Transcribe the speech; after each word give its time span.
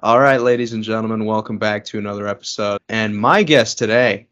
All 0.00 0.20
right, 0.20 0.40
ladies 0.40 0.74
and 0.74 0.84
gentlemen, 0.84 1.24
welcome 1.24 1.58
back 1.58 1.84
to 1.86 1.98
another 1.98 2.28
episode. 2.28 2.80
And 2.88 3.16
my 3.16 3.42
guest 3.42 3.78
today, 3.78 4.28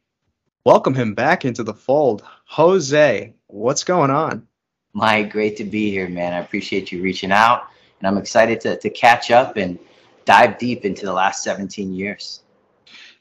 welcome 0.65 0.95
him 0.95 1.15
back 1.15 1.45
into 1.45 1.65
the 1.65 1.75
fold. 1.75 2.23
Jose, 2.45 3.35
what's 3.49 3.83
going 3.83 4.11
on? 4.11 4.47
Mike, 4.93 5.33
great 5.33 5.57
to 5.57 5.65
be 5.65 5.91
here, 5.91 6.09
man. 6.09 6.33
I 6.33 6.39
appreciate 6.39 6.93
you 6.93 7.03
reaching 7.03 7.33
out, 7.33 7.69
and 7.99 8.07
I'm 8.07 8.19
excited 8.19 8.61
to, 8.61 8.79
to 8.79 8.91
catch 8.91 9.31
up 9.31 9.57
and 9.57 9.79
dive 10.25 10.59
deep 10.59 10.85
into 10.85 11.05
the 11.05 11.13
last 11.13 11.43
17 11.43 11.93
years. 11.93 12.43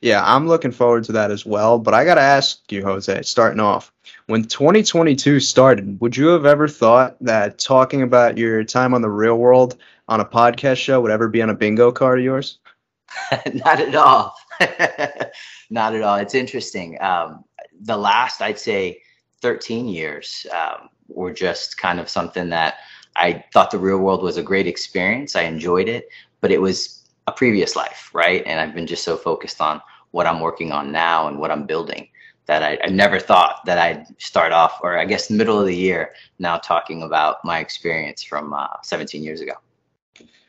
Yeah, 0.02 0.22
I'm 0.24 0.48
looking 0.48 0.72
forward 0.72 1.06
to 1.06 1.14
that 1.14 1.32
as 1.32 1.46
well. 1.46 1.80
But 1.80 1.96
I 1.96 2.06
got 2.06 2.16
to 2.16 2.22
ask 2.22 2.72
you, 2.72 2.84
Jose, 2.84 3.24
starting 3.24 3.60
off, 3.60 3.92
when 4.28 4.44
2022 4.44 5.40
started, 5.40 6.00
would 6.00 6.16
you 6.16 6.28
have 6.28 6.46
ever 6.46 6.68
thought 6.68 7.18
that 7.22 7.58
talking 7.58 8.04
about 8.04 8.38
your 8.38 8.64
time 8.64 8.94
on 8.94 9.02
the 9.02 9.10
real 9.10 9.38
world 9.38 9.78
on 10.08 10.20
a 10.20 10.26
podcast 10.26 10.78
show 10.78 11.02
would 11.02 11.12
ever 11.12 11.28
be 11.28 11.42
on 11.42 11.50
a 11.50 11.56
bingo 11.56 11.92
card 11.92 12.20
of 12.20 12.26
yours? 12.26 12.60
Not 13.54 13.80
at 13.80 13.96
all. 13.96 14.36
Not 15.70 15.96
at 15.96 16.02
all. 16.02 16.16
It's 16.16 16.36
interesting. 16.36 17.02
Um, 17.02 17.44
the 17.82 17.98
last, 17.98 18.42
I'd 18.42 18.60
say, 18.60 19.02
13 19.42 19.88
years 19.88 20.46
um, 20.56 20.90
were 21.08 21.34
just 21.34 21.78
kind 21.78 22.00
of 22.00 22.10
something 22.10 22.50
that 22.50 22.76
I 23.16 23.44
thought 23.54 23.72
the 23.72 23.78
real 23.78 24.00
world 24.00 24.24
was 24.24 24.38
a 24.38 24.44
great 24.44 24.68
experience. 24.68 25.36
I 25.36 25.44
enjoyed 25.44 25.88
it, 25.88 26.10
but 26.42 26.52
it 26.52 26.62
was 26.62 27.04
a 27.28 27.32
previous 27.32 27.76
life, 27.76 28.10
right? 28.14 28.44
And 28.46 28.60
I've 28.60 28.76
been 28.76 28.88
just 28.88 29.04
so 29.04 29.18
focused 29.18 29.62
on 29.62 29.82
what 30.12 30.28
I'm 30.28 30.40
working 30.40 30.72
on 30.72 30.92
now 30.92 31.28
and 31.28 31.40
what 31.40 31.52
I'm 31.52 31.66
building 31.66 32.08
that 32.46 32.62
I, 32.62 32.78
I 32.84 32.90
never 32.90 33.20
thought 33.20 33.66
that 33.66 33.80
I'd 33.80 34.06
start 34.22 34.52
off, 34.52 34.80
or 34.84 34.98
I 34.98 35.06
guess 35.06 35.30
middle 35.30 35.60
of 35.60 35.66
the 35.66 35.76
year, 35.76 36.14
now 36.38 36.58
talking 36.58 37.02
about 37.02 37.44
my 37.44 37.60
experience 37.60 38.22
from 38.22 38.54
uh, 38.54 38.68
17 38.84 39.24
years 39.24 39.42
ago. 39.42 39.54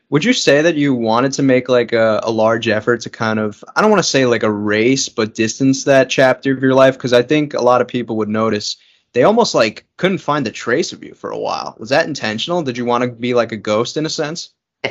Would 0.09 0.23
you 0.23 0.31
say 0.31 0.61
that 0.61 0.75
you 0.75 0.93
wanted 0.93 1.33
to 1.33 1.43
make 1.43 1.67
like 1.67 1.91
a, 1.91 2.21
a 2.23 2.31
large 2.31 2.69
effort 2.69 3.01
to 3.01 3.09
kind 3.09 3.39
of, 3.39 3.63
I 3.75 3.81
don't 3.81 3.91
want 3.91 4.01
to 4.01 4.09
say 4.09 4.25
like 4.25 4.43
a 4.43 4.51
race, 4.51 5.09
but 5.09 5.35
distance 5.35 5.83
that 5.83 6.09
chapter 6.09 6.53
of 6.53 6.61
your 6.61 6.73
life? 6.73 6.95
Because 6.95 7.11
I 7.11 7.23
think 7.23 7.53
a 7.53 7.61
lot 7.61 7.81
of 7.81 7.89
people 7.89 8.15
would 8.17 8.29
notice 8.29 8.77
they 9.11 9.23
almost 9.23 9.53
like 9.53 9.85
couldn't 9.97 10.19
find 10.19 10.45
the 10.45 10.51
trace 10.51 10.93
of 10.93 11.03
you 11.03 11.13
for 11.13 11.31
a 11.31 11.37
while. 11.37 11.75
Was 11.77 11.89
that 11.89 12.07
intentional? 12.07 12.63
Did 12.63 12.77
you 12.77 12.85
want 12.85 13.03
to 13.03 13.09
be 13.09 13.33
like 13.33 13.51
a 13.51 13.57
ghost 13.57 13.97
in 13.97 14.05
a 14.05 14.09
sense? 14.09 14.51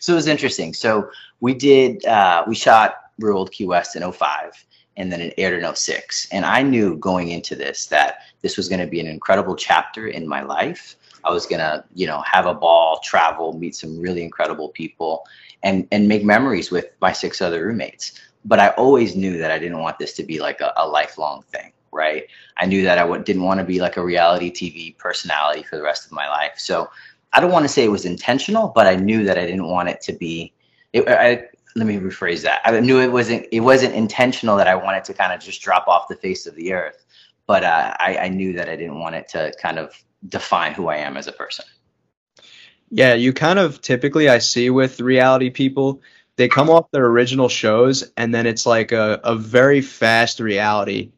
so 0.00 0.12
it 0.12 0.16
was 0.16 0.28
interesting. 0.28 0.72
So 0.72 1.10
we 1.40 1.52
did, 1.52 2.04
uh, 2.06 2.44
we 2.46 2.54
shot 2.54 2.96
Real 3.18 3.34
World 3.34 3.52
Key 3.52 3.66
West 3.66 3.96
in 3.96 4.12
05 4.12 4.64
and 4.96 5.12
then 5.12 5.20
it 5.20 5.34
aired 5.36 5.62
in 5.62 5.74
06. 5.74 6.28
And 6.32 6.46
I 6.46 6.62
knew 6.62 6.96
going 6.96 7.28
into 7.28 7.54
this 7.54 7.86
that 7.86 8.20
this 8.40 8.56
was 8.56 8.68
going 8.68 8.80
to 8.80 8.86
be 8.86 9.00
an 9.00 9.06
incredible 9.06 9.56
chapter 9.56 10.06
in 10.06 10.26
my 10.26 10.42
life. 10.42 10.96
I 11.24 11.30
was 11.30 11.46
to, 11.46 11.84
you 11.94 12.06
know, 12.06 12.22
have 12.22 12.46
a 12.46 12.54
ball, 12.54 13.00
travel, 13.02 13.58
meet 13.58 13.74
some 13.74 13.98
really 14.00 14.22
incredible 14.22 14.68
people 14.70 15.24
and 15.62 15.88
and 15.90 16.06
make 16.08 16.24
memories 16.24 16.70
with 16.70 16.86
my 17.00 17.12
six 17.12 17.40
other 17.40 17.66
roommates. 17.66 18.20
But 18.44 18.60
I 18.60 18.68
always 18.70 19.16
knew 19.16 19.38
that 19.38 19.50
I 19.50 19.58
didn't 19.58 19.80
want 19.80 19.98
this 19.98 20.12
to 20.14 20.22
be 20.22 20.38
like 20.38 20.60
a, 20.60 20.72
a 20.76 20.86
lifelong 20.86 21.42
thing, 21.50 21.72
right? 21.92 22.26
I 22.58 22.66
knew 22.66 22.82
that 22.82 22.98
I 22.98 23.02
w- 23.02 23.24
didn't 23.24 23.42
want 23.42 23.58
to 23.60 23.64
be 23.64 23.80
like 23.80 23.96
a 23.96 24.04
reality 24.04 24.52
TV 24.52 24.96
personality 24.98 25.62
for 25.62 25.76
the 25.76 25.82
rest 25.82 26.04
of 26.04 26.12
my 26.12 26.28
life. 26.28 26.52
So 26.56 26.90
I 27.32 27.40
don't 27.40 27.50
want 27.50 27.64
to 27.64 27.68
say 27.68 27.84
it 27.84 27.88
was 27.88 28.04
intentional, 28.04 28.68
but 28.68 28.86
I 28.86 28.96
knew 28.96 29.24
that 29.24 29.38
I 29.38 29.46
didn't 29.46 29.66
want 29.66 29.88
it 29.88 30.00
to 30.02 30.12
be. 30.12 30.52
It, 30.92 31.08
I, 31.08 31.44
let 31.74 31.86
me 31.86 31.96
rephrase 31.98 32.42
that. 32.42 32.60
I 32.64 32.78
knew 32.80 33.00
it 33.00 33.10
wasn't 33.10 33.46
it 33.50 33.60
wasn't 33.60 33.94
intentional 33.94 34.56
that 34.56 34.68
I 34.68 34.74
wanted 34.74 35.04
to 35.04 35.14
kind 35.14 35.32
of 35.32 35.40
just 35.40 35.62
drop 35.62 35.88
off 35.88 36.08
the 36.08 36.16
face 36.16 36.46
of 36.46 36.54
the 36.54 36.72
earth, 36.72 37.04
but 37.46 37.64
uh, 37.64 37.96
I, 37.98 38.18
I 38.18 38.28
knew 38.28 38.52
that 38.52 38.68
I 38.68 38.76
didn't 38.76 39.00
want 39.00 39.14
it 39.16 39.28
to 39.28 39.52
kind 39.60 39.78
of 39.78 39.94
define 40.28 40.72
who 40.72 40.88
I 40.88 40.96
am 40.96 41.16
as 41.16 41.26
a 41.26 41.32
person. 41.32 41.64
Yeah, 42.90 43.14
you 43.14 43.32
kind 43.32 43.58
of 43.58 43.80
typically 43.80 44.28
I 44.28 44.38
see 44.38 44.70
with 44.70 45.00
reality 45.00 45.50
people, 45.50 46.00
they 46.36 46.48
come 46.48 46.70
off 46.70 46.90
their 46.90 47.06
original 47.06 47.48
shows 47.48 48.10
and 48.16 48.34
then 48.34 48.46
it's 48.46 48.66
like 48.66 48.92
a, 48.92 49.20
a 49.24 49.34
very 49.34 49.80
fast 49.80 50.40
reality 50.40 51.10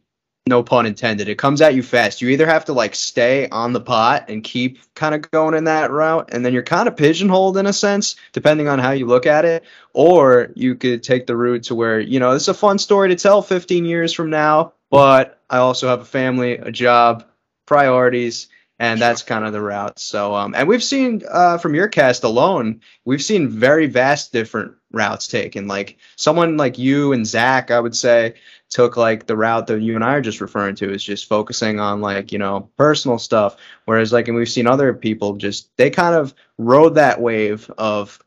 no 0.46 0.62
pun 0.62 0.86
intended. 0.86 1.28
It 1.28 1.38
comes 1.38 1.60
at 1.60 1.74
you 1.74 1.82
fast. 1.82 2.22
You 2.22 2.28
either 2.28 2.46
have 2.46 2.64
to 2.66 2.72
like 2.72 2.94
stay 2.94 3.48
on 3.48 3.72
the 3.72 3.80
pot 3.80 4.26
and 4.28 4.44
keep 4.44 4.78
kind 4.94 5.14
of 5.14 5.28
going 5.30 5.54
in 5.54 5.64
that 5.64 5.90
route, 5.90 6.28
and 6.32 6.44
then 6.44 6.52
you're 6.52 6.62
kind 6.62 6.86
of 6.88 6.96
pigeonholed 6.96 7.56
in 7.56 7.66
a 7.66 7.72
sense, 7.72 8.14
depending 8.32 8.68
on 8.68 8.78
how 8.78 8.92
you 8.92 9.06
look 9.06 9.26
at 9.26 9.44
it, 9.44 9.64
or 9.92 10.52
you 10.54 10.76
could 10.76 11.02
take 11.02 11.26
the 11.26 11.36
route 11.36 11.64
to 11.64 11.74
where, 11.74 11.98
you 11.98 12.20
know, 12.20 12.30
it's 12.30 12.48
a 12.48 12.54
fun 12.54 12.78
story 12.78 13.08
to 13.08 13.16
tell 13.16 13.42
15 13.42 13.84
years 13.84 14.12
from 14.12 14.30
now, 14.30 14.72
but 14.90 15.40
I 15.50 15.58
also 15.58 15.88
have 15.88 16.00
a 16.00 16.06
family, 16.06 16.52
a 16.52 16.70
job, 16.70 17.24
priorities, 17.66 18.48
and 18.78 19.00
that's 19.00 19.22
kind 19.22 19.44
of 19.44 19.52
the 19.52 19.60
route. 19.60 19.98
So, 19.98 20.34
um, 20.34 20.54
and 20.54 20.68
we've 20.68 20.84
seen 20.84 21.22
uh, 21.30 21.58
from 21.58 21.74
your 21.74 21.88
cast 21.88 22.24
alone, 22.24 22.80
we've 23.04 23.22
seen 23.22 23.48
very 23.48 23.86
vast 23.86 24.32
different 24.32 24.74
routes 24.92 25.28
taken. 25.28 25.66
Like 25.66 25.98
someone 26.16 26.56
like 26.56 26.78
you 26.78 27.12
and 27.12 27.26
Zach, 27.26 27.70
I 27.70 27.80
would 27.80 27.96
say, 27.96 28.34
took 28.68 28.96
like 28.96 29.26
the 29.26 29.36
route 29.36 29.66
that 29.68 29.80
you 29.80 29.94
and 29.94 30.04
I 30.04 30.14
are 30.14 30.20
just 30.20 30.40
referring 30.40 30.74
to 30.76 30.92
is 30.92 31.02
just 31.02 31.28
focusing 31.28 31.80
on 31.80 32.00
like, 32.00 32.32
you 32.32 32.38
know, 32.38 32.68
personal 32.76 33.18
stuff. 33.18 33.56
Whereas 33.86 34.12
like, 34.12 34.28
and 34.28 34.36
we've 34.36 34.48
seen 34.48 34.66
other 34.66 34.92
people 34.92 35.36
just, 35.36 35.74
they 35.76 35.88
kind 35.90 36.14
of 36.14 36.34
rode 36.58 36.96
that 36.96 37.20
wave 37.20 37.70
of 37.78 38.22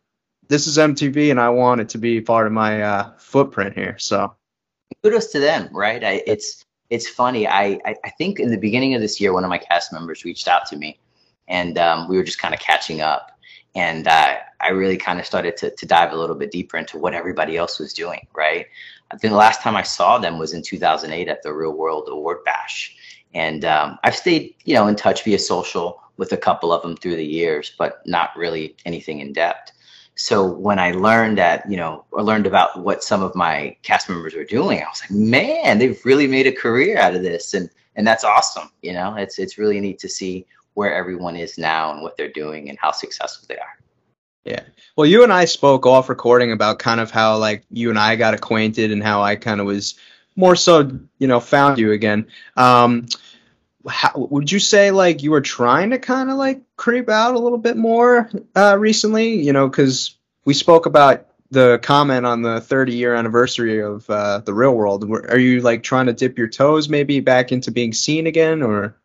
this 0.48 0.66
is 0.66 0.78
MTV 0.78 1.30
and 1.30 1.40
I 1.40 1.50
want 1.50 1.82
it 1.82 1.90
to 1.90 2.00
be 2.00 2.22
part 2.22 2.48
of 2.48 2.54
my 2.54 2.82
uh, 2.82 3.12
footprint 3.18 3.76
here. 3.76 3.98
So 4.00 4.36
kudos 5.04 5.28
to 5.34 5.40
them, 5.40 5.70
right? 5.72 6.04
I, 6.04 6.24
it's, 6.26 6.66
it's 6.90 7.08
funny. 7.08 7.48
I, 7.48 7.80
I, 7.86 7.96
I, 8.04 8.10
think 8.12 8.40
in 8.40 8.50
the 8.50 8.58
beginning 8.58 8.96
of 8.96 9.02
this 9.02 9.22
year, 9.22 9.34
one 9.34 9.44
of 9.44 9.50
my 9.50 9.58
cast 9.58 9.94
members 9.94 10.26
reached 10.26 10.48
out 10.48 10.66
to 10.68 10.76
me 10.76 11.00
and 11.48 11.78
um, 11.78 12.08
we 12.08 12.18
were 12.18 12.24
just 12.24 12.40
kind 12.40 12.54
of 12.54 12.60
catching 12.60 13.02
up. 13.02 13.32
And 13.76 14.08
uh, 14.08 14.38
I 14.62 14.70
really 14.70 14.98
kind 14.98 15.20
of 15.20 15.26
started 15.26 15.58
to, 15.58 15.76
to 15.76 15.86
dive 15.86 16.12
a 16.12 16.16
little 16.16 16.36
bit 16.36 16.52
deeper 16.52 16.78
into 16.78 16.98
what 16.98 17.14
everybody 17.14 17.58
else 17.58 17.80
was 17.80 17.94
doing, 17.94 18.26
right? 18.34 18.66
I 19.12 19.18
think 19.18 19.32
the 19.32 19.38
last 19.38 19.62
time 19.62 19.76
I 19.76 19.84
saw 19.84 20.18
them 20.18 20.40
was 20.40 20.54
in 20.54 20.62
2008 20.62 21.28
at 21.28 21.44
the 21.44 21.54
Real 21.54 21.72
World 21.72 22.08
Award 22.10 22.44
Bash. 22.46 22.96
And 23.34 23.66
um, 23.66 24.00
I've 24.04 24.16
stayed, 24.16 24.56
you 24.66 24.74
know, 24.74 24.88
in 24.88 24.96
touch 24.96 25.24
via 25.24 25.38
social 25.38 26.02
with 26.18 26.32
a 26.32 26.38
couple 26.38 26.74
of 26.74 26.82
them 26.82 26.96
through 26.96 27.16
the 27.16 27.26
years, 27.26 27.74
but 27.78 28.02
not 28.06 28.36
really 28.36 28.76
anything 28.86 29.20
in 29.20 29.34
depth. 29.34 29.72
So 30.20 30.46
when 30.46 30.80
I 30.80 30.92
learned 30.92 31.38
that, 31.38 31.70
you 31.72 31.78
know, 31.78 32.04
or 32.12 32.22
learned 32.22 32.46
about 32.46 32.84
what 32.84 33.06
some 33.06 33.24
of 33.24 33.36
my 33.36 33.78
cast 33.84 34.10
members 34.10 34.36
were 34.36 34.44
doing, 34.44 34.80
I 34.80 34.86
was 34.86 35.02
like, 35.02 35.12
man, 35.12 35.80
they've 35.80 36.04
really 36.04 36.28
made 36.28 36.46
a 36.46 36.52
career 36.52 36.98
out 36.98 37.16
of 37.16 37.24
this, 37.24 37.54
and 37.54 37.70
and 37.96 38.06
that's 38.06 38.26
awesome. 38.26 38.70
You 38.82 38.92
know, 38.92 39.16
it's 39.16 39.40
it's 39.40 39.58
really 39.58 39.80
neat 39.80 39.98
to 40.00 40.10
see 40.10 40.46
where 40.74 40.94
everyone 40.94 41.38
is 41.38 41.58
now 41.58 41.94
and 41.94 42.02
what 42.02 42.18
they're 42.18 42.34
doing 42.34 42.70
and 42.70 42.78
how 42.78 42.92
successful 42.92 43.46
they 43.48 43.56
are. 43.56 43.80
Yeah. 44.44 44.64
Well, 44.98 45.08
you 45.08 45.24
and 45.24 45.32
I 45.32 45.46
spoke 45.46 45.86
off 45.86 46.10
recording 46.10 46.52
about 46.52 46.80
kind 46.80 47.00
of 47.00 47.12
how 47.12 47.38
like 47.38 47.64
you 47.72 47.90
and 47.90 47.98
I 47.98 48.18
got 48.18 48.34
acquainted 48.34 48.92
and 48.92 49.02
how 49.02 49.22
I 49.22 49.38
kind 49.38 49.62
of 49.62 49.68
was 49.68 49.96
more 50.36 50.58
so, 50.58 51.00
you 51.20 51.28
know, 51.28 51.40
found 51.40 51.78
you 51.78 51.94
again. 51.94 52.28
Um, 52.58 53.08
how, 53.88 54.12
would 54.16 54.52
you 54.52 54.60
say 54.60 54.92
like 54.92 55.24
you 55.24 55.32
were 55.32 55.42
trying 55.42 55.90
to 55.92 56.00
kind 56.00 56.30
of 56.30 56.38
like 56.38 56.62
creep 56.76 57.10
out 57.10 57.36
a 57.36 57.40
little 57.40 57.58
bit 57.58 57.78
more 57.78 58.30
uh, 58.56 58.76
recently? 58.78 59.36
You 59.36 59.54
know, 59.54 59.70
because 59.70 60.18
we 60.46 60.54
spoke 60.54 60.86
about 60.86 61.26
the 61.52 61.80
comment 61.82 62.26
on 62.26 62.42
the 62.42 62.62
30 62.62 62.94
year 62.94 63.16
anniversary 63.16 63.82
of 63.82 64.10
uh, 64.10 64.40
the 64.40 64.54
real 64.54 64.76
world. 64.76 65.10
Are 65.30 65.40
you 65.40 65.62
like 65.62 65.84
trying 65.84 66.06
to 66.08 66.14
dip 66.14 66.38
your 66.38 66.48
toes 66.48 66.90
maybe 66.90 67.20
back 67.20 67.52
into 67.52 67.72
being 67.72 67.94
seen 67.94 68.28
again 68.28 68.62
or? 68.62 68.96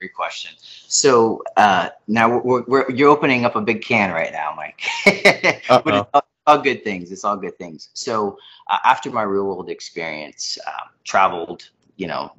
Great 0.00 0.14
question. 0.14 0.52
So 0.88 1.42
uh, 1.56 1.90
now 2.06 2.38
we're, 2.38 2.62
we're, 2.64 2.90
you're 2.90 3.08
opening 3.08 3.44
up 3.44 3.56
a 3.56 3.60
big 3.60 3.82
can 3.82 4.12
right 4.12 4.32
now, 4.32 4.54
Mike. 4.54 4.82
but 5.04 5.86
it's 5.86 6.08
all, 6.12 6.22
all, 6.46 6.58
good 6.58 6.84
things. 6.84 7.10
It's 7.10 7.24
all 7.24 7.36
good 7.36 7.56
things. 7.56 7.88
So 7.94 8.36
uh, 8.68 8.78
after 8.84 9.10
my 9.10 9.22
real 9.22 9.44
world 9.44 9.70
experience, 9.70 10.58
um, 10.66 10.90
traveled, 11.04 11.70
you 11.96 12.08
know, 12.08 12.32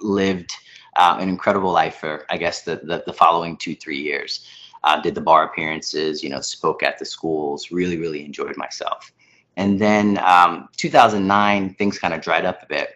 lived 0.00 0.52
uh, 0.96 1.16
an 1.20 1.28
incredible 1.28 1.72
life 1.72 1.96
for 1.96 2.26
I 2.30 2.36
guess 2.36 2.62
the 2.62 2.76
the, 2.76 3.02
the 3.06 3.12
following 3.12 3.56
two 3.56 3.74
three 3.76 4.00
years. 4.00 4.46
Uh, 4.84 5.00
did 5.00 5.16
the 5.16 5.20
bar 5.20 5.44
appearances, 5.46 6.22
you 6.22 6.28
know, 6.28 6.40
spoke 6.40 6.84
at 6.84 6.96
the 6.96 7.04
schools. 7.04 7.72
Really, 7.72 7.98
really 7.98 8.24
enjoyed 8.24 8.56
myself. 8.56 9.10
And 9.56 9.80
then 9.80 10.18
um, 10.18 10.68
2009, 10.76 11.74
things 11.74 11.98
kind 11.98 12.14
of 12.14 12.20
dried 12.20 12.44
up 12.44 12.62
a 12.62 12.66
bit. 12.66 12.90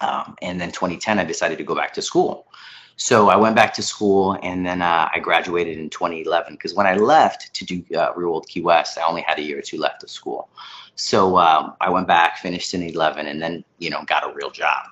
Um, 0.00 0.34
and 0.42 0.60
then 0.60 0.72
2010, 0.72 1.18
I 1.20 1.24
decided 1.24 1.58
to 1.58 1.64
go 1.64 1.76
back 1.76 1.92
to 1.94 2.02
school. 2.02 2.48
So 2.96 3.28
I 3.28 3.36
went 3.36 3.54
back 3.54 3.74
to 3.74 3.82
school 3.82 4.38
and 4.42 4.64
then 4.64 4.80
uh, 4.80 5.08
I 5.14 5.18
graduated 5.18 5.78
in 5.78 5.90
2011 5.90 6.54
because 6.54 6.74
when 6.74 6.86
I 6.86 6.94
left 6.94 7.54
to 7.54 7.64
do 7.64 7.84
uh, 7.94 8.12
Real 8.16 8.30
World 8.30 8.48
Key 8.48 8.62
West, 8.62 8.96
I 8.96 9.06
only 9.06 9.20
had 9.20 9.38
a 9.38 9.42
year 9.42 9.58
or 9.58 9.62
two 9.62 9.78
left 9.78 10.02
of 10.02 10.08
school. 10.08 10.48
So 10.94 11.36
um, 11.36 11.74
I 11.82 11.90
went 11.90 12.06
back, 12.06 12.38
finished 12.38 12.72
in 12.72 12.82
11, 12.82 13.26
and 13.26 13.40
then 13.40 13.64
you 13.78 13.90
know 13.90 14.02
got 14.06 14.28
a 14.28 14.34
real 14.34 14.50
job. 14.50 14.86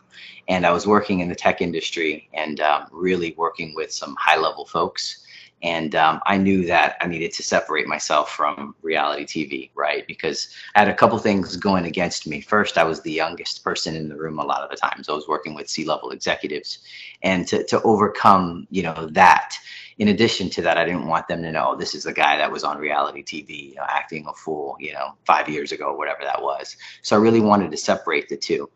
And 0.48 0.66
I 0.66 0.70
was 0.70 0.86
working 0.86 1.20
in 1.20 1.28
the 1.28 1.34
tech 1.34 1.62
industry 1.62 2.28
and 2.34 2.60
um, 2.60 2.88
really 2.92 3.34
working 3.38 3.74
with 3.74 3.90
some 3.90 4.14
high 4.18 4.36
level 4.36 4.66
folks 4.66 5.23
and 5.64 5.94
um, 5.94 6.20
I 6.26 6.36
knew 6.36 6.66
that 6.66 6.96
I 7.00 7.06
needed 7.06 7.32
to 7.32 7.42
separate 7.42 7.86
myself 7.86 8.30
from 8.30 8.74
reality 8.82 9.24
TV, 9.24 9.70
right? 9.74 10.06
Because 10.06 10.54
I 10.74 10.80
had 10.80 10.88
a 10.88 10.94
couple 10.94 11.18
things 11.18 11.56
going 11.56 11.86
against 11.86 12.26
me. 12.26 12.42
First, 12.42 12.76
I 12.76 12.84
was 12.84 13.00
the 13.00 13.10
youngest 13.10 13.64
person 13.64 13.96
in 13.96 14.10
the 14.10 14.14
room 14.14 14.38
a 14.38 14.44
lot 14.44 14.60
of 14.60 14.68
the 14.68 14.76
times. 14.76 15.08
I 15.08 15.12
was 15.12 15.26
working 15.26 15.54
with 15.54 15.70
C-level 15.70 16.10
executives, 16.10 16.80
and 17.22 17.48
to 17.48 17.64
to 17.64 17.80
overcome, 17.80 18.66
you 18.70 18.82
know, 18.82 19.08
that, 19.12 19.56
in 19.96 20.08
addition 20.08 20.50
to 20.50 20.62
that, 20.62 20.76
I 20.76 20.84
didn't 20.84 21.06
want 21.06 21.28
them 21.28 21.42
to 21.42 21.50
know 21.50 21.74
this 21.74 21.94
is 21.94 22.04
the 22.04 22.12
guy 22.12 22.36
that 22.36 22.52
was 22.52 22.62
on 22.62 22.76
reality 22.76 23.24
TV, 23.24 23.70
you 23.70 23.76
know, 23.76 23.86
acting 23.88 24.26
a 24.28 24.34
fool, 24.34 24.76
you 24.78 24.92
know, 24.92 25.14
five 25.24 25.48
years 25.48 25.72
ago, 25.72 25.96
whatever 25.96 26.24
that 26.24 26.42
was. 26.42 26.76
So 27.00 27.16
I 27.16 27.20
really 27.20 27.40
wanted 27.40 27.70
to 27.70 27.78
separate 27.78 28.28
the 28.28 28.36
two. 28.36 28.68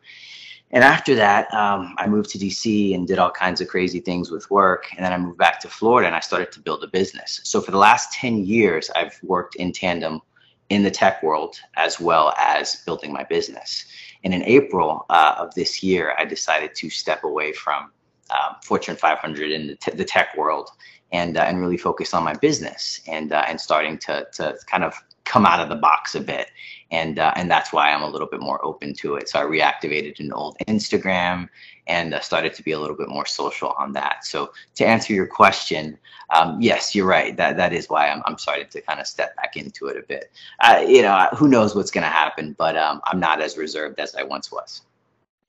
And 0.71 0.85
after 0.85 1.15
that, 1.15 1.53
um, 1.55 1.95
I 1.99 2.07
moved 2.07 2.31
to 2.31 2.39
DC 2.39 2.95
and 2.95 3.07
did 3.07 3.19
all 3.19 3.31
kinds 3.31 3.61
of 3.61 3.69
crazy 3.69 4.01
things 4.01 4.31
with 4.31 4.51
work. 4.51 4.89
And 4.95 5.05
then 5.05 5.13
I 5.13 5.19
moved 5.19 5.39
back 5.39 5.61
to 5.61 5.69
Florida 5.69 6.07
and 6.07 6.15
I 6.15 6.21
started 6.21 6.53
to 6.53 6.61
build 6.61 6.85
a 6.85 6.89
business. 6.89 7.41
So 7.45 7.61
for 7.61 7.71
the 7.71 7.79
last 7.79 8.13
10 8.13 8.45
years, 8.45 8.91
I've 8.95 9.19
worked 9.23 9.57
in 9.57 9.73
tandem 9.73 10.21
in 10.69 10.83
the 10.83 10.91
tech 10.91 11.23
world 11.23 11.59
as 11.77 11.99
well 11.99 12.35
as 12.37 12.83
building 12.85 13.13
my 13.13 13.25
business. 13.25 13.87
And 14.25 14.35
in 14.35 14.43
April 14.43 15.07
uh, 15.09 15.37
of 15.39 15.55
this 15.55 15.83
year, 15.83 16.15
I 16.19 16.27
decided 16.27 16.75
to 16.75 16.91
step 16.91 17.25
away 17.25 17.53
from 17.53 17.91
um, 18.31 18.57
Fortune 18.63 18.97
500 18.97 19.51
in 19.51 19.67
the, 19.69 19.97
the 19.97 20.05
tech 20.05 20.37
world 20.37 20.69
and 21.13 21.39
uh, 21.39 21.41
and 21.41 21.61
really 21.61 21.79
focus 21.79 22.13
on 22.13 22.23
my 22.23 22.35
business 22.35 23.01
and 23.07 23.33
uh, 23.33 23.45
and 23.47 23.59
starting 23.59 23.97
to 23.99 24.27
to 24.35 24.55
kind 24.67 24.85
of 24.85 24.95
come 25.25 25.47
out 25.47 25.61
of 25.61 25.69
the 25.69 25.77
box 25.77 26.15
a 26.15 26.21
bit 26.21 26.51
and 26.91 27.19
uh, 27.19 27.33
and 27.37 27.51
that's 27.51 27.73
why 27.73 27.91
I'm 27.91 28.03
a 28.03 28.09
little 28.09 28.27
bit 28.27 28.41
more 28.41 28.65
open 28.65 28.95
to 28.95 29.17
it. 29.17 29.29
So 29.29 29.41
I 29.41 29.43
reactivated 29.45 30.21
an 30.21 30.33
old 30.33 30.57
Instagram 30.67 31.49
and 31.87 32.15
uh, 32.15 32.21
started 32.21 32.55
to 32.55 32.63
be 32.63 32.73
a 32.73 32.79
little 32.79 32.97
bit 32.97 33.09
more 33.09 33.27
social 33.27 33.71
on 33.79 33.93
that. 33.93 34.25
So 34.25 34.53
to 34.77 34.87
answer 34.87 35.13
your 35.13 35.27
question, 35.27 35.99
um, 36.31 36.61
yes, 36.61 36.95
you're 36.95 37.07
right. 37.07 37.37
That 37.37 37.57
that 37.57 37.73
is 37.73 37.89
why 37.89 38.09
I'm 38.09 38.23
I'm 38.27 38.39
starting 38.39 38.69
to 38.69 38.81
kind 38.81 39.01
of 39.01 39.07
step 39.07 39.37
back 39.37 39.57
into 39.57 39.87
it 39.87 39.97
a 39.97 40.03
bit. 40.03 40.31
Uh, 40.61 40.85
you 40.87 41.03
know, 41.03 41.29
who 41.37 41.49
knows 41.49 41.75
what's 41.75 41.91
going 41.91 42.05
to 42.05 42.09
happen, 42.09 42.55
but 42.59 42.77
um, 42.77 43.01
I'm 43.05 43.21
not 43.21 43.41
as 43.41 43.57
reserved 43.57 44.01
as 44.01 44.15
I 44.15 44.23
once 44.23 44.51
was. 44.51 44.83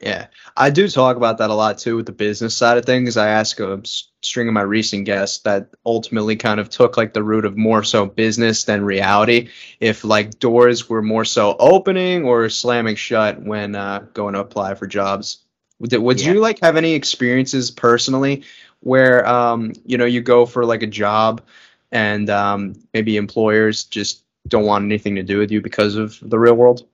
Yeah, 0.02 0.28
I 0.56 0.70
do 0.70 0.88
talk 0.88 1.18
about 1.18 1.40
that 1.40 1.50
a 1.50 1.54
lot 1.54 1.78
too 1.78 1.98
with 1.98 2.06
the 2.06 2.14
business 2.14 2.56
side 2.56 2.78
of 2.78 2.86
things. 2.86 3.18
I 3.18 3.30
ask 3.30 3.60
a 3.60 3.82
string 4.22 4.48
of 4.48 4.54
my 4.54 4.62
recent 4.62 5.06
guests 5.06 5.40
that 5.40 5.70
ultimately 5.86 6.38
kind 6.38 6.62
of 6.62 6.70
took 6.70 6.96
like 6.96 7.14
the 7.14 7.24
route 7.24 7.44
of 7.44 7.58
more 7.58 7.84
so 7.84 8.06
business 8.06 8.64
than 8.64 8.86
reality. 8.86 9.50
If 9.82 10.06
like 10.06 10.40
doors 10.40 10.88
were 10.88 11.02
more 11.02 11.26
so 11.26 11.54
opening 11.60 12.24
or 12.24 12.48
slamming 12.48 12.96
shut 12.96 13.42
when 13.42 13.76
uh, 13.76 14.06
going 14.14 14.36
to 14.36 14.40
apply 14.40 14.76
for 14.76 14.88
jobs. 14.88 15.44
Would, 15.80 15.94
would 15.94 16.22
yeah. 16.22 16.32
you 16.32 16.40
like 16.40 16.60
have 16.62 16.78
any 16.78 16.94
experiences 16.94 17.70
personally 17.70 18.44
where 18.80 19.28
um, 19.28 19.74
you 19.86 19.98
know 19.98 20.06
you 20.06 20.22
go 20.22 20.46
for 20.46 20.64
like 20.64 20.82
a 20.82 20.88
job 20.88 21.42
and 21.92 22.30
um, 22.30 22.76
maybe 22.94 23.18
employers 23.18 23.84
just 23.84 24.24
don't 24.48 24.66
want 24.66 24.86
anything 24.86 25.16
to 25.16 25.24
do 25.24 25.40
with 25.40 25.52
you 25.52 25.62
because 25.62 25.96
of 25.96 26.18
the 26.22 26.40
real 26.40 26.56
world? 26.56 26.88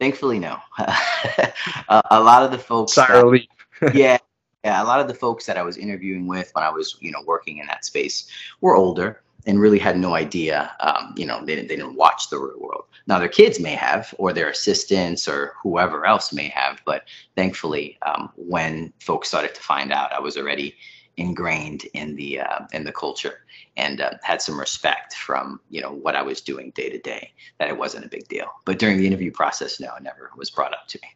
Thankfully, 0.00 0.38
no. 0.38 0.58
a, 0.78 2.02
a, 2.10 2.20
lot 2.20 2.42
of 2.42 2.50
the 2.50 2.58
folks. 2.58 2.94
That, 2.94 3.46
yeah, 3.94 4.18
yeah. 4.64 4.82
A 4.82 4.84
lot 4.84 5.00
of 5.00 5.08
the 5.08 5.14
folks 5.14 5.46
that 5.46 5.56
I 5.56 5.62
was 5.62 5.76
interviewing 5.76 6.26
with 6.26 6.50
when 6.52 6.64
I 6.64 6.70
was, 6.70 6.96
you 7.00 7.10
know, 7.10 7.22
working 7.26 7.58
in 7.58 7.66
that 7.66 7.84
space 7.84 8.30
were 8.60 8.76
older 8.76 9.22
and 9.46 9.60
really 9.60 9.78
had 9.78 9.96
no 9.96 10.14
idea. 10.14 10.72
Um, 10.80 11.14
you 11.16 11.24
know, 11.24 11.44
they, 11.44 11.54
they 11.54 11.76
didn't 11.76 11.94
watch 11.94 12.28
the 12.28 12.38
real 12.38 12.58
world. 12.60 12.84
Now 13.06 13.18
their 13.18 13.28
kids 13.28 13.60
may 13.60 13.74
have, 13.74 14.12
or 14.18 14.32
their 14.32 14.50
assistants, 14.50 15.28
or 15.28 15.54
whoever 15.62 16.04
else 16.04 16.32
may 16.32 16.48
have. 16.48 16.82
But 16.84 17.04
thankfully, 17.36 17.96
um, 18.02 18.30
when 18.36 18.92
folks 19.00 19.28
started 19.28 19.54
to 19.54 19.62
find 19.62 19.92
out, 19.92 20.12
I 20.12 20.20
was 20.20 20.36
already 20.36 20.74
ingrained 21.16 21.84
in 21.94 22.14
the 22.16 22.40
uh, 22.40 22.66
in 22.72 22.84
the 22.84 22.92
culture 22.92 23.40
and 23.76 24.00
uh, 24.00 24.12
had 24.22 24.42
some 24.42 24.58
respect 24.58 25.14
from 25.14 25.60
you 25.70 25.80
know 25.80 25.92
what 25.92 26.16
I 26.16 26.22
was 26.22 26.40
doing 26.40 26.70
day 26.74 26.90
to 26.90 26.98
day 26.98 27.32
that 27.58 27.68
it 27.68 27.78
wasn't 27.78 28.04
a 28.04 28.08
big 28.08 28.28
deal. 28.28 28.48
But 28.64 28.78
during 28.78 28.98
the 28.98 29.06
interview 29.06 29.30
process, 29.30 29.80
no, 29.80 29.94
it 29.96 30.02
never 30.02 30.30
was 30.36 30.50
brought 30.50 30.72
up 30.72 30.86
to 30.88 30.98
me. 31.02 31.08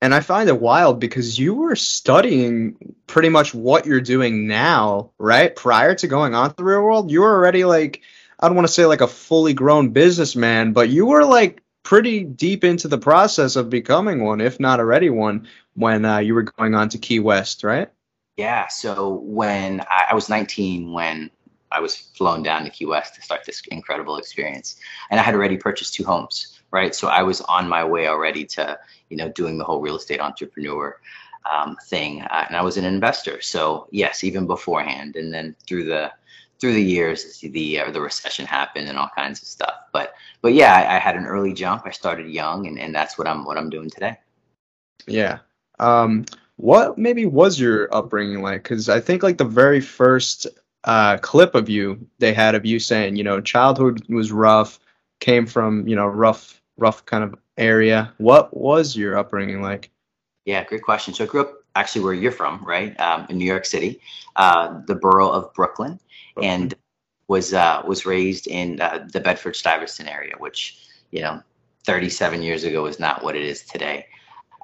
And 0.00 0.12
I 0.12 0.20
find 0.20 0.48
it 0.48 0.60
wild 0.60 0.98
because 0.98 1.38
you 1.38 1.54
were 1.54 1.76
studying 1.76 2.96
pretty 3.06 3.28
much 3.28 3.54
what 3.54 3.86
you're 3.86 4.00
doing 4.00 4.48
now, 4.48 5.12
right? 5.16 5.54
Prior 5.54 5.94
to 5.94 6.08
going 6.08 6.34
on 6.34 6.50
to 6.50 6.56
the 6.56 6.64
real 6.64 6.82
world, 6.82 7.10
you 7.10 7.20
were 7.20 7.34
already 7.34 7.64
like 7.64 8.02
I 8.40 8.48
don't 8.48 8.56
want 8.56 8.66
to 8.66 8.72
say 8.72 8.86
like 8.86 9.00
a 9.00 9.08
fully 9.08 9.54
grown 9.54 9.90
businessman, 9.90 10.72
but 10.72 10.88
you 10.88 11.06
were 11.06 11.24
like 11.24 11.62
pretty 11.84 12.24
deep 12.24 12.64
into 12.64 12.88
the 12.88 12.98
process 12.98 13.56
of 13.56 13.70
becoming 13.70 14.24
one, 14.24 14.40
if 14.40 14.58
not 14.58 14.80
already 14.80 15.10
one, 15.10 15.48
when 15.74 16.04
uh, 16.04 16.18
you 16.18 16.34
were 16.34 16.42
going 16.42 16.74
on 16.74 16.88
to 16.90 16.98
Key 16.98 17.20
West, 17.20 17.64
right? 17.64 17.88
Yeah. 18.36 18.68
So 18.68 19.14
when 19.24 19.80
I, 19.82 20.06
I 20.10 20.14
was 20.14 20.28
19, 20.28 20.92
when 20.92 21.30
I 21.70 21.80
was 21.80 21.96
flown 21.96 22.42
down 22.42 22.64
to 22.64 22.70
Key 22.70 22.86
West 22.86 23.14
to 23.14 23.22
start 23.22 23.44
this 23.44 23.62
incredible 23.70 24.16
experience, 24.16 24.76
and 25.10 25.18
I 25.18 25.22
had 25.22 25.34
already 25.34 25.56
purchased 25.56 25.94
two 25.94 26.04
homes, 26.04 26.60
right? 26.70 26.94
So 26.94 27.08
I 27.08 27.22
was 27.22 27.40
on 27.42 27.68
my 27.68 27.84
way 27.84 28.08
already 28.08 28.44
to, 28.46 28.78
you 29.10 29.16
know, 29.16 29.28
doing 29.30 29.58
the 29.58 29.64
whole 29.64 29.80
real 29.80 29.96
estate 29.96 30.20
entrepreneur 30.20 30.98
um, 31.50 31.76
thing, 31.86 32.22
uh, 32.22 32.44
and 32.46 32.56
I 32.56 32.62
was 32.62 32.76
an 32.76 32.84
investor. 32.84 33.40
So 33.40 33.88
yes, 33.90 34.24
even 34.24 34.46
beforehand, 34.46 35.16
and 35.16 35.32
then 35.32 35.56
through 35.66 35.84
the 35.84 36.12
through 36.60 36.74
the 36.74 36.82
years, 36.82 37.40
the 37.40 37.80
uh, 37.80 37.90
the 37.90 38.00
recession 38.00 38.46
happened 38.46 38.88
and 38.88 38.96
all 38.96 39.10
kinds 39.16 39.42
of 39.42 39.48
stuff. 39.48 39.74
But 39.92 40.14
but 40.40 40.54
yeah, 40.54 40.74
I, 40.74 40.96
I 40.96 40.98
had 40.98 41.16
an 41.16 41.26
early 41.26 41.52
jump. 41.52 41.82
I 41.84 41.90
started 41.90 42.28
young, 42.28 42.66
and, 42.66 42.78
and 42.78 42.94
that's 42.94 43.18
what 43.18 43.26
I'm 43.26 43.44
what 43.44 43.58
I'm 43.58 43.70
doing 43.70 43.90
today. 43.90 44.16
Yeah. 45.06 45.38
Um, 45.80 46.26
what 46.62 46.96
maybe 46.96 47.26
was 47.26 47.58
your 47.58 47.92
upbringing 47.92 48.40
like? 48.40 48.62
Because 48.62 48.88
I 48.88 49.00
think 49.00 49.24
like 49.24 49.38
the 49.38 49.44
very 49.44 49.80
first 49.80 50.46
uh, 50.84 51.18
clip 51.18 51.56
of 51.56 51.68
you 51.68 52.06
they 52.20 52.32
had 52.32 52.54
of 52.54 52.64
you 52.64 52.78
saying, 52.78 53.16
you 53.16 53.24
know, 53.24 53.40
childhood 53.40 54.06
was 54.08 54.30
rough, 54.30 54.78
came 55.18 55.44
from 55.44 55.86
you 55.88 55.96
know 55.96 56.06
rough 56.06 56.62
rough 56.76 57.04
kind 57.04 57.24
of 57.24 57.34
area. 57.56 58.12
What 58.18 58.56
was 58.56 58.96
your 58.96 59.18
upbringing 59.18 59.60
like? 59.60 59.90
Yeah, 60.44 60.62
great 60.62 60.82
question. 60.82 61.14
So 61.14 61.24
I 61.24 61.26
grew 61.26 61.40
up 61.40 61.52
actually 61.74 62.04
where 62.04 62.14
you're 62.14 62.30
from, 62.30 62.64
right, 62.64 62.98
um, 63.00 63.26
in 63.28 63.38
New 63.38 63.44
York 63.44 63.64
City, 63.64 64.00
uh, 64.36 64.80
the 64.86 64.94
borough 64.94 65.30
of 65.30 65.52
Brooklyn, 65.54 65.98
and 66.40 66.74
was 67.26 67.52
uh, 67.52 67.82
was 67.84 68.06
raised 68.06 68.46
in 68.46 68.80
uh, 68.80 69.08
the 69.12 69.20
Bedford 69.20 69.56
Stuyvesant 69.56 70.08
area, 70.08 70.34
which 70.38 70.78
you 71.10 71.20
know, 71.22 71.40
37 71.84 72.42
years 72.42 72.64
ago 72.64 72.86
is 72.86 73.00
not 73.00 73.24
what 73.24 73.36
it 73.36 73.42
is 73.42 73.62
today. 73.62 74.06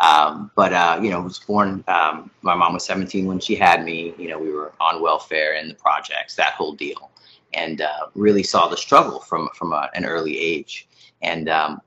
Um, 0.00 0.50
but 0.54 0.72
uh, 0.72 1.00
you 1.02 1.10
know, 1.10 1.20
was 1.20 1.38
born. 1.40 1.82
Um, 1.88 2.30
my 2.42 2.54
mom 2.54 2.74
was 2.74 2.84
17 2.84 3.26
when 3.26 3.40
she 3.40 3.56
had 3.56 3.84
me. 3.84 4.14
You 4.16 4.28
know, 4.28 4.38
we 4.38 4.50
were 4.50 4.72
on 4.80 5.02
welfare 5.02 5.54
in 5.54 5.68
the 5.68 5.74
projects, 5.74 6.36
that 6.36 6.54
whole 6.54 6.74
deal, 6.74 7.10
and 7.52 7.80
uh, 7.80 8.06
really 8.14 8.42
saw 8.42 8.68
the 8.68 8.76
struggle 8.76 9.20
from 9.20 9.48
from 9.54 9.72
a, 9.72 9.90
an 9.94 10.04
early 10.04 10.38
age. 10.38 10.88
And 11.22 11.48
um, 11.48 11.80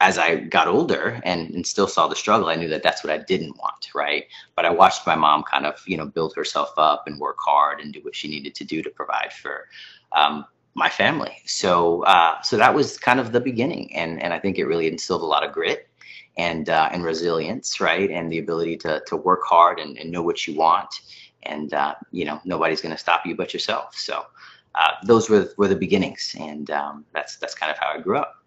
as 0.00 0.18
I 0.18 0.36
got 0.36 0.68
older 0.68 1.20
and, 1.24 1.50
and 1.54 1.66
still 1.66 1.86
saw 1.86 2.08
the 2.08 2.16
struggle, 2.16 2.48
I 2.48 2.56
knew 2.56 2.68
that 2.68 2.82
that's 2.82 3.02
what 3.02 3.12
I 3.12 3.18
didn't 3.18 3.56
want, 3.56 3.88
right? 3.94 4.24
But 4.56 4.66
I 4.66 4.70
watched 4.70 5.06
my 5.06 5.14
mom 5.14 5.44
kind 5.44 5.64
of, 5.64 5.82
you 5.86 5.96
know, 5.96 6.04
build 6.04 6.34
herself 6.36 6.74
up 6.76 7.04
and 7.06 7.18
work 7.18 7.36
hard 7.38 7.80
and 7.80 7.92
do 7.92 8.00
what 8.02 8.14
she 8.14 8.28
needed 8.28 8.54
to 8.56 8.64
do 8.64 8.82
to 8.82 8.90
provide 8.90 9.32
for 9.32 9.68
um, 10.12 10.44
my 10.74 10.90
family. 10.90 11.38
So, 11.46 12.02
uh, 12.04 12.42
so 12.42 12.58
that 12.58 12.74
was 12.74 12.98
kind 12.98 13.20
of 13.20 13.32
the 13.32 13.40
beginning, 13.40 13.94
and 13.94 14.22
and 14.22 14.34
I 14.34 14.38
think 14.38 14.58
it 14.58 14.66
really 14.66 14.88
instilled 14.88 15.22
a 15.22 15.26
lot 15.26 15.44
of 15.44 15.52
grit 15.52 15.88
and 16.36 16.68
uh, 16.68 16.88
and 16.92 17.04
resilience, 17.04 17.80
right? 17.80 18.10
And 18.10 18.30
the 18.30 18.38
ability 18.38 18.76
to 18.78 19.02
to 19.06 19.16
work 19.16 19.40
hard 19.44 19.78
and, 19.80 19.96
and 19.98 20.10
know 20.10 20.22
what 20.22 20.46
you 20.46 20.54
want, 20.54 21.00
and 21.42 21.72
uh, 21.72 21.94
you 22.10 22.24
know 22.24 22.40
nobody's 22.44 22.80
going 22.80 22.94
to 22.94 23.00
stop 23.00 23.24
you 23.26 23.36
but 23.36 23.52
yourself. 23.52 23.96
So 23.96 24.26
uh, 24.74 24.92
those 25.04 25.30
were 25.30 25.48
were 25.56 25.68
the 25.68 25.76
beginnings, 25.76 26.34
and 26.38 26.70
um, 26.70 27.04
that's 27.12 27.36
that's 27.36 27.54
kind 27.54 27.70
of 27.70 27.78
how 27.78 27.92
I 27.92 28.00
grew 28.00 28.18
up. 28.18 28.44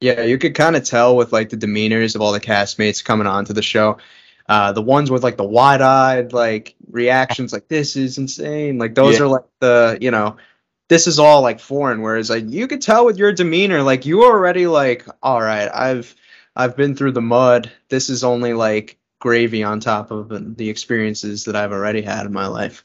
Yeah, 0.00 0.22
you 0.22 0.38
could 0.38 0.54
kind 0.54 0.76
of 0.76 0.84
tell 0.84 1.16
with 1.16 1.32
like 1.32 1.48
the 1.48 1.56
demeanors 1.56 2.14
of 2.14 2.20
all 2.20 2.32
the 2.32 2.40
castmates 2.40 3.04
coming 3.04 3.26
on 3.26 3.44
to 3.46 3.52
the 3.52 3.62
show. 3.62 3.98
Uh, 4.48 4.70
the 4.70 4.82
ones 4.82 5.10
with 5.10 5.24
like 5.24 5.36
the 5.36 5.44
wide-eyed 5.44 6.32
like 6.32 6.76
reactions, 6.90 7.52
like 7.52 7.66
this 7.68 7.96
is 7.96 8.16
insane. 8.16 8.78
Like 8.78 8.94
those 8.94 9.18
yeah. 9.18 9.24
are 9.24 9.28
like 9.28 9.44
the 9.60 9.98
you 10.00 10.10
know 10.10 10.36
this 10.88 11.06
is 11.06 11.18
all 11.18 11.42
like 11.42 11.60
foreign. 11.60 12.00
Whereas 12.00 12.30
like 12.30 12.44
you 12.48 12.68
could 12.68 12.80
tell 12.80 13.04
with 13.04 13.18
your 13.18 13.32
demeanor, 13.32 13.82
like 13.82 14.06
you 14.06 14.24
already 14.24 14.66
like, 14.66 15.06
all 15.22 15.42
right, 15.42 15.68
I've 15.74 16.14
I've 16.56 16.76
been 16.76 16.96
through 16.96 17.12
the 17.12 17.20
mud. 17.20 17.70
This 17.90 18.08
is 18.08 18.24
only 18.24 18.54
like 18.54 18.98
gravy 19.20 19.62
on 19.62 19.80
top 19.80 20.10
of 20.10 20.56
the 20.56 20.68
experiences 20.68 21.44
that 21.44 21.56
I've 21.56 21.72
already 21.72 22.02
had 22.02 22.26
in 22.26 22.32
my 22.32 22.46
life. 22.46 22.84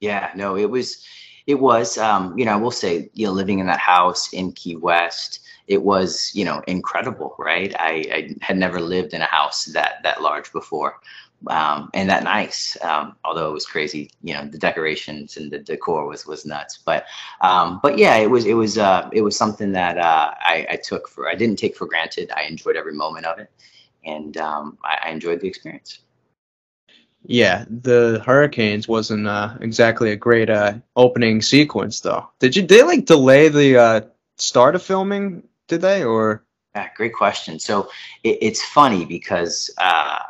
Yeah, 0.00 0.30
no, 0.36 0.56
it 0.56 0.70
was, 0.70 1.04
it 1.46 1.58
was, 1.58 1.98
um, 1.98 2.38
you 2.38 2.44
know, 2.44 2.52
I 2.52 2.56
will 2.56 2.70
say, 2.70 3.10
you 3.14 3.26
know, 3.26 3.32
living 3.32 3.58
in 3.58 3.66
that 3.66 3.80
house 3.80 4.32
in 4.32 4.52
Key 4.52 4.76
West, 4.76 5.40
it 5.66 5.82
was, 5.82 6.30
you 6.34 6.44
know, 6.44 6.62
incredible, 6.66 7.34
right? 7.38 7.74
I, 7.78 8.04
I 8.12 8.36
had 8.40 8.56
never 8.56 8.80
lived 8.80 9.12
in 9.12 9.20
a 9.20 9.26
house 9.26 9.66
that 9.66 10.02
that 10.02 10.22
large 10.22 10.52
before 10.52 11.00
um, 11.46 11.90
and 11.94 12.10
that 12.10 12.24
nice. 12.24 12.76
Um, 12.82 13.16
although 13.24 13.50
it 13.50 13.54
was 13.54 13.66
crazy, 13.66 14.10
you 14.22 14.34
know, 14.34 14.46
the 14.46 14.58
decorations 14.58 15.36
and 15.36 15.50
the 15.50 15.58
decor 15.58 16.06
was 16.06 16.26
was 16.26 16.44
nuts. 16.44 16.78
But 16.84 17.06
um, 17.40 17.80
but 17.82 17.98
yeah, 17.98 18.16
it 18.16 18.30
was 18.30 18.44
it 18.44 18.54
was 18.54 18.76
uh, 18.76 19.08
it 19.12 19.22
was 19.22 19.36
something 19.36 19.72
that 19.72 19.98
uh, 19.98 20.34
I, 20.40 20.66
I, 20.70 20.76
took 20.76 21.08
for 21.08 21.28
I 21.28 21.34
didn't 21.34 21.56
take 21.56 21.76
for 21.76 21.86
granted. 21.86 22.30
I 22.36 22.42
enjoyed 22.42 22.76
every 22.76 22.94
moment 22.94 23.26
of 23.26 23.38
it, 23.38 23.50
and 24.04 24.36
um, 24.36 24.78
I, 24.84 25.08
I, 25.08 25.10
enjoyed 25.10 25.40
the 25.40 25.46
experience. 25.46 26.00
Yeah, 27.24 27.64
the 27.68 28.22
Hurricanes 28.24 28.88
wasn't 28.88 29.26
uh, 29.26 29.54
exactly 29.60 30.10
a 30.10 30.16
great 30.16 30.50
uh, 30.50 30.74
opening 30.96 31.42
sequence, 31.42 32.00
though. 32.00 32.28
Did 32.40 32.56
you? 32.56 32.62
Did 32.62 32.68
they 32.68 32.82
like 32.82 33.06
delay 33.06 33.48
the 33.48 33.76
uh, 33.76 34.00
start 34.36 34.74
of 34.74 34.82
filming? 34.82 35.44
Did 35.68 35.82
they 35.82 36.02
or? 36.04 36.44
Yeah, 36.74 36.88
great 36.96 37.14
question. 37.14 37.58
So 37.58 37.90
it, 38.24 38.38
it's 38.40 38.62
funny 38.62 39.04
because 39.04 39.70
uh, 39.78 40.20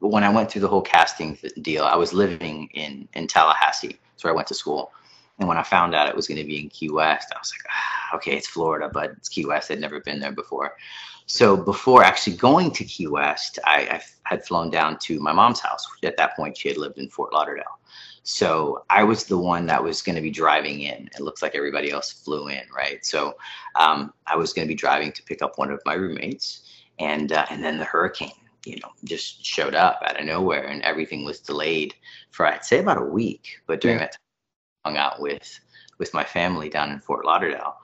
when 0.00 0.24
I 0.24 0.28
went 0.30 0.50
through 0.50 0.62
the 0.62 0.68
whole 0.68 0.82
casting 0.82 1.38
deal, 1.62 1.84
I 1.84 1.96
was 1.96 2.12
living 2.12 2.68
in 2.74 3.08
in 3.14 3.26
Tallahassee, 3.26 3.98
where 4.22 4.32
I 4.32 4.36
went 4.36 4.48
to 4.48 4.54
school, 4.54 4.92
And 5.38 5.48
when 5.48 5.58
I 5.58 5.62
found 5.62 5.94
out 5.94 6.08
it 6.08 6.16
was 6.16 6.26
going 6.26 6.40
to 6.40 6.46
be 6.46 6.60
in 6.62 6.68
Key 6.70 6.90
West, 6.90 7.32
I 7.34 7.38
was 7.38 7.52
like, 7.52 7.70
ah, 7.70 8.16
okay, 8.16 8.36
it's 8.36 8.48
Florida, 8.48 8.90
but 8.92 9.10
it's 9.10 9.28
Key 9.28 9.44
West. 9.44 9.70
I'd 9.70 9.80
never 9.80 10.00
been 10.00 10.20
there 10.20 10.32
before. 10.32 10.76
So 11.26 11.56
before 11.56 12.02
actually 12.02 12.36
going 12.36 12.70
to 12.72 12.84
Key 12.84 13.08
West, 13.08 13.58
I, 13.64 13.80
I 13.90 14.02
had 14.22 14.46
flown 14.46 14.70
down 14.70 14.98
to 15.00 15.20
my 15.20 15.32
mom's 15.32 15.60
house. 15.60 15.86
At 16.02 16.16
that 16.16 16.36
point, 16.36 16.56
she 16.56 16.68
had 16.68 16.78
lived 16.78 16.98
in 16.98 17.08
Fort 17.10 17.32
Lauderdale. 17.32 17.78
So 18.22 18.84
I 18.90 19.04
was 19.04 19.24
the 19.24 19.38
one 19.38 19.66
that 19.66 19.82
was 19.82 20.02
going 20.02 20.16
to 20.16 20.22
be 20.22 20.30
driving 20.30 20.80
in. 20.80 21.08
It 21.14 21.20
looks 21.20 21.42
like 21.42 21.54
everybody 21.54 21.90
else 21.90 22.12
flew 22.12 22.48
in, 22.48 22.62
right? 22.74 23.04
So 23.04 23.36
um, 23.74 24.12
I 24.26 24.36
was 24.36 24.52
going 24.52 24.66
to 24.66 24.72
be 24.72 24.76
driving 24.76 25.12
to 25.12 25.22
pick 25.24 25.42
up 25.42 25.58
one 25.58 25.70
of 25.70 25.80
my 25.84 25.94
roommates, 25.94 26.62
and 26.98 27.30
uh, 27.30 27.46
and 27.50 27.62
then 27.62 27.78
the 27.78 27.84
hurricane, 27.84 28.32
you 28.66 28.76
know, 28.82 28.90
just 29.04 29.44
showed 29.44 29.74
up 29.74 30.02
out 30.04 30.18
of 30.18 30.26
nowhere, 30.26 30.64
and 30.66 30.82
everything 30.82 31.24
was 31.24 31.40
delayed 31.40 31.94
for 32.30 32.46
I'd 32.46 32.64
say 32.64 32.80
about 32.80 33.00
a 33.00 33.04
week. 33.04 33.60
But 33.66 33.80
during 33.80 33.98
yeah. 33.98 34.04
that 34.04 34.12
time, 34.12 34.20
I 34.84 34.88
hung 34.88 34.96
out 34.98 35.20
with 35.20 35.60
with 35.98 36.12
my 36.12 36.24
family 36.24 36.68
down 36.68 36.90
in 36.90 37.00
Fort 37.00 37.24
Lauderdale, 37.24 37.76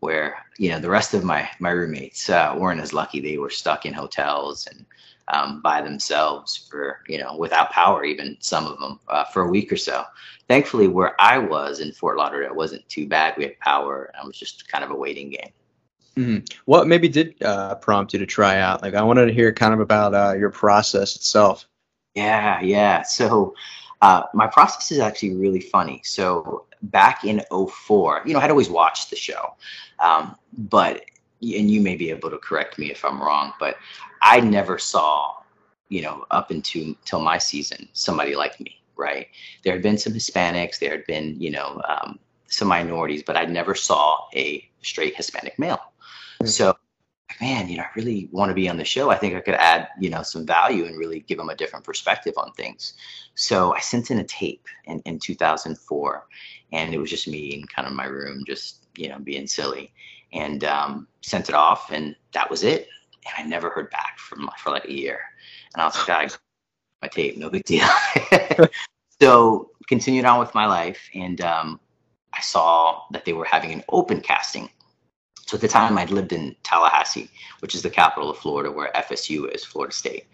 where 0.00 0.36
you 0.58 0.70
know 0.70 0.78
the 0.78 0.90
rest 0.90 1.12
of 1.12 1.24
my 1.24 1.48
my 1.58 1.70
roommates 1.70 2.30
uh, 2.30 2.54
weren't 2.56 2.80
as 2.80 2.92
lucky. 2.92 3.20
They 3.20 3.38
were 3.38 3.50
stuck 3.50 3.84
in 3.84 3.92
hotels 3.92 4.66
and 4.68 4.86
um, 5.28 5.60
by 5.60 5.82
themselves 5.82 6.68
for 6.70 7.00
you 7.08 7.18
know 7.18 7.36
without 7.36 7.70
power, 7.70 8.04
even 8.04 8.36
some 8.40 8.66
of 8.66 8.78
them 8.78 9.00
uh, 9.08 9.24
for 9.24 9.42
a 9.42 9.50
week 9.50 9.72
or 9.72 9.76
so. 9.76 10.04
Thankfully, 10.46 10.88
where 10.88 11.20
I 11.20 11.36
was 11.38 11.80
in 11.80 11.92
Fort 11.92 12.16
Lauderdale 12.16 12.54
wasn't 12.54 12.88
too 12.88 13.06
bad. 13.06 13.34
We 13.36 13.44
had 13.44 13.58
power. 13.58 14.10
and 14.14 14.24
it 14.24 14.26
was 14.26 14.38
just 14.38 14.68
kind 14.68 14.84
of 14.84 14.90
a 14.90 14.96
waiting 14.96 15.30
game. 15.30 15.50
Mm-hmm. 16.18 16.44
What 16.64 16.88
maybe 16.88 17.08
did 17.08 17.40
uh, 17.44 17.76
prompt 17.76 18.12
you 18.12 18.18
to 18.18 18.26
try 18.26 18.58
out? 18.58 18.82
Like 18.82 18.94
I 18.94 19.02
wanted 19.02 19.26
to 19.26 19.32
hear 19.32 19.52
kind 19.52 19.72
of 19.72 19.78
about 19.78 20.14
uh, 20.14 20.34
your 20.36 20.50
process 20.50 21.14
itself. 21.14 21.68
Yeah, 22.14 22.60
yeah. 22.60 23.02
So 23.02 23.54
uh, 24.02 24.24
my 24.34 24.48
process 24.48 24.90
is 24.90 24.98
actually 24.98 25.36
really 25.36 25.60
funny. 25.60 26.00
So 26.04 26.66
back 26.82 27.24
in 27.24 27.42
04, 27.50 28.22
you 28.26 28.32
know, 28.32 28.40
I'd 28.40 28.50
always 28.50 28.68
watched 28.68 29.10
the 29.10 29.16
show, 29.16 29.54
um, 30.00 30.34
but 30.52 31.04
and 31.40 31.70
you 31.70 31.80
may 31.80 31.94
be 31.94 32.10
able 32.10 32.30
to 32.30 32.38
correct 32.38 32.80
me 32.80 32.90
if 32.90 33.04
I'm 33.04 33.22
wrong, 33.22 33.52
but 33.60 33.76
I 34.20 34.40
never 34.40 34.76
saw, 34.76 35.36
you 35.88 36.02
know, 36.02 36.26
up 36.32 36.50
until 36.50 37.20
my 37.20 37.38
season, 37.38 37.88
somebody 37.92 38.34
like 38.34 38.58
me, 38.58 38.82
right? 38.96 39.28
There 39.62 39.72
had 39.72 39.82
been 39.82 39.98
some 39.98 40.14
Hispanics, 40.14 40.80
there 40.80 40.90
had 40.90 41.06
been, 41.06 41.40
you 41.40 41.52
know, 41.52 41.80
um, 41.88 42.18
some 42.48 42.66
minorities, 42.66 43.22
but 43.22 43.36
I 43.36 43.44
never 43.44 43.76
saw 43.76 44.26
a 44.34 44.68
straight 44.82 45.14
Hispanic 45.14 45.60
male. 45.60 45.80
So 46.44 46.76
man, 47.40 47.68
you 47.68 47.76
know, 47.76 47.84
I 47.84 47.90
really 47.94 48.28
want 48.32 48.50
to 48.50 48.54
be 48.54 48.68
on 48.68 48.76
the 48.76 48.84
show. 48.84 49.10
I 49.10 49.16
think 49.16 49.34
I 49.34 49.40
could 49.40 49.54
add, 49.54 49.88
you 50.00 50.10
know, 50.10 50.22
some 50.22 50.46
value 50.46 50.86
and 50.86 50.98
really 50.98 51.20
give 51.20 51.38
them 51.38 51.50
a 51.50 51.54
different 51.54 51.84
perspective 51.84 52.34
on 52.36 52.52
things. 52.52 52.94
So 53.34 53.74
I 53.74 53.80
sent 53.80 54.10
in 54.10 54.18
a 54.18 54.24
tape 54.24 54.66
in, 54.84 55.00
in 55.00 55.18
2004 55.18 56.26
and 56.72 56.94
it 56.94 56.98
was 56.98 57.10
just 57.10 57.28
me 57.28 57.54
in 57.54 57.66
kind 57.66 57.86
of 57.86 57.94
my 57.94 58.06
room, 58.06 58.44
just, 58.46 58.86
you 58.96 59.08
know, 59.08 59.18
being 59.18 59.46
silly 59.46 59.92
and 60.32 60.64
um, 60.64 61.06
sent 61.20 61.48
it 61.48 61.54
off 61.54 61.90
and 61.92 62.16
that 62.32 62.50
was 62.50 62.64
it. 62.64 62.88
And 63.26 63.46
I 63.46 63.48
never 63.48 63.70
heard 63.70 63.90
back 63.90 64.18
from 64.18 64.50
for 64.58 64.70
like 64.70 64.86
a 64.86 64.92
year. 64.92 65.20
And 65.74 65.82
I 65.82 65.86
was 65.86 66.08
like, 66.08 66.32
my 67.02 67.08
tape, 67.08 67.36
no 67.36 67.50
big 67.50 67.64
deal. 67.64 67.86
so 69.20 69.70
continued 69.86 70.24
on 70.24 70.40
with 70.40 70.54
my 70.54 70.66
life 70.66 71.08
and 71.14 71.40
um, 71.40 71.80
I 72.32 72.40
saw 72.40 73.02
that 73.12 73.24
they 73.24 73.32
were 73.32 73.44
having 73.44 73.72
an 73.72 73.84
open 73.88 74.20
casting 74.20 74.70
so 75.48 75.54
at 75.54 75.62
the 75.62 75.68
time, 75.68 75.96
I'd 75.96 76.10
lived 76.10 76.34
in 76.34 76.54
Tallahassee, 76.62 77.30
which 77.60 77.74
is 77.74 77.80
the 77.80 77.88
capital 77.88 78.28
of 78.28 78.36
Florida, 78.36 78.70
where 78.70 78.92
FSU 78.94 79.50
is, 79.54 79.64
Florida 79.64 79.94
State. 79.94 80.26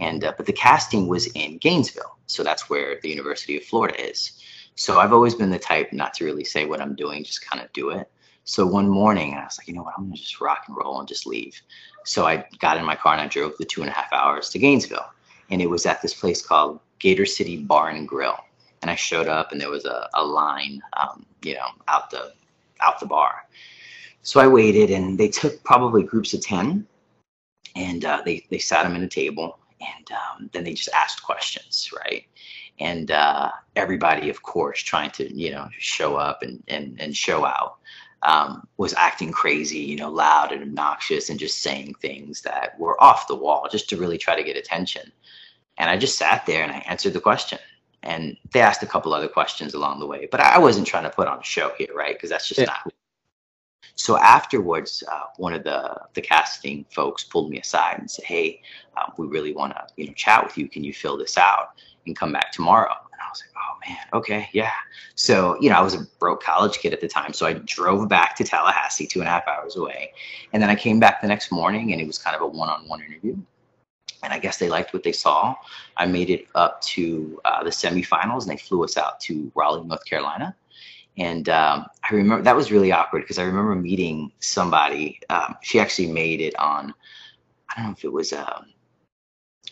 And 0.00 0.24
uh, 0.24 0.32
but 0.36 0.46
the 0.46 0.52
casting 0.52 1.06
was 1.06 1.28
in 1.28 1.58
Gainesville, 1.58 2.18
so 2.26 2.42
that's 2.42 2.68
where 2.68 2.98
the 3.00 3.08
University 3.08 3.56
of 3.56 3.62
Florida 3.62 3.94
is. 4.04 4.32
So 4.74 4.98
I've 4.98 5.12
always 5.12 5.36
been 5.36 5.50
the 5.50 5.58
type 5.60 5.92
not 5.92 6.14
to 6.14 6.24
really 6.24 6.42
say 6.42 6.66
what 6.66 6.80
I'm 6.80 6.96
doing, 6.96 7.22
just 7.22 7.48
kind 7.48 7.62
of 7.62 7.72
do 7.74 7.90
it. 7.90 8.10
So 8.42 8.66
one 8.66 8.88
morning, 8.88 9.34
I 9.34 9.44
was 9.44 9.56
like, 9.56 9.68
you 9.68 9.74
know 9.74 9.84
what, 9.84 9.94
I'm 9.96 10.06
gonna 10.06 10.16
just 10.16 10.40
rock 10.40 10.64
and 10.66 10.76
roll 10.76 10.98
and 10.98 11.06
just 11.06 11.28
leave. 11.28 11.62
So 12.04 12.26
I 12.26 12.44
got 12.58 12.76
in 12.76 12.84
my 12.84 12.96
car 12.96 13.12
and 13.12 13.22
I 13.22 13.28
drove 13.28 13.56
the 13.58 13.64
two 13.64 13.82
and 13.82 13.90
a 13.90 13.94
half 13.94 14.12
hours 14.12 14.50
to 14.50 14.58
Gainesville, 14.58 15.08
and 15.48 15.62
it 15.62 15.70
was 15.70 15.86
at 15.86 16.02
this 16.02 16.12
place 16.12 16.44
called 16.44 16.80
Gator 16.98 17.24
City 17.24 17.56
Bar 17.56 17.90
and 17.90 18.08
Grill. 18.08 18.36
And 18.82 18.90
I 18.90 18.96
showed 18.96 19.28
up, 19.28 19.52
and 19.52 19.60
there 19.60 19.70
was 19.70 19.84
a, 19.84 20.08
a 20.14 20.24
line, 20.24 20.82
um, 20.94 21.24
you 21.42 21.54
know, 21.54 21.68
out 21.86 22.10
the 22.10 22.32
out 22.80 22.98
the 22.98 23.06
bar. 23.06 23.46
So 24.26 24.40
I 24.40 24.48
waited, 24.48 24.90
and 24.90 25.16
they 25.16 25.28
took 25.28 25.62
probably 25.62 26.02
groups 26.02 26.34
of 26.34 26.40
ten, 26.40 26.84
and 27.76 28.04
uh, 28.04 28.22
they 28.24 28.44
they 28.50 28.58
sat 28.58 28.82
them 28.82 28.96
in 28.96 29.04
a 29.04 29.08
table, 29.08 29.60
and 29.80 30.10
um, 30.10 30.50
then 30.52 30.64
they 30.64 30.74
just 30.74 30.88
asked 30.92 31.22
questions, 31.22 31.90
right? 31.96 32.24
And 32.80 33.12
uh, 33.12 33.52
everybody, 33.76 34.28
of 34.28 34.42
course, 34.42 34.82
trying 34.82 35.12
to 35.12 35.32
you 35.32 35.52
know 35.52 35.68
show 35.78 36.16
up 36.16 36.42
and 36.42 36.60
and 36.66 37.00
and 37.00 37.16
show 37.16 37.44
out. 37.44 37.76
Um, 38.24 38.66
was 38.78 38.94
acting 38.94 39.30
crazy, 39.30 39.78
you 39.78 39.94
know, 39.94 40.10
loud 40.10 40.50
and 40.50 40.60
obnoxious, 40.60 41.30
and 41.30 41.38
just 41.38 41.60
saying 41.60 41.94
things 41.94 42.42
that 42.42 42.76
were 42.80 43.00
off 43.00 43.28
the 43.28 43.36
wall, 43.36 43.68
just 43.70 43.88
to 43.90 43.96
really 43.96 44.18
try 44.18 44.34
to 44.34 44.42
get 44.42 44.56
attention. 44.56 45.12
And 45.78 45.88
I 45.88 45.96
just 45.96 46.18
sat 46.18 46.46
there 46.46 46.64
and 46.64 46.72
I 46.72 46.78
answered 46.88 47.12
the 47.12 47.20
question. 47.20 47.60
And 48.02 48.36
they 48.52 48.60
asked 48.60 48.82
a 48.82 48.86
couple 48.86 49.14
other 49.14 49.28
questions 49.28 49.74
along 49.74 50.00
the 50.00 50.06
way, 50.06 50.26
but 50.30 50.40
I 50.40 50.58
wasn't 50.58 50.86
trying 50.86 51.04
to 51.04 51.10
put 51.10 51.28
on 51.28 51.38
a 51.38 51.44
show 51.44 51.72
here, 51.78 51.94
right? 51.94 52.14
Because 52.14 52.30
that's 52.30 52.48
just 52.48 52.60
yeah. 52.60 52.66
not 52.66 52.92
so 53.94 54.18
afterwards, 54.18 55.02
uh, 55.10 55.26
one 55.36 55.52
of 55.52 55.64
the 55.64 55.96
the 56.14 56.20
casting 56.20 56.84
folks 56.90 57.24
pulled 57.24 57.50
me 57.50 57.60
aside 57.60 57.98
and 57.98 58.10
said, 58.10 58.24
"Hey, 58.24 58.60
uh, 58.96 59.06
we 59.16 59.26
really 59.26 59.52
want 59.52 59.74
to 59.74 59.86
you 59.96 60.06
know 60.06 60.12
chat 60.14 60.44
with 60.44 60.58
you. 60.58 60.68
Can 60.68 60.84
you 60.84 60.92
fill 60.92 61.16
this 61.16 61.38
out 61.38 61.70
and 62.06 62.16
come 62.16 62.32
back 62.32 62.52
tomorrow?" 62.52 62.94
And 63.12 63.20
I 63.20 63.28
was 63.30 63.42
like, 63.42 63.54
"Oh 63.56 63.78
man, 63.88 63.98
okay, 64.12 64.48
yeah." 64.52 64.72
So 65.14 65.56
you 65.60 65.70
know, 65.70 65.76
I 65.76 65.82
was 65.82 65.94
a 65.94 66.06
broke 66.18 66.42
college 66.42 66.78
kid 66.78 66.92
at 66.92 67.00
the 67.00 67.08
time, 67.08 67.32
so 67.32 67.46
I 67.46 67.54
drove 67.54 68.08
back 68.08 68.36
to 68.36 68.44
Tallahassee, 68.44 69.06
two 69.06 69.20
and 69.20 69.28
a 69.28 69.30
half 69.30 69.46
hours 69.48 69.76
away, 69.76 70.12
and 70.52 70.62
then 70.62 70.70
I 70.70 70.74
came 70.74 71.00
back 71.00 71.20
the 71.22 71.28
next 71.28 71.52
morning, 71.52 71.92
and 71.92 72.00
it 72.00 72.06
was 72.06 72.18
kind 72.18 72.36
of 72.36 72.42
a 72.42 72.46
one-on-one 72.46 73.02
interview. 73.02 73.36
And 74.22 74.32
I 74.32 74.38
guess 74.38 74.56
they 74.56 74.68
liked 74.68 74.92
what 74.92 75.04
they 75.04 75.12
saw. 75.12 75.54
I 75.96 76.06
made 76.06 76.30
it 76.30 76.46
up 76.54 76.80
to 76.82 77.40
uh, 77.44 77.62
the 77.62 77.70
semifinals, 77.70 78.42
and 78.42 78.50
they 78.50 78.56
flew 78.56 78.82
us 78.82 78.96
out 78.96 79.20
to 79.20 79.52
Raleigh, 79.54 79.86
North 79.86 80.04
Carolina 80.04 80.56
and 81.18 81.48
um, 81.48 81.86
I 82.02 82.14
remember 82.14 82.42
that 82.42 82.56
was 82.56 82.70
really 82.70 82.92
awkward 82.92 83.22
because 83.22 83.38
I 83.38 83.44
remember 83.44 83.74
meeting 83.74 84.32
somebody. 84.40 85.20
Um, 85.30 85.56
she 85.62 85.80
actually 85.80 86.08
made 86.08 86.40
it 86.40 86.58
on, 86.58 86.92
I 87.70 87.76
don't 87.76 87.86
know 87.86 87.92
if 87.92 88.04
it 88.04 88.12
was 88.12 88.32
um, 88.32 88.66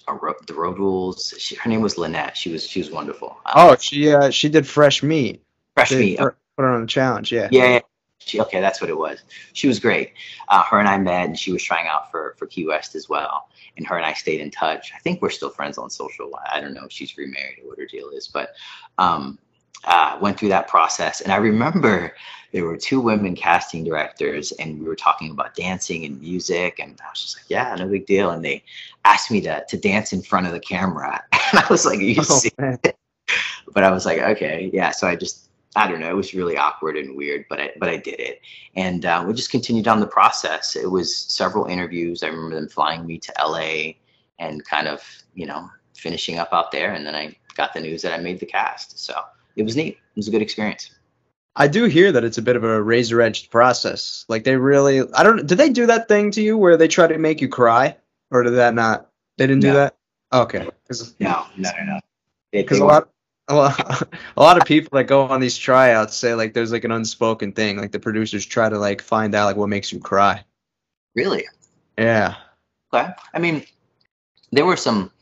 a 0.09 0.15
ro- 0.15 0.35
the 0.47 0.55
Road 0.55 0.79
Rules. 0.79 1.35
She, 1.39 1.55
her 1.57 1.69
name 1.69 1.81
was 1.81 1.99
Lynette. 1.99 2.37
She 2.37 2.51
was 2.51 2.67
she 2.67 2.81
was 2.81 2.91
wonderful. 2.91 3.37
Um, 3.47 3.53
oh, 3.57 3.77
she 3.77 4.13
uh, 4.13 4.31
she 4.31 4.49
did 4.49 4.67
Fresh 4.67 5.03
Meat. 5.03 5.43
Fresh 5.75 5.93
Meat. 5.93 6.19
Put, 6.19 6.35
put 6.57 6.63
her 6.63 6.69
on 6.73 6.83
the 6.83 6.87
challenge. 6.87 7.33
Yeah. 7.33 7.49
Yeah. 7.51 7.81
She, 8.21 8.41
okay, 8.41 8.61
that's 8.61 8.81
what 8.81 8.89
it 8.89 8.97
was. 8.97 9.19
She 9.53 9.69
was 9.69 9.79
great. 9.79 10.13
Uh, 10.49 10.63
her 10.63 10.79
and 10.79 10.89
I 10.89 10.97
met, 10.97 11.27
and 11.27 11.39
she 11.39 11.53
was 11.53 11.63
trying 11.63 11.89
out 11.89 12.11
for 12.11 12.35
for 12.39 12.47
Key 12.47 12.67
West 12.67 12.95
as 12.95 13.09
well. 13.09 13.49
And 13.77 13.87
her 13.87 13.97
and 13.97 14.07
I 14.07 14.15
stayed 14.15 14.41
in 14.41 14.51
touch. 14.51 14.93
I 14.95 14.99
think 15.01 15.21
we're 15.21 15.31
still 15.31 15.51
friends 15.51 15.77
on 15.77 15.91
social. 15.91 16.33
I 16.51 16.61
don't 16.61 16.73
know 16.75 16.85
if 16.85 16.93
she's 16.93 17.19
remarried 17.19 17.59
or 17.63 17.69
what 17.69 17.79
her 17.79 17.87
deal 17.87 18.11
is, 18.11 18.29
but 18.29 18.55
um, 18.99 19.39
uh, 19.85 20.19
went 20.21 20.39
through 20.39 20.49
that 20.49 20.69
process. 20.69 21.21
And 21.21 21.33
I 21.33 21.37
remember 21.37 22.15
there 22.53 22.65
were 22.65 22.77
two 22.77 23.01
women 23.01 23.35
casting 23.35 23.83
directors, 23.83 24.53
and 24.53 24.79
we 24.79 24.87
were 24.87 24.95
talking 24.95 25.33
about 25.33 25.57
dancing 25.57 26.05
and 26.05 26.21
music. 26.21 26.79
And 26.79 26.99
I 27.05 27.11
was 27.11 27.21
just 27.21 27.37
like, 27.37 27.47
yeah, 27.49 27.75
no 27.75 27.89
big 27.89 28.07
deal. 28.07 28.31
And 28.31 28.45
they 28.45 28.63
asked 29.05 29.31
me 29.31 29.41
to, 29.41 29.65
to 29.69 29.77
dance 29.77 30.13
in 30.13 30.23
front 30.23 30.47
of 30.47 30.53
the 30.53 30.61
camera. 30.61 31.23
And 31.53 31.63
I 31.63 31.67
was 31.69 31.85
like, 31.85 32.01
you 32.01 32.17
oh, 32.19 32.23
see 32.23 32.51
But 33.75 33.85
I 33.85 33.91
was 33.91 34.07
like, 34.07 34.19
okay, 34.19 34.71
yeah. 34.73 34.93
So 34.93 35.07
I 35.07 35.15
just, 35.15 35.51
I 35.77 35.87
don't 35.87 36.01
know. 36.01 36.11
It 36.11 36.17
was 36.17 36.33
really 36.33 36.57
awkward 36.57 36.97
and 36.97 37.17
weird, 37.17 37.45
but 37.51 37.61
I, 37.61 37.71
but 37.79 37.89
I 37.89 37.99
did 37.99 38.19
it. 38.19 38.41
And 38.77 39.05
uh, 39.05 39.23
we 39.27 39.35
just 39.35 39.51
continued 39.51 39.87
on 39.87 40.01
the 40.01 40.07
process. 40.07 40.75
It 40.75 40.91
was 40.91 41.15
several 41.15 41.67
interviews. 41.67 42.23
I 42.23 42.29
remember 42.29 42.55
them 42.55 42.69
flying 42.69 43.05
me 43.07 43.19
to 43.19 43.33
LA 43.39 43.93
and 44.39 44.65
kind 44.65 44.89
of, 44.89 45.03
you 45.35 45.47
know, 45.47 45.69
finishing 45.95 46.39
up 46.39 46.49
out 46.53 46.73
there. 46.73 46.93
And 46.93 47.07
then 47.07 47.15
I 47.15 47.37
got 47.57 47.75
the 47.75 47.81
news 47.81 48.03
that 48.03 48.15
I 48.15 48.23
made 48.23 48.41
the 48.41 48.47
cast. 48.47 48.99
So 48.99 49.15
it 49.57 49.63
was 49.63 49.77
neat. 49.77 49.95
It 49.95 50.17
was 50.17 50.29
a 50.29 50.31
good 50.31 50.43
experience. 50.43 50.91
I 51.57 51.69
do 51.69 51.85
hear 51.85 52.11
that 52.13 52.25
it's 52.25 52.39
a 52.39 52.43
bit 52.43 52.57
of 52.57 52.65
a 52.65 52.83
razor 52.83 53.21
edged 53.21 53.51
process. 53.51 54.25
Like 54.29 54.45
they 54.45 54.57
really, 54.57 55.03
I 55.15 55.23
don't. 55.23 55.47
Did 55.47 55.59
they 55.59 55.71
do 55.71 55.87
that 55.87 56.09
thing 56.09 56.33
to 56.33 56.43
you 56.43 56.59
where 56.59 56.77
they 56.77 56.89
try 56.89 57.07
to 57.07 57.19
make 57.19 57.41
you 57.41 57.49
cry, 57.49 57.97
or 58.31 58.43
did 58.43 58.55
that 58.55 58.75
not? 58.75 59.09
They 59.39 59.47
didn't 59.47 59.63
no. 59.63 59.71
do 59.71 59.75
that. 59.75 59.97
Okay. 60.33 60.69
No, 61.21 61.47
no, 61.57 61.71
no, 61.79 61.85
no. 61.85 62.01
Because 62.51 62.79
a 62.79 62.85
lot, 62.85 63.09
a 63.49 63.55
lot, 63.55 64.09
a 64.37 64.43
lot 64.43 64.59
of 64.59 64.65
people 64.65 64.97
that 64.97 65.05
go 65.05 65.23
on 65.23 65.41
these 65.41 65.57
tryouts 65.57 66.17
say 66.17 66.35
like 66.35 66.55
there's 66.55 66.73
like 66.73 66.85
an 66.85 66.91
unspoken 66.91 67.53
thing. 67.53 67.77
Like 67.77 67.93
the 67.93 68.01
producers 68.01 68.45
try 68.45 68.69
to 68.69 68.79
like 68.79 69.01
find 69.01 69.35
out 69.35 69.47
like 69.47 69.57
what 69.57 69.69
makes 69.69 69.93
you 69.93 70.01
cry. 70.01 70.45
Really? 71.15 71.47
Yeah. 71.97 72.35
Okay. 72.93 73.11
I 73.33 73.39
mean, 73.39 73.65
there 74.51 74.67
were 74.67 74.77
some 74.77 75.13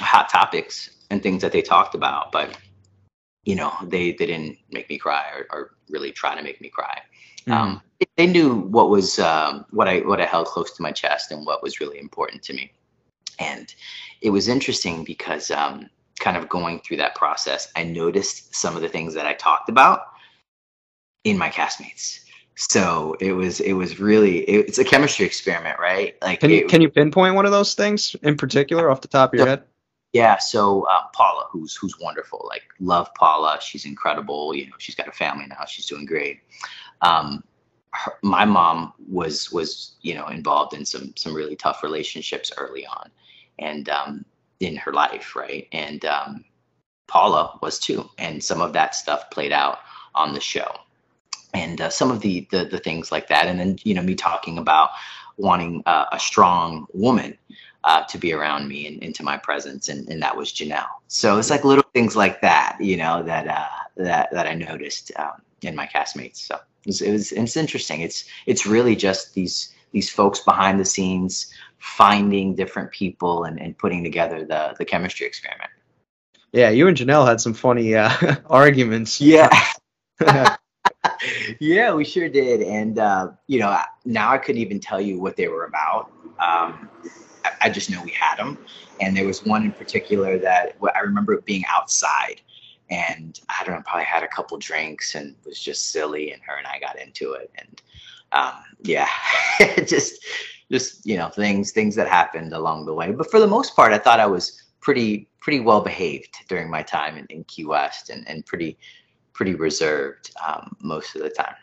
hot 0.00 0.28
topics 0.28 0.90
and 1.10 1.22
things 1.22 1.42
that 1.42 1.52
they 1.52 1.62
talked 1.62 1.94
about, 1.94 2.32
but 2.32 2.56
you 3.46 3.54
know, 3.54 3.72
they, 3.84 4.12
they 4.12 4.26
didn't 4.26 4.58
make 4.70 4.90
me 4.90 4.98
cry 4.98 5.30
or, 5.30 5.46
or 5.50 5.70
really 5.88 6.12
try 6.12 6.34
to 6.34 6.42
make 6.42 6.60
me 6.60 6.68
cry. 6.68 7.00
Mm-hmm. 7.46 7.52
Um, 7.52 7.82
they 8.16 8.26
knew 8.26 8.56
what 8.56 8.90
was 8.90 9.18
um, 9.18 9.64
what 9.70 9.88
I 9.88 10.00
what 10.00 10.20
I 10.20 10.26
held 10.26 10.48
close 10.48 10.72
to 10.72 10.82
my 10.82 10.92
chest 10.92 11.30
and 11.30 11.46
what 11.46 11.62
was 11.62 11.80
really 11.80 11.98
important 11.98 12.42
to 12.42 12.52
me. 12.52 12.72
And 13.38 13.72
it 14.20 14.30
was 14.30 14.48
interesting 14.48 15.04
because 15.04 15.50
um, 15.50 15.88
kind 16.18 16.36
of 16.36 16.48
going 16.48 16.80
through 16.80 16.96
that 16.98 17.14
process, 17.14 17.70
I 17.76 17.84
noticed 17.84 18.54
some 18.54 18.74
of 18.74 18.82
the 18.82 18.88
things 18.88 19.14
that 19.14 19.26
I 19.26 19.34
talked 19.34 19.68
about 19.68 20.08
in 21.24 21.38
my 21.38 21.48
castmates. 21.48 22.20
So 22.56 23.16
it 23.20 23.32
was 23.32 23.60
it 23.60 23.74
was 23.74 24.00
really 24.00 24.38
it, 24.40 24.68
it's 24.68 24.78
a 24.78 24.84
chemistry 24.84 25.24
experiment, 25.24 25.78
right? 25.78 26.16
Like 26.20 26.40
can 26.40 26.50
you 26.50 26.64
it, 26.64 26.68
can 26.68 26.82
you 26.82 26.90
pinpoint 26.90 27.36
one 27.36 27.46
of 27.46 27.52
those 27.52 27.74
things 27.74 28.16
in 28.22 28.36
particular 28.36 28.90
off 28.90 29.02
the 29.02 29.08
top 29.08 29.32
of 29.32 29.38
your 29.38 29.46
head? 29.46 29.62
Yeah, 30.12 30.38
so 30.38 30.84
uh, 30.84 31.04
Paula, 31.14 31.46
who's 31.52 31.76
who's 31.76 32.00
wonderful, 32.00 32.44
like 32.48 32.64
love 32.80 33.10
Paula. 33.14 33.58
She's 33.62 33.86
incredible. 33.86 34.54
You 34.56 34.66
know, 34.66 34.74
she's 34.78 34.96
got 34.96 35.08
a 35.08 35.12
family 35.12 35.46
now. 35.48 35.66
She's 35.66 35.86
doing 35.86 36.06
great. 36.06 36.40
Um, 37.02 37.44
her, 37.92 38.14
my 38.22 38.44
mom 38.44 38.94
was 39.08 39.52
was 39.52 39.96
you 40.02 40.14
know 40.14 40.28
involved 40.28 40.74
in 40.74 40.86
some 40.86 41.14
some 41.16 41.34
really 41.34 41.56
tough 41.56 41.82
relationships 41.84 42.52
early 42.58 42.86
on, 42.86 43.10
and 43.58 43.88
um, 43.90 44.24
in 44.60 44.76
her 44.76 44.92
life, 44.92 45.36
right? 45.36 45.68
And 45.72 46.04
um, 46.06 46.44
Paula 47.08 47.58
was 47.62 47.78
too, 47.78 48.08
and 48.18 48.42
some 48.42 48.62
of 48.62 48.72
that 48.74 48.94
stuff 48.94 49.30
played 49.30 49.52
out 49.52 49.80
on 50.14 50.34
the 50.34 50.40
show, 50.40 50.76
and 51.54 51.80
uh, 51.80 51.90
some 51.90 52.10
of 52.10 52.20
the, 52.20 52.48
the 52.50 52.66
the 52.66 52.78
things 52.78 53.12
like 53.12 53.28
that, 53.28 53.46
and 53.48 53.60
then 53.60 53.78
you 53.84 53.94
know 53.94 54.02
me 54.02 54.14
talking 54.14 54.58
about 54.58 54.90
wanting 55.38 55.82
uh, 55.86 56.06
a 56.12 56.18
strong 56.20 56.86
woman 56.94 57.36
uh, 57.86 58.02
to 58.04 58.18
be 58.18 58.32
around 58.32 58.68
me 58.68 58.86
and 58.86 59.02
into 59.02 59.22
my 59.22 59.36
presence, 59.36 59.88
and, 59.88 60.08
and 60.08 60.20
that 60.20 60.36
was 60.36 60.52
Janelle. 60.52 60.88
So 61.06 61.38
it's 61.38 61.50
like 61.50 61.64
little 61.64 61.84
things 61.94 62.16
like 62.16 62.40
that, 62.42 62.76
you 62.80 62.96
know, 62.96 63.22
that 63.22 63.46
uh, 63.46 63.66
that 63.96 64.28
that 64.32 64.46
I 64.46 64.54
noticed 64.54 65.12
um, 65.16 65.40
in 65.62 65.74
my 65.74 65.86
castmates. 65.86 66.38
So 66.38 66.56
it 66.56 66.86
was, 66.86 67.00
it 67.00 67.12
was 67.12 67.32
it's 67.32 67.56
interesting. 67.56 68.00
It's 68.00 68.24
it's 68.46 68.66
really 68.66 68.96
just 68.96 69.34
these 69.34 69.72
these 69.92 70.10
folks 70.10 70.40
behind 70.40 70.80
the 70.80 70.84
scenes 70.84 71.52
finding 71.78 72.56
different 72.56 72.90
people 72.90 73.44
and, 73.44 73.60
and 73.60 73.78
putting 73.78 74.02
together 74.02 74.44
the 74.44 74.74
the 74.78 74.84
chemistry 74.84 75.26
experiment. 75.26 75.70
Yeah, 76.52 76.70
you 76.70 76.88
and 76.88 76.96
Janelle 76.96 77.26
had 77.26 77.40
some 77.40 77.54
funny 77.54 77.94
uh, 77.94 78.36
arguments. 78.46 79.20
Yeah. 79.20 79.48
yeah, 81.60 81.92
we 81.94 82.04
sure 82.04 82.28
did. 82.28 82.62
And, 82.62 82.98
uh, 82.98 83.28
you 83.46 83.58
know, 83.58 83.78
now 84.04 84.32
I 84.32 84.38
couldn't 84.38 84.60
even 84.60 84.80
tell 84.80 85.00
you 85.00 85.20
what 85.20 85.36
they 85.36 85.48
were 85.48 85.64
about. 85.64 86.10
Um, 86.40 86.88
I, 87.60 87.70
just 87.70 87.90
know 87.90 88.02
we 88.02 88.12
had 88.12 88.36
them. 88.36 88.58
And 89.00 89.16
there 89.16 89.26
was 89.26 89.44
one 89.44 89.64
in 89.64 89.72
particular 89.72 90.38
that 90.38 90.76
I 90.94 91.00
remember 91.00 91.34
it 91.34 91.44
being 91.44 91.64
outside. 91.68 92.40
And 92.90 93.38
I 93.48 93.64
don't 93.64 93.74
know, 93.74 93.82
probably 93.84 94.04
had 94.04 94.22
a 94.22 94.28
couple 94.28 94.56
drinks 94.58 95.14
and 95.14 95.34
was 95.44 95.60
just 95.60 95.90
silly. 95.90 96.32
And 96.32 96.42
her 96.42 96.56
and 96.56 96.66
I 96.66 96.78
got 96.78 96.98
into 96.98 97.32
it. 97.32 97.50
And 97.58 97.82
um, 98.32 98.54
yeah, 98.82 99.08
just 99.86 100.24
just 100.70 101.06
you 101.06 101.16
know 101.16 101.28
things 101.28 101.70
things 101.70 101.94
that 101.94 102.08
happened 102.08 102.52
along 102.52 102.86
the 102.86 102.94
way. 102.94 103.12
But 103.12 103.30
for 103.30 103.40
the 103.40 103.46
most 103.46 103.74
part, 103.76 103.92
I 103.92 103.98
thought 103.98 104.20
I 104.20 104.26
was 104.26 104.62
pretty 104.80 105.28
pretty 105.40 105.60
well 105.60 105.80
behaved 105.80 106.36
during 106.48 106.70
my 106.70 106.82
time 106.82 107.16
in, 107.16 107.26
in 107.26 107.44
Key 107.44 107.64
West 107.64 108.10
and, 108.10 108.28
and 108.28 108.44
pretty 108.44 108.78
pretty 109.32 109.54
reserved 109.54 110.34
um, 110.46 110.76
most 110.80 111.14
of 111.14 111.22
the 111.22 111.30
time. 111.30 111.54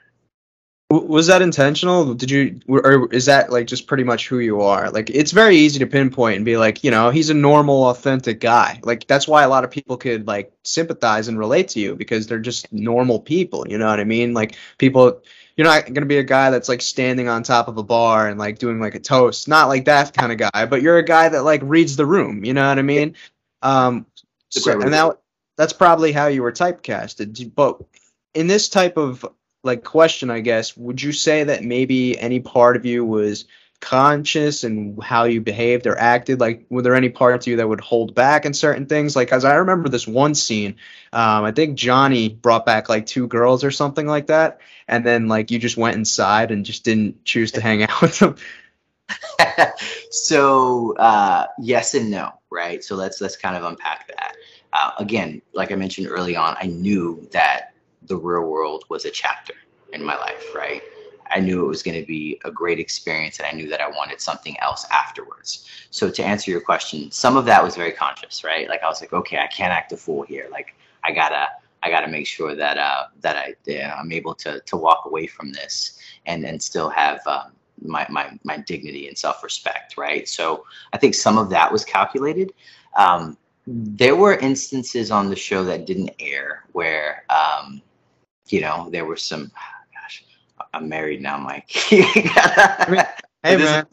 Was 1.02 1.28
that 1.28 1.42
intentional? 1.42 2.14
Did 2.14 2.30
you, 2.30 2.60
or 2.68 3.12
is 3.12 3.26
that 3.26 3.52
like 3.52 3.66
just 3.66 3.88
pretty 3.88 4.04
much 4.04 4.28
who 4.28 4.40
you 4.40 4.62
are? 4.62 4.92
Like, 4.92 5.10
it's 5.10 5.32
very 5.32 5.56
easy 5.56 5.80
to 5.80 5.88
pinpoint 5.88 6.36
and 6.36 6.46
be 6.46 6.56
like, 6.56 6.84
you 6.84 6.92
know, 6.92 7.10
he's 7.10 7.32
a 7.32 7.34
normal, 7.34 7.86
authentic 7.86 8.40
guy. 8.40 8.80
Like, 8.84 9.08
that's 9.08 9.28
why 9.28 9.42
a 9.42 9.50
lot 9.50 9.64
of 9.64 9.72
people 9.72 9.98
could 9.98 10.28
like 10.28 10.54
sympathize 10.64 11.28
and 11.28 11.40
relate 11.40 11.70
to 11.70 11.80
you 11.80 11.96
because 11.96 12.28
they're 12.28 12.38
just 12.38 12.72
normal 12.72 13.20
people. 13.20 13.68
You 13.68 13.80
know 13.80 13.88
what 13.88 14.00
I 14.00 14.04
mean? 14.04 14.36
Like, 14.36 14.56
people, 14.78 15.24
you're 15.58 15.66
not 15.66 15.92
gonna 15.92 16.06
be 16.06 16.18
a 16.18 16.24
guy 16.24 16.52
that's 16.52 16.70
like 16.70 16.82
standing 16.82 17.28
on 17.28 17.42
top 17.42 17.68
of 17.68 17.78
a 17.78 17.84
bar 17.84 18.28
and 18.28 18.38
like 18.40 18.60
doing 18.60 18.80
like 18.80 18.94
a 18.94 19.00
toast. 19.00 19.48
Not 19.48 19.70
like 19.70 19.86
that 19.86 20.14
kind 20.14 20.32
of 20.32 20.38
guy, 20.38 20.66
but 20.68 20.84
you're 20.84 21.00
a 21.00 21.06
guy 21.06 21.30
that 21.30 21.44
like 21.44 21.62
reads 21.64 21.96
the 21.96 22.06
room. 22.06 22.46
You 22.46 22.54
know 22.54 22.68
what 22.68 22.78
I 22.78 22.84
mean? 22.84 23.16
Um, 23.62 24.06
so, 24.50 24.80
and 24.80 24.94
that 24.94 25.18
that's 25.58 25.74
probably 25.74 26.12
how 26.12 26.28
you 26.28 26.44
were 26.44 26.52
typecasted. 26.52 27.56
But 27.56 27.82
in 28.34 28.48
this 28.48 28.70
type 28.70 28.98
of 28.98 29.26
like 29.64 29.84
question, 29.84 30.30
I 30.30 30.42
guess, 30.42 30.76
would 30.76 31.02
you 31.02 31.12
say 31.12 31.46
that 31.46 31.64
maybe 31.64 32.20
any 32.20 32.40
part 32.42 32.76
of 32.76 32.86
you 32.86 33.06
was 33.06 33.46
conscious 33.80 34.64
and 34.64 35.02
how 35.02 35.24
you 35.24 35.42
behaved 35.42 35.88
or 35.88 35.98
acted? 35.98 36.40
Like, 36.40 36.66
were 36.70 36.82
there 36.82 36.96
any 36.96 37.10
parts 37.10 37.46
of 37.46 37.52
you 37.52 37.58
that 37.58 37.68
would 37.68 37.82
hold 37.82 38.14
back 38.14 38.46
in 38.46 38.54
certain 38.54 38.86
things? 38.86 39.16
Like, 39.16 39.32
as 39.32 39.46
I 39.46 39.56
remember 39.56 39.90
this 39.90 40.08
one 40.08 40.36
scene, 40.36 40.76
um, 41.14 41.46
I 41.46 41.52
think 41.52 41.78
Johnny 41.78 42.30
brought 42.30 42.66
back 42.66 42.90
like 42.90 43.06
two 43.06 43.28
girls 43.28 43.64
or 43.64 43.72
something 43.72 44.06
like 44.06 44.28
that, 44.28 44.60
and 44.88 45.06
then 45.06 45.28
like 45.28 45.50
you 45.50 45.60
just 45.60 45.78
went 45.78 45.96
inside 45.96 46.52
and 46.52 46.66
just 46.66 46.84
didn't 46.84 47.24
choose 47.24 47.54
to 47.54 47.62
hang 47.62 47.84
out 47.84 48.02
with 48.02 48.20
them. 48.20 48.36
so 50.12 50.96
uh, 50.98 51.48
yes 51.60 51.94
and 51.94 52.12
no, 52.12 52.32
right? 52.50 52.84
So 52.84 52.96
let's 52.96 53.22
let's 53.22 53.38
kind 53.38 53.56
of 53.56 53.64
unpack 53.64 54.08
that. 54.08 54.36
Uh, 54.74 54.92
again, 54.98 55.42
like 55.54 55.72
I 55.72 55.76
mentioned 55.76 56.08
early 56.10 56.36
on, 56.36 56.56
I 56.60 56.66
knew 56.66 57.28
that 57.32 57.73
the 58.08 58.18
real 58.18 58.50
world 58.50 58.86
was 58.90 59.06
a 59.06 59.12
chapter 59.12 59.54
in 59.92 60.04
my 60.04 60.16
life, 60.18 60.54
right? 60.56 60.82
I 61.32 61.40
knew 61.40 61.64
it 61.64 61.68
was 61.68 61.82
going 61.82 62.00
to 62.00 62.06
be 62.06 62.40
a 62.46 62.52
great 62.52 62.80
experience 62.80 63.40
and 63.40 63.48
I 63.48 63.52
knew 63.52 63.68
that 63.70 63.82
I 63.82 63.88
wanted 63.88 64.22
something 64.22 64.60
else 64.60 64.86
afterwards. 64.92 65.68
So 65.90 66.10
to 66.12 66.24
answer 66.24 66.52
your 66.52 66.62
question, 66.62 67.10
some 67.12 67.38
of 67.38 67.46
that 67.46 67.64
was 67.64 67.76
very 67.76 67.92
conscious, 67.92 68.44
right? 68.44 68.68
Like 68.70 68.84
I 68.84 68.88
was 68.88 69.02
like, 69.02 69.14
okay, 69.14 69.38
I 69.38 69.48
can't 69.48 69.74
act 69.74 69.92
a 69.94 69.98
fool 69.98 70.24
here. 70.24 70.48
Like 70.52 70.76
I 71.04 71.12
gotta, 71.12 71.48
I 71.82 71.90
gotta 71.90 72.08
make 72.08 72.28
sure 72.28 72.56
that, 72.56 72.78
uh, 72.78 73.06
that 73.22 73.36
I, 73.36 73.56
yeah, 73.66 73.96
I'm 74.00 74.12
able 74.12 74.36
to, 74.36 74.60
to 74.60 74.78
walk 74.78 75.06
away 75.06 75.26
from 75.28 75.52
this 75.52 76.00
and, 76.26 76.46
and 76.46 76.62
still 76.62 76.90
have, 76.90 77.20
um, 77.26 77.54
my, 77.82 78.06
my, 78.10 78.38
my 78.44 78.58
dignity 78.58 79.08
and 79.08 79.18
self-respect. 79.18 79.98
Right. 79.98 80.28
So 80.28 80.66
I 80.92 80.98
think 80.98 81.16
some 81.16 81.38
of 81.38 81.50
that 81.50 81.72
was 81.72 81.84
calculated. 81.84 82.54
Um, 82.96 83.38
there 83.66 84.16
were 84.16 84.36
instances 84.36 85.10
on 85.10 85.30
the 85.30 85.36
show 85.36 85.64
that 85.64 85.88
didn't 85.88 86.12
air 86.20 86.66
where, 86.74 87.24
um, 87.30 87.82
you 88.54 88.62
know, 88.62 88.88
there 88.92 89.04
were 89.04 89.18
some, 89.18 89.52
gosh 89.92 90.24
I'm 90.76 90.88
married 90.88 91.24
now, 91.24 91.38
Mike. 91.38 91.72
hey 91.72 92.14
man. 93.44 93.88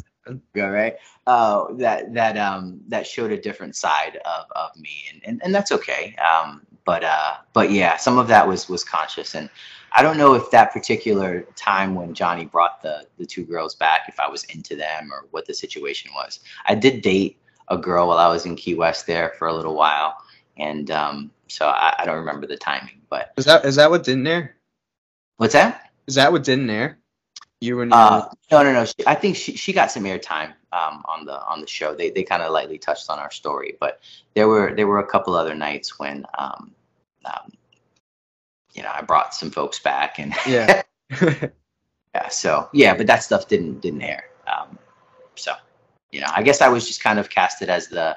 Go 0.54 0.70
right. 0.70 0.96
Uh, 1.26 1.72
that 1.74 2.12
that 2.12 2.36
um 2.36 2.78
that 2.88 3.06
showed 3.06 3.32
a 3.32 3.40
different 3.40 3.74
side 3.74 4.20
of, 4.26 4.44
of 4.54 4.76
me, 4.76 5.04
and, 5.10 5.22
and 5.24 5.42
and 5.42 5.54
that's 5.54 5.72
okay. 5.72 6.14
Um, 6.16 6.60
but 6.84 7.02
uh, 7.02 7.36
but 7.54 7.70
yeah, 7.70 7.96
some 7.96 8.18
of 8.18 8.28
that 8.28 8.46
was 8.46 8.68
was 8.68 8.84
conscious, 8.84 9.34
and 9.34 9.48
I 9.92 10.02
don't 10.02 10.18
know 10.18 10.34
if 10.34 10.50
that 10.50 10.72
particular 10.72 11.46
time 11.56 11.94
when 11.94 12.12
Johnny 12.12 12.44
brought 12.44 12.82
the 12.82 13.06
the 13.16 13.24
two 13.24 13.44
girls 13.46 13.74
back, 13.74 14.02
if 14.08 14.20
I 14.20 14.28
was 14.28 14.44
into 14.44 14.76
them 14.76 15.10
or 15.10 15.26
what 15.30 15.46
the 15.46 15.54
situation 15.54 16.10
was. 16.14 16.40
I 16.66 16.74
did 16.74 17.00
date 17.00 17.38
a 17.68 17.78
girl 17.78 18.08
while 18.08 18.18
I 18.18 18.28
was 18.28 18.44
in 18.44 18.56
Key 18.56 18.74
West 18.74 19.06
there 19.06 19.32
for 19.38 19.48
a 19.48 19.54
little 19.54 19.74
while, 19.74 20.16
and 20.56 20.90
um, 20.90 21.30
so 21.48 21.66
I, 21.66 21.94
I 21.98 22.04
don't 22.04 22.18
remember 22.18 22.46
the 22.46 22.56
timing. 22.56 23.00
But 23.08 23.32
is 23.36 23.44
that 23.44 23.64
is 23.64 23.76
that 23.76 23.90
what 23.90 24.04
didn't 24.04 24.26
air? 24.26 24.56
What's 25.36 25.54
that? 25.54 25.90
Is 26.06 26.16
that 26.16 26.32
what 26.32 26.44
didn't 26.44 26.70
air? 26.70 26.98
You 27.60 27.76
were 27.76 27.88
uh, 27.90 28.26
no, 28.50 28.62
no, 28.62 28.72
no. 28.72 28.84
She, 28.86 28.94
I 29.06 29.14
think 29.14 29.36
she, 29.36 29.54
she 29.54 29.72
got 29.74 29.90
some 29.90 30.04
airtime 30.04 30.54
um, 30.72 31.02
on 31.04 31.26
the 31.26 31.42
on 31.46 31.60
the 31.60 31.66
show. 31.66 31.94
They 31.94 32.10
they 32.10 32.22
kind 32.22 32.42
of 32.42 32.52
lightly 32.52 32.78
touched 32.78 33.10
on 33.10 33.18
our 33.18 33.30
story, 33.30 33.76
but 33.78 34.00
there 34.34 34.48
were 34.48 34.74
there 34.74 34.86
were 34.86 35.00
a 35.00 35.06
couple 35.06 35.34
other 35.34 35.54
nights 35.54 35.98
when 35.98 36.24
um, 36.38 36.72
um 37.24 37.52
you 38.72 38.82
know 38.82 38.90
I 38.94 39.02
brought 39.02 39.34
some 39.34 39.50
folks 39.50 39.78
back 39.78 40.18
and 40.18 40.34
yeah 40.46 40.82
yeah. 41.20 42.28
So 42.30 42.68
yeah, 42.72 42.94
but 42.94 43.06
that 43.08 43.22
stuff 43.22 43.46
didn't 43.46 43.80
didn't 43.80 44.02
air. 44.02 44.24
Um, 44.46 44.78
so 45.34 45.52
you 46.12 46.20
know, 46.20 46.28
I 46.34 46.42
guess 46.42 46.60
I 46.60 46.68
was 46.68 46.86
just 46.86 47.02
kind 47.02 47.18
of 47.18 47.30
casted 47.30 47.68
as 47.68 47.88
the 47.88 48.16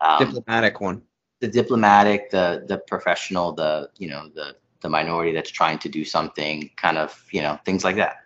um, 0.00 0.18
diplomatic 0.18 0.80
one, 0.80 1.02
the 1.40 1.48
diplomatic, 1.48 2.30
the 2.30 2.64
the 2.66 2.78
professional, 2.78 3.52
the 3.52 3.90
you 3.98 4.08
know 4.08 4.28
the 4.34 4.56
the 4.80 4.88
minority 4.88 5.32
that's 5.32 5.50
trying 5.50 5.78
to 5.78 5.88
do 5.88 6.04
something, 6.04 6.70
kind 6.76 6.98
of, 6.98 7.24
you 7.30 7.42
know, 7.42 7.58
things 7.64 7.84
like 7.84 7.96
that. 7.96 8.18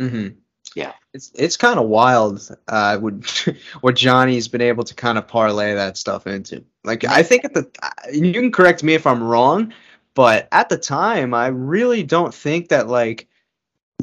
Mm-hmm. 0.00 0.36
Yeah, 0.74 0.92
it's 1.12 1.30
it's 1.34 1.56
kind 1.56 1.78
of 1.78 1.88
wild. 1.88 2.48
Uh, 2.66 2.98
would 3.00 3.26
what 3.82 3.96
Johnny's 3.96 4.48
been 4.48 4.62
able 4.62 4.84
to 4.84 4.94
kind 4.94 5.18
of 5.18 5.28
parlay 5.28 5.74
that 5.74 5.98
stuff 5.98 6.26
into. 6.26 6.64
Like, 6.82 7.04
I 7.04 7.22
think 7.22 7.44
at 7.44 7.52
the 7.52 7.70
you 8.10 8.32
can 8.32 8.50
correct 8.50 8.82
me 8.82 8.94
if 8.94 9.06
I'm 9.06 9.22
wrong, 9.22 9.72
but 10.14 10.48
at 10.50 10.70
the 10.70 10.78
time, 10.78 11.34
I 11.34 11.48
really 11.48 12.02
don't 12.02 12.32
think 12.32 12.68
that 12.68 12.88
like 12.88 13.28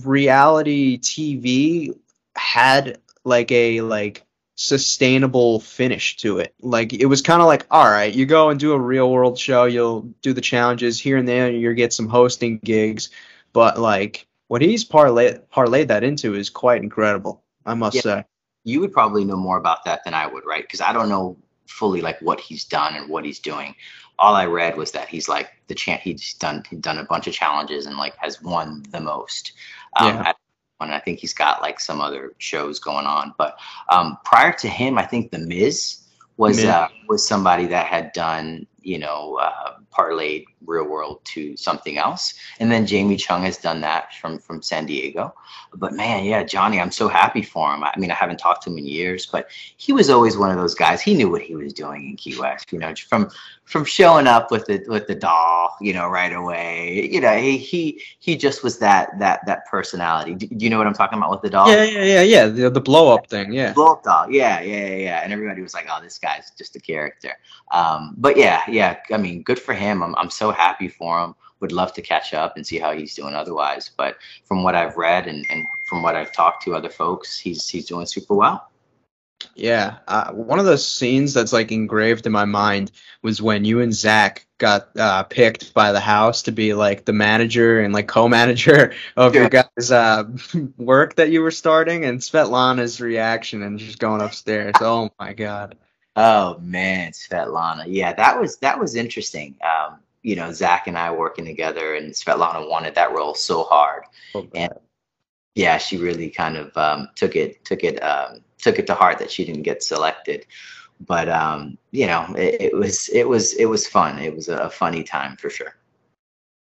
reality 0.03 0.99
TV 0.99 1.97
had 2.35 2.99
like 3.23 3.51
a 3.51 3.81
like 3.81 4.25
sustainable 4.59 5.61
finish 5.61 6.17
to 6.17 6.39
it. 6.39 6.53
Like 6.61 6.91
it 6.91 7.05
was 7.05 7.21
kind 7.21 7.41
of 7.41 7.47
like, 7.47 7.65
all 7.71 7.89
right, 7.89 8.13
you 8.13 8.25
go 8.25 8.49
and 8.49 8.59
do 8.59 8.73
a 8.73 8.79
real 8.79 9.09
world 9.09 9.39
show, 9.39 9.63
you'll 9.63 10.01
do 10.21 10.33
the 10.33 10.41
challenges 10.41 10.99
here 10.99 11.15
and 11.15 11.25
there, 11.25 11.49
you 11.49 11.73
get 11.73 11.93
some 11.93 12.09
hosting 12.09 12.59
gigs, 12.59 13.09
but 13.53 13.79
like 13.79 14.27
what 14.49 14.61
he's 14.61 14.83
parlayed 14.83 15.43
parlayed 15.47 15.87
that 15.87 16.03
into 16.03 16.35
is 16.35 16.49
quite 16.49 16.83
incredible, 16.83 17.41
I 17.65 17.73
must 17.73 17.95
yeah. 17.95 18.01
say. 18.01 18.25
You 18.65 18.81
would 18.81 18.91
probably 18.91 19.23
know 19.23 19.37
more 19.37 19.57
about 19.57 19.85
that 19.85 20.03
than 20.03 20.13
I 20.13 20.27
would, 20.27 20.45
right? 20.45 20.63
Because 20.63 20.81
I 20.81 20.91
don't 20.91 21.07
know 21.07 21.37
fully 21.65 22.01
like 22.01 22.21
what 22.21 22.41
he's 22.41 22.65
done 22.65 22.95
and 22.95 23.09
what 23.09 23.23
he's 23.23 23.39
doing. 23.39 23.75
All 24.17 24.35
I 24.35 24.47
read 24.47 24.75
was 24.75 24.91
that 24.91 25.07
he's 25.07 25.29
like 25.29 25.51
the 25.67 25.75
chant 25.75 26.01
he's 26.01 26.33
done 26.33 26.65
he's 26.69 26.79
done 26.79 26.97
a 26.97 27.05
bunch 27.05 27.27
of 27.27 27.33
challenges 27.33 27.85
and 27.85 27.95
like 27.95 28.17
has 28.17 28.41
won 28.41 28.83
the 28.91 28.99
most. 28.99 29.53
Um, 29.95 30.15
yeah 30.15 30.33
and 30.87 30.95
I 30.95 30.99
think 30.99 31.19
he's 31.19 31.33
got 31.33 31.61
like 31.61 31.79
some 31.79 32.01
other 32.01 32.33
shows 32.37 32.79
going 32.79 33.05
on. 33.05 33.33
But 33.37 33.57
um, 33.89 34.17
prior 34.23 34.53
to 34.53 34.67
him, 34.67 34.97
I 34.97 35.05
think 35.05 35.31
The 35.31 35.39
Miz 35.39 35.99
was 36.37 36.63
uh, 36.63 36.87
was 37.07 37.27
somebody 37.27 37.67
that 37.67 37.87
had 37.87 38.13
done 38.13 38.65
you 38.83 38.99
know, 38.99 39.35
uh, 39.35 39.75
parlayed 39.91 40.45
real 40.65 40.85
world 40.85 41.21
to 41.25 41.55
something 41.57 41.97
else. 41.97 42.33
And 42.59 42.71
then 42.71 42.85
Jamie 42.85 43.17
Chung 43.17 43.43
has 43.43 43.57
done 43.57 43.81
that 43.81 44.13
from 44.15 44.39
from 44.39 44.61
San 44.61 44.85
Diego. 44.85 45.33
But 45.75 45.93
man, 45.93 46.25
yeah, 46.25 46.43
Johnny, 46.43 46.79
I'm 46.79 46.91
so 46.91 47.07
happy 47.07 47.41
for 47.41 47.73
him. 47.73 47.83
I 47.83 47.93
mean, 47.97 48.11
I 48.11 48.15
haven't 48.15 48.37
talked 48.37 48.63
to 48.63 48.71
him 48.71 48.77
in 48.77 48.85
years, 48.85 49.25
but 49.25 49.49
he 49.77 49.93
was 49.93 50.09
always 50.09 50.37
one 50.37 50.51
of 50.51 50.57
those 50.57 50.75
guys. 50.75 51.01
He 51.01 51.13
knew 51.13 51.29
what 51.29 51.41
he 51.41 51.55
was 51.55 51.73
doing 51.73 52.09
in 52.09 52.15
Key 52.15 52.39
West. 52.39 52.71
You 52.71 52.79
know, 52.79 52.93
from 53.07 53.29
from 53.65 53.85
showing 53.85 54.25
up 54.25 54.49
with 54.49 54.65
the 54.65 54.83
with 54.87 55.05
the 55.05 55.13
doll, 55.13 55.77
you 55.79 55.93
know, 55.93 56.07
right 56.07 56.33
away. 56.33 57.07
You 57.11 57.21
know, 57.21 57.37
he 57.37 57.57
he 57.57 58.01
he 58.19 58.35
just 58.35 58.63
was 58.63 58.79
that 58.79 59.17
that 59.19 59.45
that 59.45 59.67
personality. 59.67 60.33
Do, 60.33 60.47
do 60.47 60.63
you 60.65 60.71
know 60.71 60.79
what 60.79 60.87
I'm 60.87 60.93
talking 60.93 61.19
about 61.19 61.29
with 61.29 61.41
the 61.41 61.51
doll? 61.51 61.69
Yeah, 61.69 61.83
yeah, 61.83 62.03
yeah, 62.03 62.21
yeah. 62.21 62.47
The, 62.47 62.69
the 62.71 62.81
blow 62.81 63.13
up 63.13 63.27
thing. 63.27 63.53
Yeah. 63.53 63.73
Blow 63.73 63.93
up 63.93 64.03
doll. 64.03 64.29
Yeah, 64.31 64.61
yeah, 64.61 64.87
yeah. 64.95 65.21
And 65.23 65.31
everybody 65.31 65.61
was 65.61 65.75
like, 65.75 65.87
"Oh, 65.89 66.01
this 66.01 66.17
guy's 66.17 66.49
just 66.57 66.75
a 66.75 66.79
character." 66.79 67.33
Um, 67.71 68.15
but 68.17 68.37
yeah, 68.37 68.63
yeah. 68.71 68.97
I 69.11 69.17
mean, 69.17 69.43
good 69.43 69.59
for 69.59 69.73
him. 69.73 70.03
I'm 70.03 70.15
I'm 70.15 70.29
so 70.29 70.51
happy 70.51 70.87
for 70.87 71.19
him. 71.23 71.35
Would 71.59 71.71
love 71.71 71.93
to 71.93 72.01
catch 72.01 72.33
up 72.33 72.55
and 72.55 72.65
see 72.65 72.79
how 72.79 72.93
he's 72.93 73.15
doing 73.15 73.35
otherwise. 73.35 73.91
But 73.95 74.17
from 74.45 74.63
what 74.63 74.75
I've 74.75 74.95
read 74.95 75.27
and, 75.27 75.45
and 75.49 75.65
from 75.89 76.03
what 76.03 76.15
I've 76.15 76.31
talked 76.31 76.63
to 76.63 76.75
other 76.75 76.89
folks, 76.89 77.37
he's 77.37 77.67
he's 77.67 77.85
doing 77.85 78.05
super 78.05 78.35
well. 78.35 78.69
Yeah, 79.55 79.97
uh, 80.07 80.31
one 80.31 80.59
of 80.59 80.65
the 80.65 80.77
scenes 80.77 81.33
that's 81.33 81.53
like 81.53 81.71
engraved 81.71 82.25
in 82.25 82.31
my 82.31 82.45
mind 82.45 82.91
was 83.21 83.41
when 83.41 83.65
you 83.65 83.81
and 83.81 83.93
Zach 83.93 84.45
got 84.57 84.89
uh, 84.97 85.23
picked 85.23 85.73
by 85.73 85.91
the 85.91 85.99
house 85.99 86.43
to 86.43 86.51
be 86.51 86.73
like 86.73 87.05
the 87.05 87.13
manager 87.13 87.79
and 87.79 87.93
like 87.93 88.07
co-manager 88.07 88.93
of 89.17 89.33
yeah. 89.33 89.41
your 89.41 89.49
guys' 89.49 89.91
uh, 89.91 90.23
work 90.77 91.15
that 91.15 91.29
you 91.29 91.41
were 91.41 91.51
starting, 91.51 92.05
and 92.05 92.19
Svetlana's 92.19 93.01
reaction 93.01 93.63
and 93.63 93.79
just 93.79 93.99
going 93.99 94.21
upstairs. 94.21 94.75
Oh 94.81 95.09
my 95.19 95.33
god. 95.33 95.77
Oh 96.15 96.57
man, 96.59 97.11
Svetlana. 97.11 97.85
Yeah, 97.87 98.13
that 98.13 98.39
was 98.39 98.57
that 98.57 98.79
was 98.79 98.95
interesting. 98.95 99.55
Um, 99.63 99.99
you 100.21 100.35
know, 100.35 100.51
Zach 100.51 100.87
and 100.87 100.97
I 100.97 101.11
working 101.11 101.45
together, 101.45 101.95
and 101.95 102.13
Svetlana 102.13 102.69
wanted 102.69 102.95
that 102.95 103.13
role 103.13 103.35
so 103.35 103.63
hard, 103.63 104.03
oh, 104.35 104.47
and 104.53 104.73
yeah, 105.55 105.77
she 105.77 105.97
really 105.97 106.29
kind 106.29 106.57
of 106.57 106.75
um, 106.77 107.09
took 107.15 107.35
it 107.35 107.63
took 107.65 107.83
it 107.83 108.01
um, 108.03 108.41
took 108.57 108.79
it 108.79 108.87
to 108.87 108.93
heart 108.93 109.19
that 109.19 109.31
she 109.31 109.45
didn't 109.45 109.63
get 109.63 109.83
selected. 109.83 110.45
But 111.05 111.29
um, 111.29 111.77
you 111.91 112.07
know, 112.07 112.25
it, 112.37 112.61
it, 112.61 112.75
was 112.75 113.09
it 113.09 113.27
was 113.27 113.53
it 113.53 113.65
was 113.65 113.87
fun. 113.87 114.19
It 114.19 114.35
was 114.35 114.49
a 114.49 114.69
funny 114.69 115.03
time 115.03 115.37
for 115.37 115.49
sure. 115.49 115.75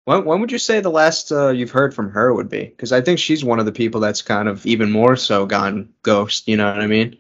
When 0.05 0.25
when 0.25 0.41
would 0.41 0.53
you 0.53 0.59
say 0.59 0.81
the 0.81 0.91
last 0.91 1.33
uh, 1.33 1.49
you've 1.49 1.71
heard 1.71 1.95
from 1.95 2.11
her 2.11 2.33
would 2.35 2.49
be? 2.49 2.65
Because 2.65 2.93
I 2.93 3.01
think 3.01 3.19
she's 3.19 3.45
one 3.45 3.59
of 3.59 3.67
the 3.67 3.73
people 3.73 4.01
that's 4.01 4.23
kind 4.23 4.49
of 4.49 4.65
even 4.67 4.93
more 4.93 5.17
so 5.17 5.47
gone 5.47 5.89
ghost. 6.03 6.49
You 6.49 6.57
know 6.57 6.71
what 6.71 6.81
I 6.81 6.87
mean? 6.87 7.17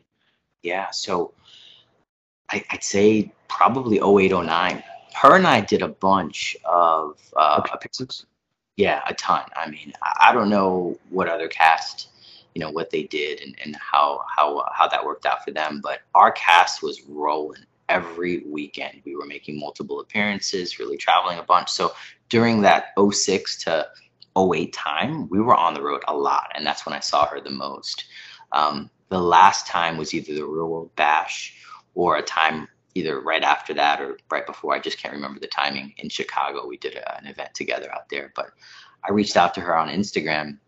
Yeah. 0.62 0.90
So 0.90 1.32
I, 2.50 2.64
would 2.72 2.82
say 2.82 3.32
probably 3.48 3.98
0809. 3.98 4.82
Her 5.14 5.36
and 5.36 5.46
I 5.46 5.60
did 5.60 5.82
a 5.82 5.88
bunch 5.88 6.56
of 6.64 7.18
uh, 7.36 7.62
yeah, 8.76 9.00
a 9.08 9.14
ton. 9.14 9.44
I 9.56 9.70
mean, 9.70 9.92
I 10.02 10.32
don't 10.32 10.50
know 10.50 10.98
what 11.08 11.28
other 11.28 11.48
cast, 11.48 12.08
you 12.54 12.60
know, 12.60 12.70
what 12.70 12.90
they 12.90 13.04
did 13.04 13.40
and, 13.40 13.56
and 13.64 13.76
how 13.76 14.22
how 14.34 14.64
how 14.74 14.86
that 14.88 15.04
worked 15.04 15.26
out 15.26 15.44
for 15.44 15.50
them, 15.50 15.80
but 15.82 16.00
our 16.14 16.30
cast 16.32 16.82
was 16.82 17.02
rolling 17.08 17.64
every 17.88 18.44
weekend. 18.46 19.00
We 19.04 19.16
were 19.16 19.26
making 19.26 19.58
multiple 19.58 20.00
appearances, 20.00 20.78
really 20.78 20.96
traveling 20.96 21.38
a 21.38 21.42
bunch. 21.42 21.70
So 21.70 21.92
during 22.28 22.62
that 22.62 22.88
06 22.98 23.64
to 23.64 23.88
08 24.36 24.72
time, 24.72 25.28
we 25.28 25.40
were 25.40 25.54
on 25.54 25.72
the 25.72 25.82
road 25.82 26.02
a 26.08 26.14
lot, 26.14 26.52
and 26.54 26.66
that's 26.66 26.84
when 26.84 26.94
I 26.94 27.00
saw 27.00 27.26
her 27.26 27.40
the 27.40 27.50
most. 27.50 28.04
Um, 28.52 28.90
the 29.08 29.20
last 29.20 29.66
time 29.66 29.96
was 29.96 30.12
either 30.12 30.34
the 30.34 30.44
Real 30.44 30.68
World 30.68 30.94
Bash 30.96 31.56
or 31.96 32.18
a 32.18 32.22
time 32.22 32.68
either 32.94 33.20
right 33.20 33.42
after 33.42 33.74
that 33.74 34.00
or 34.00 34.18
right 34.30 34.46
before. 34.46 34.74
I 34.74 34.78
just 34.78 34.98
can't 34.98 35.14
remember 35.14 35.40
the 35.40 35.48
timing. 35.48 35.92
In 35.98 36.08
Chicago, 36.08 36.66
we 36.66 36.76
did 36.76 36.94
a, 36.94 37.18
an 37.18 37.26
event 37.26 37.52
together 37.54 37.92
out 37.92 38.08
there. 38.08 38.32
But 38.36 38.50
I 39.02 39.10
reached 39.12 39.36
out 39.36 39.54
to 39.54 39.60
her 39.60 39.76
on 39.76 39.88
Instagram, 39.88 40.58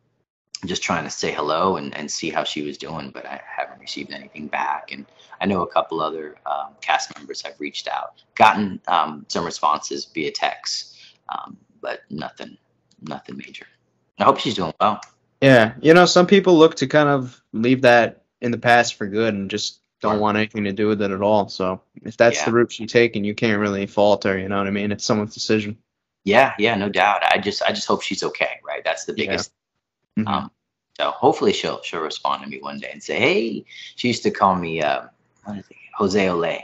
just 0.66 0.82
trying 0.82 1.04
to 1.04 1.10
say 1.10 1.32
hello 1.32 1.76
and, 1.76 1.96
and 1.96 2.10
see 2.10 2.30
how 2.30 2.44
she 2.44 2.62
was 2.62 2.76
doing. 2.76 3.10
But 3.10 3.24
I 3.26 3.40
haven't 3.46 3.80
received 3.80 4.10
anything 4.10 4.48
back. 4.48 4.90
And 4.90 5.06
I 5.40 5.46
know 5.46 5.62
a 5.62 5.66
couple 5.66 6.00
other 6.00 6.36
um, 6.44 6.74
cast 6.80 7.16
members 7.16 7.42
have 7.42 7.54
reached 7.58 7.88
out, 7.88 8.22
gotten 8.34 8.80
um, 8.88 9.24
some 9.28 9.44
responses 9.44 10.06
via 10.06 10.32
text, 10.32 10.96
um, 11.28 11.56
but 11.80 12.00
nothing, 12.10 12.56
nothing 13.02 13.36
major. 13.36 13.66
I 14.18 14.24
hope 14.24 14.38
she's 14.38 14.54
doing 14.54 14.74
well. 14.80 15.00
Yeah, 15.40 15.74
you 15.80 15.94
know, 15.94 16.06
some 16.06 16.26
people 16.26 16.58
look 16.58 16.74
to 16.76 16.88
kind 16.88 17.08
of 17.08 17.40
leave 17.52 17.82
that 17.82 18.24
in 18.40 18.50
the 18.50 18.58
past 18.58 18.94
for 18.94 19.06
good 19.06 19.34
and 19.34 19.48
just 19.50 19.80
don't 20.00 20.20
want 20.20 20.36
anything 20.36 20.64
to 20.64 20.72
do 20.72 20.86
with 20.86 21.02
it 21.02 21.10
at 21.10 21.22
all. 21.22 21.48
So 21.48 21.80
if 22.02 22.16
that's 22.16 22.38
yeah. 22.38 22.44
the 22.46 22.52
route 22.52 22.72
she's 22.72 22.92
taking, 22.92 23.24
you 23.24 23.34
can't 23.34 23.60
really 23.60 23.86
fault 23.86 24.24
her. 24.24 24.38
You 24.38 24.48
know 24.48 24.58
what 24.58 24.66
I 24.66 24.70
mean? 24.70 24.92
It's 24.92 25.04
someone's 25.04 25.34
decision. 25.34 25.76
Yeah, 26.24 26.52
yeah, 26.58 26.74
no 26.74 26.88
doubt. 26.88 27.22
I 27.24 27.38
just, 27.38 27.62
I 27.62 27.72
just 27.72 27.86
hope 27.86 28.02
she's 28.02 28.22
okay. 28.22 28.60
Right, 28.64 28.84
that's 28.84 29.04
the 29.04 29.12
biggest. 29.12 29.52
Yeah. 30.16 30.24
Mm-hmm. 30.24 30.34
Um, 30.34 30.50
so 30.98 31.12
hopefully 31.12 31.52
she'll 31.52 31.80
she'll 31.82 32.00
respond 32.00 32.42
to 32.42 32.48
me 32.48 32.58
one 32.60 32.78
day 32.78 32.90
and 32.92 33.02
say, 33.02 33.18
"Hey," 33.18 33.64
she 33.94 34.08
used 34.08 34.24
to 34.24 34.30
call 34.32 34.56
me 34.56 34.82
uh, 34.82 35.02
Jose 35.94 36.26
Olay. 36.26 36.62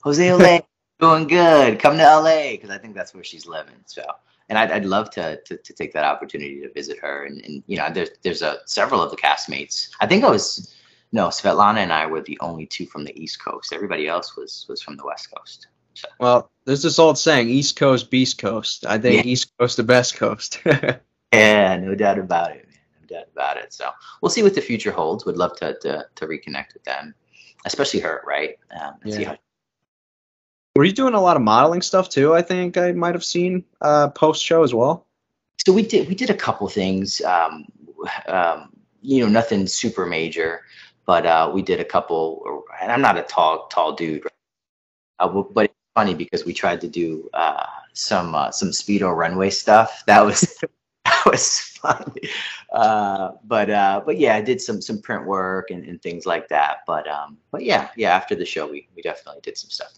Jose 0.00 0.26
Olay, 0.28 0.62
doing 0.98 1.26
good. 1.26 1.78
Come 1.78 1.98
to 1.98 2.02
LA 2.02 2.52
because 2.52 2.70
I 2.70 2.78
think 2.78 2.94
that's 2.94 3.14
where 3.14 3.24
she's 3.24 3.46
living. 3.46 3.74
So, 3.84 4.02
and 4.48 4.58
I'd, 4.58 4.70
I'd 4.70 4.84
love 4.86 5.10
to, 5.10 5.40
to, 5.42 5.56
to 5.58 5.72
take 5.74 5.92
that 5.92 6.04
opportunity 6.04 6.60
to 6.62 6.72
visit 6.72 6.98
her. 7.00 7.26
And, 7.26 7.44
and 7.44 7.62
you 7.66 7.76
know, 7.76 7.90
there's 7.92 8.10
there's 8.22 8.42
a 8.42 8.60
several 8.64 9.02
of 9.02 9.10
the 9.10 9.16
castmates. 9.18 9.90
I 10.00 10.06
think 10.06 10.24
I 10.24 10.30
was 10.30 10.74
no, 11.12 11.28
Svetlana 11.28 11.78
and 11.78 11.92
I 11.92 12.06
were 12.06 12.20
the 12.20 12.38
only 12.40 12.66
two 12.66 12.86
from 12.86 13.04
the 13.04 13.20
East 13.20 13.42
Coast. 13.42 13.72
Everybody 13.72 14.08
else 14.08 14.36
was 14.36 14.66
was 14.68 14.82
from 14.82 14.96
the 14.96 15.04
West 15.04 15.28
Coast. 15.34 15.68
So. 15.94 16.08
Well, 16.20 16.50
there's 16.64 16.82
this 16.82 16.98
old 16.98 17.18
saying: 17.18 17.48
East 17.48 17.76
Coast, 17.76 18.10
Beast 18.10 18.38
Coast. 18.38 18.84
I 18.86 18.98
think 18.98 19.24
yeah. 19.24 19.30
East 19.30 19.50
Coast, 19.58 19.76
the 19.76 19.82
best 19.82 20.16
coast. 20.16 20.60
yeah, 21.32 21.76
no 21.76 21.94
doubt 21.94 22.18
about 22.18 22.50
it. 22.50 22.66
Man. 22.66 22.78
No 23.00 23.16
doubt 23.16 23.28
about 23.32 23.56
it. 23.56 23.72
So 23.72 23.90
we'll 24.20 24.30
see 24.30 24.42
what 24.42 24.54
the 24.54 24.60
future 24.60 24.92
holds. 24.92 25.24
Would 25.24 25.36
love 25.36 25.56
to 25.58 25.78
to, 25.80 26.06
to 26.16 26.26
reconnect 26.26 26.74
with 26.74 26.84
them, 26.84 27.14
especially 27.64 28.00
her, 28.00 28.22
right? 28.26 28.58
Um, 28.78 28.94
yeah. 29.04 29.36
Were 30.74 30.84
you 30.84 30.92
doing 30.92 31.14
a 31.14 31.20
lot 31.20 31.36
of 31.36 31.42
modeling 31.42 31.80
stuff 31.80 32.10
too? 32.10 32.34
I 32.34 32.42
think 32.42 32.76
I 32.76 32.92
might 32.92 33.14
have 33.14 33.24
seen 33.24 33.64
uh, 33.80 34.08
post 34.08 34.44
show 34.44 34.62
as 34.62 34.74
well. 34.74 35.06
So 35.64 35.72
we 35.72 35.82
did 35.82 36.08
we 36.08 36.14
did 36.14 36.28
a 36.28 36.34
couple 36.34 36.68
things. 36.68 37.22
Um, 37.22 37.64
um, 38.28 38.68
you 39.00 39.22
know, 39.22 39.28
nothing 39.28 39.66
super 39.66 40.04
major 40.04 40.62
but 41.06 41.24
uh, 41.24 41.50
we 41.52 41.62
did 41.62 41.80
a 41.80 41.84
couple. 41.84 42.64
And 42.82 42.92
I'm 42.92 43.00
not 43.00 43.16
a 43.16 43.22
tall 43.22 43.68
tall 43.68 43.94
dude, 43.94 44.24
uh, 45.18 45.28
but 45.28 45.66
it's 45.66 45.74
funny 45.94 46.14
because 46.14 46.44
we 46.44 46.52
tried 46.52 46.80
to 46.82 46.88
do 46.88 47.30
uh, 47.32 47.64
some 47.94 48.34
uh, 48.34 48.50
some 48.50 48.68
speedo 48.68 49.16
runway 49.16 49.50
stuff. 49.50 50.02
That 50.06 50.24
was 50.24 50.62
that 51.04 51.22
was 51.24 51.60
fun. 51.60 52.12
Uh, 52.72 53.32
but 53.44 53.70
uh, 53.70 54.02
but 54.04 54.18
yeah, 54.18 54.34
I 54.34 54.40
did 54.42 54.60
some 54.60 54.82
some 54.82 55.00
print 55.00 55.24
work 55.24 55.70
and, 55.70 55.84
and 55.84 56.02
things 56.02 56.26
like 56.26 56.48
that. 56.48 56.78
But 56.86 57.08
um, 57.08 57.38
but 57.50 57.64
yeah, 57.64 57.88
yeah. 57.96 58.14
After 58.14 58.34
the 58.34 58.44
show, 58.44 58.68
we 58.70 58.88
we 58.94 59.02
definitely 59.02 59.40
did 59.42 59.56
some 59.56 59.70
stuff. 59.70 59.92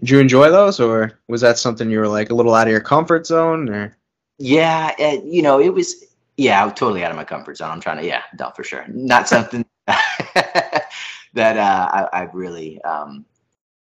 Did 0.00 0.10
you 0.10 0.18
enjoy 0.20 0.50
those, 0.50 0.80
or 0.80 1.18
was 1.28 1.40
that 1.40 1.58
something 1.58 1.90
you 1.90 1.98
were 1.98 2.08
like 2.08 2.30
a 2.30 2.34
little 2.34 2.54
out 2.54 2.66
of 2.66 2.70
your 2.70 2.80
comfort 2.80 3.26
zone, 3.26 3.68
or? 3.68 3.96
Yeah, 4.38 4.94
it, 4.98 5.24
you 5.24 5.42
know, 5.42 5.60
it 5.60 5.72
was 5.72 6.04
yeah, 6.36 6.64
totally 6.70 7.04
out 7.04 7.10
of 7.10 7.16
my 7.16 7.24
comfort 7.24 7.56
zone. 7.56 7.70
I'm 7.70 7.80
trying 7.80 7.98
to 7.98 8.06
yeah, 8.06 8.22
no, 8.38 8.50
for 8.50 8.64
sure. 8.64 8.84
Not 8.88 9.28
something 9.28 9.64
that 9.86 10.86
uh, 11.34 12.08
I, 12.12 12.20
I, 12.20 12.22
really, 12.32 12.80
um, 12.82 13.24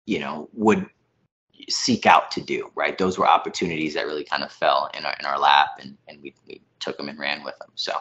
you 0.05 0.19
know, 0.19 0.49
would 0.53 0.85
seek 1.69 2.05
out 2.05 2.31
to 2.31 2.41
do. 2.41 2.71
Right, 2.75 2.97
those 2.97 3.17
were 3.17 3.27
opportunities 3.27 3.93
that 3.95 4.05
really 4.05 4.23
kind 4.23 4.43
of 4.43 4.51
fell 4.51 4.89
in 4.97 5.05
our 5.05 5.15
in 5.19 5.25
our 5.25 5.39
lap, 5.39 5.79
and 5.79 5.97
and 6.07 6.21
we 6.21 6.35
we 6.47 6.61
took 6.79 6.97
them 6.97 7.09
and 7.09 7.17
ran 7.17 7.43
with 7.43 7.57
them. 7.59 7.69
So, 7.75 7.93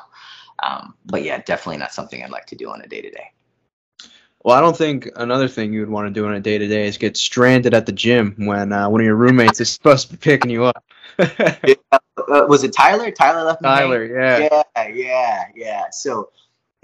um, 0.63 0.95
but 1.07 1.23
yeah, 1.23 1.39
definitely 1.39 1.79
not 1.79 1.93
something 1.93 2.23
I'd 2.23 2.31
like 2.31 2.47
to 2.47 2.57
do 2.57 2.71
on 2.71 2.83
a 2.83 2.87
day 2.87 3.01
to 3.01 3.11
day. 3.11 3.33
Well, 4.47 4.57
I 4.57 4.61
don't 4.61 4.77
think 4.77 5.11
another 5.17 5.49
thing 5.49 5.73
you 5.73 5.81
would 5.81 5.89
want 5.89 6.07
to 6.07 6.13
do 6.13 6.25
on 6.25 6.35
a 6.35 6.41
day 6.41 6.57
to 6.57 6.69
day 6.69 6.87
is 6.87 6.99
get 6.99 7.17
stranded 7.17 7.75
at 7.75 7.87
the 7.87 7.91
gym 7.91 8.33
when 8.39 8.73
uh, 8.73 8.89
one 8.89 9.01
of 9.01 9.05
your 9.05 9.17
roommates 9.17 9.61
is 9.61 9.71
supposed 9.71 10.07
to 10.07 10.13
be 10.13 10.19
picking 10.19 10.53
you 10.53 10.65
up. 10.65 10.85
yeah. 11.19 11.75
uh, 11.93 12.47
was 12.49 12.63
it 12.63 12.73
Tyler? 12.73 13.11
Tyler 13.11 13.43
left 13.43 13.61
me. 13.61 13.69
Tyler, 13.69 14.05
yeah. 14.05 14.63
Yeah, 14.77 14.89
yeah, 14.89 15.45
yeah. 15.57 15.85
So 15.91 16.31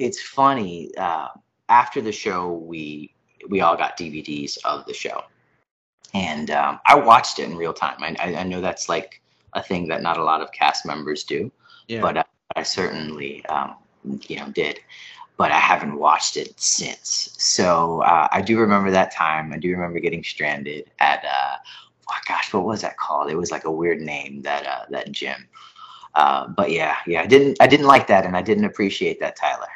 it's 0.02 0.20
funny. 0.20 0.90
Uh, 0.96 1.28
after 1.68 2.00
the 2.00 2.12
show, 2.12 2.52
we 2.52 3.14
we 3.48 3.60
all 3.60 3.76
got 3.76 3.96
DVDs 3.96 4.58
of 4.64 4.84
the 4.86 4.94
show, 4.94 5.22
and 6.14 6.50
um, 6.50 6.80
I 6.86 6.96
watched 6.96 7.38
it 7.38 7.48
in 7.48 7.56
real 7.56 7.72
time. 7.72 7.96
I, 8.02 8.34
I 8.34 8.42
know 8.42 8.60
that's 8.60 8.88
like 8.88 9.22
a 9.54 9.62
thing 9.62 9.88
that 9.88 10.02
not 10.02 10.18
a 10.18 10.24
lot 10.24 10.40
of 10.40 10.52
cast 10.52 10.84
members 10.84 11.24
do, 11.24 11.50
yeah. 11.88 12.00
but 12.00 12.16
uh, 12.16 12.24
I 12.56 12.62
certainly 12.62 13.44
um, 13.46 13.76
you 14.28 14.36
know 14.36 14.48
did. 14.50 14.80
But 15.38 15.50
I 15.50 15.58
haven't 15.58 15.96
watched 15.96 16.36
it 16.36 16.60
since. 16.60 17.34
So 17.38 18.02
uh, 18.02 18.28
I 18.30 18.42
do 18.42 18.58
remember 18.58 18.90
that 18.90 19.12
time. 19.12 19.52
I 19.52 19.58
do 19.58 19.70
remember 19.70 19.98
getting 19.98 20.22
stranded 20.22 20.90
at 20.98 21.24
uh, 21.24 21.56
oh 22.10 22.18
gosh, 22.28 22.52
what 22.52 22.64
was 22.64 22.82
that 22.82 22.98
called? 22.98 23.30
It 23.30 23.36
was 23.36 23.50
like 23.50 23.64
a 23.64 23.70
weird 23.70 24.00
name 24.00 24.42
that 24.42 24.66
uh, 24.66 24.84
that 24.90 25.10
gym. 25.12 25.48
Uh, 26.14 26.48
but 26.48 26.70
yeah, 26.70 26.96
yeah, 27.06 27.22
I 27.22 27.26
didn't 27.26 27.56
I 27.60 27.66
didn't 27.66 27.86
like 27.86 28.08
that, 28.08 28.26
and 28.26 28.36
I 28.36 28.42
didn't 28.42 28.66
appreciate 28.66 29.18
that, 29.20 29.36
Tyler 29.36 29.68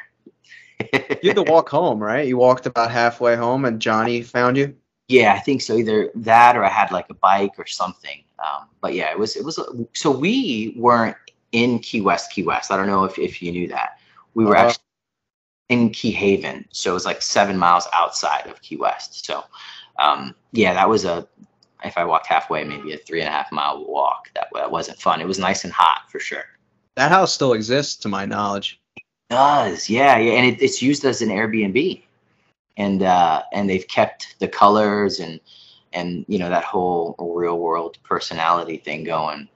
you 0.93 1.29
had 1.29 1.35
to 1.35 1.43
walk 1.43 1.69
home, 1.69 2.01
right? 2.01 2.27
You 2.27 2.37
walked 2.37 2.65
about 2.65 2.91
halfway 2.91 3.35
home, 3.35 3.65
and 3.65 3.81
Johnny 3.81 4.21
found 4.21 4.57
you. 4.57 4.75
Yeah, 5.07 5.33
I 5.33 5.39
think 5.39 5.61
so. 5.61 5.77
Either 5.77 6.11
that 6.15 6.57
or 6.57 6.63
I 6.63 6.69
had 6.69 6.91
like 6.91 7.09
a 7.09 7.13
bike 7.15 7.53
or 7.57 7.65
something. 7.65 8.23
Um, 8.39 8.67
but 8.81 8.93
yeah, 8.93 9.11
it 9.11 9.17
was 9.17 9.35
it 9.35 9.43
was 9.43 9.59
so 9.93 10.11
we 10.11 10.75
weren't 10.77 11.17
in 11.51 11.79
Key 11.79 12.01
West, 12.01 12.31
Key 12.31 12.43
West. 12.43 12.71
I 12.71 12.77
don't 12.77 12.87
know 12.87 13.05
if 13.05 13.17
if 13.17 13.41
you 13.41 13.51
knew 13.51 13.67
that. 13.69 13.99
We 14.33 14.45
were 14.45 14.55
uh-huh. 14.55 14.67
actually 14.67 14.83
in 15.69 15.89
Key 15.89 16.11
Haven, 16.11 16.65
so 16.71 16.91
it 16.91 16.93
was 16.93 17.05
like 17.05 17.21
seven 17.21 17.57
miles 17.57 17.87
outside 17.93 18.47
of 18.47 18.61
Key 18.61 18.77
West. 18.77 19.25
So 19.25 19.43
um, 19.97 20.35
yeah, 20.51 20.73
that 20.73 20.89
was 20.89 21.05
a 21.05 21.27
if 21.83 21.97
I 21.97 22.05
walked 22.05 22.27
halfway, 22.27 22.63
maybe 22.63 22.93
a 22.93 22.97
three 22.97 23.21
and 23.21 23.29
a 23.29 23.31
half 23.31 23.51
mile 23.51 23.85
walk. 23.85 24.29
That 24.35 24.47
that 24.53 24.71
wasn't 24.71 24.99
fun. 24.99 25.21
It 25.21 25.27
was 25.27 25.39
nice 25.39 25.63
and 25.63 25.73
hot 25.73 26.09
for 26.11 26.19
sure. 26.19 26.45
That 26.95 27.11
house 27.11 27.33
still 27.33 27.53
exists, 27.53 27.95
to 27.97 28.09
my 28.09 28.25
knowledge. 28.25 28.81
Does 29.29 29.89
yeah, 29.89 30.17
yeah, 30.17 30.33
and 30.33 30.45
it, 30.47 30.61
it's 30.61 30.81
used 30.81 31.03
as 31.05 31.21
an 31.21 31.29
Airbnb 31.29 32.03
and 32.77 33.03
uh, 33.03 33.43
and 33.51 33.69
they've 33.69 33.87
kept 33.87 34.35
the 34.39 34.47
colors 34.47 35.19
and 35.19 35.39
and 35.93 36.25
you 36.27 36.39
know 36.39 36.49
that 36.49 36.63
whole 36.63 37.15
real 37.19 37.59
world 37.59 37.97
personality 38.03 38.77
thing 38.77 39.03
going. 39.03 39.49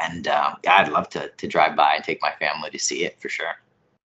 And 0.00 0.28
uh, 0.28 0.54
I'd 0.68 0.88
love 0.88 1.08
to 1.10 1.28
to 1.28 1.46
drive 1.46 1.76
by 1.76 1.94
and 1.94 2.04
take 2.04 2.20
my 2.20 2.32
family 2.38 2.70
to 2.70 2.78
see 2.78 3.04
it 3.04 3.20
for 3.20 3.28
sure. 3.28 3.54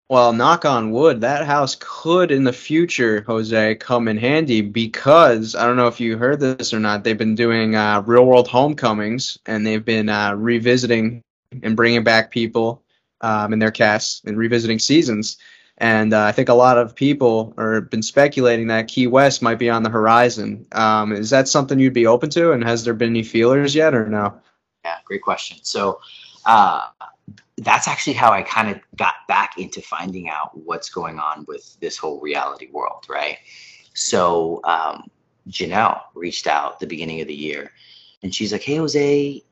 Well, 0.10 0.34
knock 0.34 0.66
on 0.66 0.90
wood, 0.90 1.22
that 1.22 1.46
house 1.46 1.78
could 1.80 2.32
in 2.32 2.44
the 2.44 2.54
future, 2.54 3.22
Jose, 3.28 3.76
come 3.76 4.08
in 4.08 4.18
handy 4.18 4.62
because 4.62 5.54
I 5.54 5.68
don't 5.68 5.78
know 5.78 5.86
if 5.86 6.00
you 6.00 6.18
heard 6.18 6.40
this 6.40 6.74
or 6.74 6.80
not. 6.80 7.04
They've 7.04 7.16
been 7.16 7.36
doing 7.36 7.76
uh, 7.76 8.02
real 8.02 8.26
world 8.26 8.48
homecomings 8.48 9.38
and 9.46 9.66
they've 9.68 9.86
been 9.86 10.10
uh, 10.10 10.34
revisiting 10.34 11.22
and 11.62 11.76
bringing 11.76 12.04
back 12.04 12.32
people 12.32 12.82
um, 13.22 13.54
in 13.54 13.60
their 13.60 13.72
casts 13.72 14.22
and 14.26 14.38
revisiting 14.38 14.80
seasons. 14.80 15.38
And 15.80 16.14
uh, 16.14 16.24
I 16.24 16.32
think 16.34 16.50
a 16.50 16.54
lot 16.54 16.78
of 16.78 16.94
people 16.94 17.54
are 17.58 17.82
been 17.82 18.02
speculating 18.02 18.68
that 18.68 18.90
Key 18.90 19.08
West 19.08 19.42
might 19.42 19.60
be 19.60 19.70
on 19.70 19.84
the 19.84 19.90
horizon. 19.90 20.66
Um, 20.74 21.14
is 21.14 21.30
that 21.30 21.48
something 21.48 21.80
you'd 21.80 21.94
be 21.94 22.06
open 22.06 22.30
to? 22.32 22.52
And 22.52 22.64
has 22.66 22.84
there 22.84 22.94
been 22.94 23.10
any 23.10 23.24
feelers 23.24 23.74
yet, 23.74 23.94
or 23.94 24.08
no? 24.08 24.34
Yeah, 24.84 24.98
great 25.06 25.22
question. 25.22 25.58
So 25.62 26.02
uh, 26.46 26.90
that's 27.58 27.88
actually 27.88 28.14
how 28.14 28.32
I 28.32 28.42
kind 28.42 28.70
of 28.70 28.80
got 28.98 29.16
back 29.28 29.58
into 29.58 29.82
finding 29.82 30.30
out 30.30 30.58
what's 30.58 30.90
going 30.90 31.18
on 31.18 31.46
with 31.48 31.78
this 31.80 31.98
whole 31.98 32.20
reality 32.20 32.68
world, 32.72 33.06
right? 33.10 33.38
So 33.94 34.60
um, 34.66 35.10
Janelle 35.50 36.02
reached 36.14 36.48
out 36.48 36.80
the 36.80 36.88
beginning 36.88 37.22
of 37.22 37.28
the 37.28 37.36
year, 37.36 37.72
and 38.22 38.34
she's 38.34 38.52
like, 38.52 38.64
"Hey, 38.64 38.76
Jose, 38.76 39.44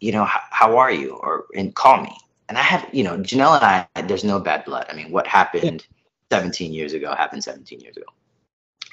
you 0.00 0.12
know, 0.12 0.24
how, 0.24 0.40
how 0.50 0.76
are 0.78 0.90
you?" 0.90 1.14
Or 1.16 1.46
and 1.54 1.74
call 1.74 2.02
me 2.02 2.16
and 2.48 2.58
I 2.58 2.62
have, 2.62 2.88
you 2.92 3.02
know, 3.02 3.16
Janelle 3.18 3.56
and 3.60 3.86
I, 3.96 4.02
there's 4.02 4.24
no 4.24 4.38
bad 4.38 4.64
blood. 4.64 4.86
I 4.88 4.94
mean, 4.94 5.10
what 5.10 5.26
happened 5.26 5.86
17 6.30 6.72
years 6.72 6.92
ago 6.92 7.14
happened 7.14 7.44
17 7.44 7.80
years 7.80 7.96
ago. 7.96 8.06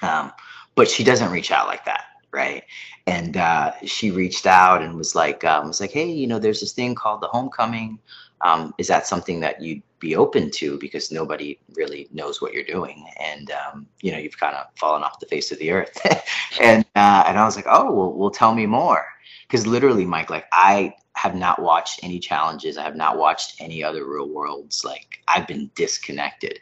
Um, 0.01 0.31
but 0.75 0.87
she 0.89 1.03
doesn't 1.03 1.31
reach 1.31 1.51
out 1.51 1.67
like 1.67 1.85
that, 1.85 2.05
right? 2.31 2.63
And 3.07 3.37
uh, 3.37 3.73
she 3.85 4.11
reached 4.11 4.45
out 4.45 4.81
and 4.81 4.95
was 4.95 5.15
like, 5.15 5.43
um, 5.43 5.67
was 5.67 5.81
like, 5.81 5.91
hey, 5.91 6.09
you 6.09 6.27
know, 6.27 6.39
there's 6.39 6.59
this 6.59 6.73
thing 6.73 6.95
called 6.95 7.21
the 7.21 7.27
homecoming. 7.27 7.99
Um, 8.41 8.73
is 8.77 8.87
that 8.87 9.05
something 9.05 9.39
that 9.41 9.61
you'd 9.61 9.83
be 9.99 10.15
open 10.15 10.49
to? 10.51 10.77
Because 10.79 11.11
nobody 11.11 11.59
really 11.73 12.07
knows 12.11 12.41
what 12.41 12.53
you're 12.53 12.63
doing, 12.63 13.05
and 13.19 13.51
um, 13.51 13.85
you 14.01 14.11
know, 14.11 14.17
you've 14.17 14.39
kind 14.39 14.55
of 14.55 14.65
fallen 14.75 15.03
off 15.03 15.19
the 15.19 15.27
face 15.27 15.51
of 15.51 15.59
the 15.59 15.71
earth. 15.71 15.95
and 16.61 16.83
uh, 16.95 17.23
and 17.27 17.37
I 17.37 17.45
was 17.45 17.55
like, 17.55 17.67
oh, 17.69 17.93
well, 17.93 18.13
well, 18.13 18.31
tell 18.31 18.55
me 18.55 18.65
more. 18.65 19.05
Because 19.47 19.67
literally, 19.67 20.05
Mike, 20.05 20.31
like 20.31 20.45
I 20.51 20.95
have 21.21 21.35
not 21.35 21.61
watched 21.61 21.99
any 22.01 22.17
challenges. 22.17 22.77
I 22.79 22.83
have 22.83 22.95
not 22.95 23.15
watched 23.15 23.61
any 23.61 23.83
other 23.83 24.07
real 24.07 24.27
worlds. 24.27 24.83
Like 24.83 25.19
I've 25.27 25.45
been 25.45 25.69
disconnected. 25.75 26.59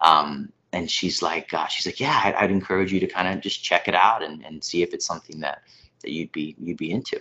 Um, 0.00 0.50
and 0.72 0.90
she's 0.90 1.20
like, 1.20 1.52
uh, 1.52 1.66
she's 1.66 1.84
like, 1.84 2.00
yeah, 2.00 2.18
I'd, 2.24 2.34
I'd 2.36 2.50
encourage 2.50 2.90
you 2.90 3.00
to 3.00 3.06
kind 3.06 3.28
of 3.28 3.42
just 3.42 3.62
check 3.62 3.86
it 3.86 3.94
out 3.94 4.22
and, 4.22 4.42
and 4.46 4.64
see 4.64 4.82
if 4.82 4.94
it's 4.94 5.04
something 5.04 5.40
that, 5.40 5.60
that 6.02 6.10
you'd 6.10 6.32
be, 6.32 6.56
you'd 6.58 6.78
be 6.78 6.90
into. 6.90 7.20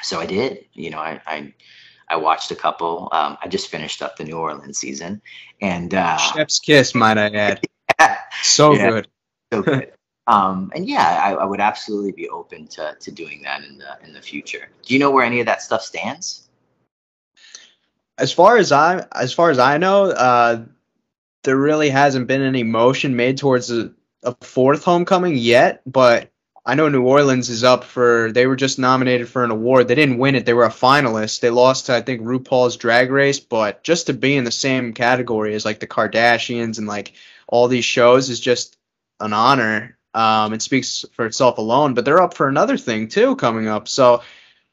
So 0.00 0.20
I 0.20 0.26
did, 0.26 0.66
you 0.72 0.90
know, 0.90 1.00
I, 1.00 1.20
I, 1.26 1.52
I 2.08 2.14
watched 2.14 2.52
a 2.52 2.56
couple. 2.56 3.08
Um, 3.10 3.36
I 3.42 3.48
just 3.48 3.68
finished 3.68 4.00
up 4.00 4.14
the 4.14 4.24
New 4.24 4.38
Orleans 4.38 4.78
season 4.78 5.20
and, 5.60 5.94
uh, 5.94 6.16
Chef's 6.16 6.60
kiss, 6.60 6.94
might 6.94 7.18
I 7.18 7.28
add. 7.30 7.60
So 8.44 8.72
yeah, 8.72 8.90
good. 8.90 9.08
So 9.52 9.62
good. 9.62 9.92
Um, 10.28 10.70
and 10.74 10.86
yeah, 10.86 11.22
I, 11.24 11.32
I, 11.32 11.44
would 11.46 11.58
absolutely 11.58 12.12
be 12.12 12.28
open 12.28 12.66
to, 12.68 12.94
to 13.00 13.10
doing 13.10 13.40
that 13.44 13.64
in 13.64 13.78
the 13.78 13.98
in 14.04 14.12
the 14.12 14.20
future. 14.20 14.68
Do 14.82 14.92
you 14.92 15.00
know 15.00 15.10
where 15.10 15.24
any 15.24 15.40
of 15.40 15.46
that 15.46 15.62
stuff 15.62 15.80
stands? 15.80 16.46
As 18.18 18.30
far 18.30 18.58
as 18.58 18.70
I 18.70 19.06
as 19.10 19.32
far 19.32 19.48
as 19.48 19.58
I 19.58 19.78
know, 19.78 20.10
uh, 20.10 20.64
there 21.44 21.56
really 21.56 21.88
hasn't 21.88 22.26
been 22.26 22.42
any 22.42 22.62
motion 22.62 23.16
made 23.16 23.38
towards 23.38 23.70
a, 23.70 23.90
a 24.22 24.36
fourth 24.42 24.84
homecoming 24.84 25.36
yet. 25.36 25.80
But 25.86 26.30
I 26.66 26.74
know 26.74 26.90
New 26.90 27.06
Orleans 27.06 27.48
is 27.48 27.64
up 27.64 27.84
for. 27.84 28.30
They 28.30 28.46
were 28.46 28.56
just 28.56 28.78
nominated 28.78 29.30
for 29.30 29.44
an 29.44 29.50
award. 29.50 29.88
They 29.88 29.94
didn't 29.94 30.18
win 30.18 30.34
it. 30.34 30.44
They 30.44 30.52
were 30.52 30.66
a 30.66 30.68
finalist. 30.68 31.40
They 31.40 31.48
lost 31.48 31.86
to 31.86 31.94
I 31.94 32.02
think 32.02 32.20
RuPaul's 32.20 32.76
Drag 32.76 33.10
Race, 33.10 33.40
but 33.40 33.82
just 33.82 34.08
to 34.08 34.12
be 34.12 34.36
in 34.36 34.44
the 34.44 34.50
same 34.50 34.92
category 34.92 35.54
as 35.54 35.64
like 35.64 35.80
the 35.80 35.86
Kardashians 35.86 36.76
and 36.76 36.86
like 36.86 37.14
all 37.46 37.66
these 37.66 37.86
shows 37.86 38.28
is 38.28 38.40
just 38.40 38.76
an 39.20 39.32
honor 39.32 39.97
um, 40.18 40.52
it 40.52 40.62
speaks 40.62 41.04
for 41.12 41.26
itself 41.26 41.58
alone. 41.58 41.94
But 41.94 42.04
they're 42.04 42.20
up 42.20 42.34
for 42.34 42.48
another 42.48 42.76
thing 42.76 43.06
too 43.06 43.36
coming 43.36 43.68
up. 43.68 43.86
So 43.86 44.22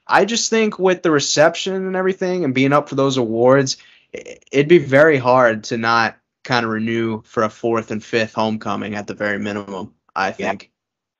I 0.07 0.25
just 0.25 0.49
think 0.49 0.79
with 0.79 1.03
the 1.03 1.11
reception 1.11 1.75
and 1.75 1.95
everything 1.95 2.43
and 2.43 2.53
being 2.53 2.73
up 2.73 2.89
for 2.89 2.95
those 2.95 3.17
awards, 3.17 3.77
it'd 4.11 4.67
be 4.67 4.79
very 4.79 5.17
hard 5.17 5.65
to 5.65 5.77
not 5.77 6.17
kind 6.43 6.65
of 6.65 6.71
renew 6.71 7.21
for 7.21 7.43
a 7.43 7.49
fourth 7.49 7.91
and 7.91 8.03
fifth 8.03 8.33
homecoming 8.33 8.95
at 8.95 9.05
the 9.05 9.13
very 9.13 9.37
minimum. 9.37 9.93
I 10.15 10.31
think. 10.31 10.71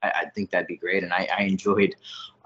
Yeah, 0.02 0.10
I, 0.10 0.22
I 0.22 0.26
think 0.30 0.50
that'd 0.50 0.68
be 0.68 0.78
great, 0.78 1.04
and 1.04 1.14
I, 1.14 1.28
I 1.38 1.44
enjoyed 1.44 1.96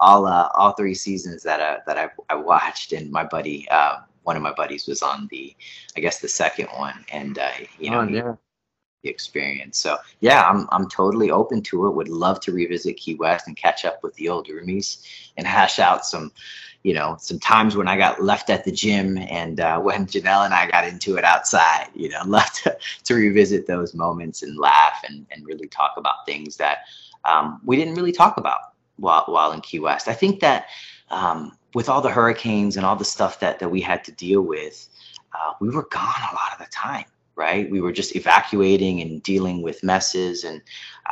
all 0.00 0.26
uh, 0.26 0.50
all 0.54 0.72
three 0.72 0.94
seasons 0.94 1.42
that 1.44 1.60
uh, 1.60 1.78
that 1.86 1.96
I, 1.96 2.10
I 2.28 2.34
watched. 2.34 2.92
And 2.92 3.10
my 3.10 3.24
buddy, 3.24 3.66
uh, 3.70 4.00
one 4.24 4.36
of 4.36 4.42
my 4.42 4.52
buddies, 4.52 4.86
was 4.86 5.00
on 5.02 5.28
the, 5.30 5.56
I 5.96 6.00
guess 6.00 6.20
the 6.20 6.28
second 6.28 6.68
one, 6.76 7.06
and 7.10 7.38
uh, 7.38 7.50
you 7.78 7.90
know, 7.90 8.00
oh, 8.00 8.08
yeah 8.08 8.34
the 9.02 9.08
experience. 9.08 9.78
So 9.78 9.96
yeah, 10.20 10.42
I'm 10.48 10.66
I'm 10.72 10.88
totally 10.88 11.30
open 11.30 11.62
to 11.62 11.86
it. 11.86 11.94
Would 11.94 12.08
love 12.08 12.40
to 12.40 12.52
revisit 12.52 12.96
Key 12.96 13.14
West 13.14 13.46
and 13.46 13.56
catch 13.56 13.84
up 13.84 14.02
with 14.02 14.14
the 14.14 14.28
old 14.28 14.48
roomies 14.48 15.06
and 15.36 15.46
hash 15.46 15.78
out 15.78 16.04
some, 16.04 16.32
you 16.82 16.92
know, 16.92 17.16
some 17.18 17.38
times 17.38 17.76
when 17.76 17.88
I 17.88 17.96
got 17.96 18.22
left 18.22 18.50
at 18.50 18.64
the 18.64 18.72
gym 18.72 19.16
and 19.16 19.60
uh, 19.60 19.78
when 19.80 20.06
Janelle 20.06 20.44
and 20.44 20.54
I 20.54 20.70
got 20.70 20.86
into 20.86 21.16
it 21.16 21.24
outside. 21.24 21.88
You 21.94 22.10
know, 22.10 22.20
love 22.26 22.52
to 22.64 22.76
to 23.04 23.14
revisit 23.14 23.66
those 23.66 23.94
moments 23.94 24.42
and 24.42 24.58
laugh 24.58 25.02
and 25.08 25.26
and 25.30 25.46
really 25.46 25.68
talk 25.68 25.92
about 25.96 26.26
things 26.26 26.56
that 26.56 26.78
um, 27.24 27.60
we 27.64 27.76
didn't 27.76 27.94
really 27.94 28.12
talk 28.12 28.36
about 28.36 28.60
while 28.96 29.24
while 29.26 29.52
in 29.52 29.60
Key 29.60 29.80
West. 29.80 30.08
I 30.08 30.14
think 30.14 30.40
that 30.40 30.66
um, 31.10 31.56
with 31.74 31.88
all 31.88 32.00
the 32.00 32.10
hurricanes 32.10 32.76
and 32.76 32.84
all 32.84 32.96
the 32.96 33.04
stuff 33.04 33.40
that 33.40 33.60
that 33.60 33.70
we 33.70 33.80
had 33.80 34.04
to 34.04 34.12
deal 34.12 34.42
with, 34.42 34.88
uh, 35.32 35.54
we 35.60 35.70
were 35.70 35.88
gone 35.90 36.20
a 36.30 36.34
lot 36.34 36.52
of 36.52 36.58
the 36.58 36.70
time 36.70 37.06
right? 37.36 37.70
We 37.70 37.80
were 37.80 37.92
just 37.92 38.16
evacuating 38.16 39.00
and 39.00 39.22
dealing 39.22 39.62
with 39.62 39.82
messes, 39.82 40.44
and 40.44 40.60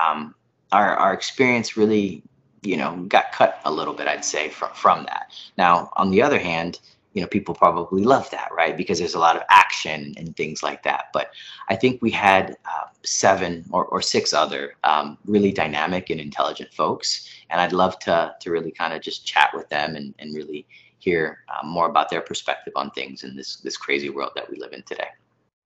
um, 0.01 0.35
our 0.73 0.97
our 0.97 1.13
experience 1.13 1.77
really, 1.77 2.23
you 2.63 2.77
know, 2.77 2.97
got 3.09 3.33
cut 3.33 3.61
a 3.65 3.73
little 3.73 3.95
bit, 3.95 4.09
I'd 4.09 4.25
say, 4.25 4.49
from 4.49 4.71
from 4.75 5.05
that. 5.05 5.33
Now, 5.57 5.91
on 5.97 6.11
the 6.11 6.23
other 6.23 6.39
hand, 6.39 6.81
you 7.15 7.23
know, 7.23 7.29
people 7.29 7.55
probably 7.55 8.05
love 8.05 8.31
that, 8.31 8.49
right? 8.57 8.77
Because 8.77 8.99
there's 8.99 9.15
a 9.15 9.19
lot 9.19 9.37
of 9.37 9.43
action 9.51 10.15
and 10.17 10.37
things 10.37 10.63
like 10.63 10.83
that. 10.85 11.07
But 11.13 11.31
I 11.69 11.77
think 11.77 12.01
we 12.03 12.11
had 12.11 12.57
uh, 12.65 12.87
seven 13.05 13.65
or, 13.71 13.87
or 13.87 14.03
six 14.03 14.33
other 14.33 14.75
um, 14.85 15.19
really 15.25 15.51
dynamic 15.51 16.11
and 16.11 16.21
intelligent 16.21 16.73
folks, 16.73 17.29
and 17.51 17.61
I'd 17.61 17.73
love 17.73 17.99
to 18.01 18.35
to 18.41 18.51
really 18.51 18.71
kind 18.71 18.93
of 18.93 19.03
just 19.03 19.27
chat 19.27 19.51
with 19.55 19.69
them 19.69 19.97
and 19.97 20.15
and 20.19 20.35
really 20.35 20.67
hear 20.99 21.39
uh, 21.49 21.67
more 21.67 21.89
about 21.89 22.11
their 22.11 22.21
perspective 22.21 22.73
on 22.77 22.91
things 22.91 23.25
in 23.25 23.35
this 23.37 23.57
this 23.57 23.77
crazy 23.77 24.11
world 24.11 24.33
that 24.35 24.51
we 24.51 24.59
live 24.59 24.73
in 24.73 24.83
today. 24.83 25.09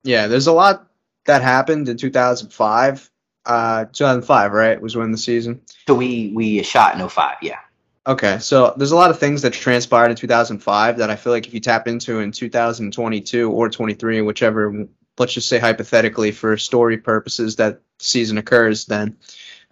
Yeah, 0.05 0.27
there's 0.27 0.47
a 0.47 0.53
lot 0.53 0.89
that 1.27 1.43
happened 1.43 1.89
in 1.89 1.97
2005. 1.97 3.11
Uh, 3.45 3.87
2005, 3.87 4.53
right, 4.53 4.81
was 4.81 4.97
when 4.97 5.11
the 5.11 5.19
season. 5.19 5.63
So 5.87 5.95
we 5.95 6.33
we 6.35 6.63
shot 6.63 6.99
in 6.99 7.09
05, 7.09 7.39
yeah. 7.43 7.59
Okay, 8.07 8.39
so 8.41 8.75
there's 8.77 8.93
a 8.93 8.97
lot 8.97 9.11
of 9.11 9.19
things 9.19 9.43
that 9.43 9.53
transpired 9.53 10.11
in 10.11 10.17
2005 10.17 10.99
that 10.99 11.11
I 11.11 11.17
feel 11.17 11.33
like 11.33 11.47
if 11.47 11.55
you 11.55 11.61
tap 11.61 11.87
into 11.87 12.19
in 12.19 12.33
2022 12.33 13.51
or 13.51 13.69
23, 13.69 14.21
whichever, 14.23 14.87
let's 15.19 15.35
just 15.35 15.49
say 15.49 15.61
hypothetically 15.61 16.33
for 16.33 16.57
story 16.57 16.99
purposes 16.99 17.57
that 17.57 17.81
season 18.01 18.39
occurs, 18.39 18.87
then 18.87 19.17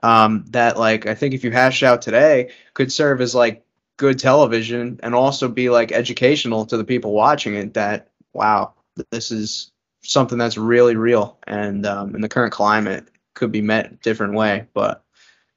um, 0.02 0.44
that 0.50 0.78
like 0.78 1.06
I 1.06 1.14
think 1.14 1.34
if 1.34 1.44
you 1.44 1.50
hash 1.50 1.82
out 1.82 2.02
today 2.02 2.52
could 2.74 2.92
serve 2.92 3.20
as 3.20 3.34
like 3.34 3.64
good 4.00 4.18
television 4.18 4.98
and 5.02 5.14
also 5.14 5.46
be 5.46 5.68
like 5.68 5.92
educational 5.92 6.64
to 6.64 6.78
the 6.78 6.84
people 6.84 7.12
watching 7.12 7.54
it. 7.54 7.74
That 7.74 8.08
wow, 8.32 8.72
this 9.10 9.30
is 9.30 9.72
something 10.02 10.38
that's 10.38 10.56
really 10.56 10.96
real 10.96 11.38
and 11.46 11.86
um, 11.86 12.14
in 12.14 12.20
the 12.20 12.28
current 12.28 12.52
climate 12.52 13.08
could 13.34 13.52
be 13.52 13.62
met 13.62 13.92
a 13.92 13.94
different 13.96 14.34
way 14.34 14.66
but 14.74 15.04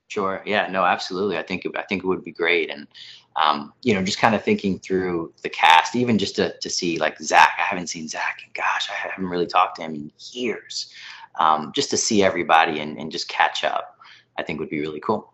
sure. 0.07 0.43
Yeah 0.45 0.67
no 0.69 0.83
absolutely. 0.83 1.37
I 1.37 1.43
think 1.43 1.65
it, 1.65 1.71
i 1.75 1.83
think 1.83 2.03
it 2.03 2.07
would 2.07 2.23
be 2.23 2.31
great. 2.31 2.69
And 2.69 2.87
um, 3.35 3.73
you 3.81 3.93
know 3.93 4.03
just 4.03 4.19
kind 4.19 4.35
of 4.35 4.43
thinking 4.43 4.79
through 4.79 5.33
the 5.41 5.49
cast 5.49 5.95
even 5.95 6.17
just 6.17 6.35
to, 6.35 6.55
to 6.59 6.69
see 6.69 6.99
like 6.99 7.19
zach. 7.19 7.55
I 7.57 7.63
haven't 7.63 7.87
seen 7.87 8.07
zach 8.07 8.41
and 8.45 8.53
gosh 8.53 8.89
i 8.89 8.93
haven't 8.93 9.27
really 9.27 9.47
talked 9.47 9.77
to 9.77 9.83
him 9.83 9.95
in 9.95 10.11
years. 10.31 10.93
Um, 11.39 11.71
just 11.73 11.89
to 11.89 11.97
see 11.97 12.21
everybody 12.21 12.79
and, 12.79 12.97
and 12.99 13.11
just 13.11 13.27
catch 13.27 13.63
up 13.63 13.97
i 14.37 14.43
think 14.43 14.59
would 14.59 14.69
be 14.69 14.81
really 14.81 14.99
cool. 14.99 15.33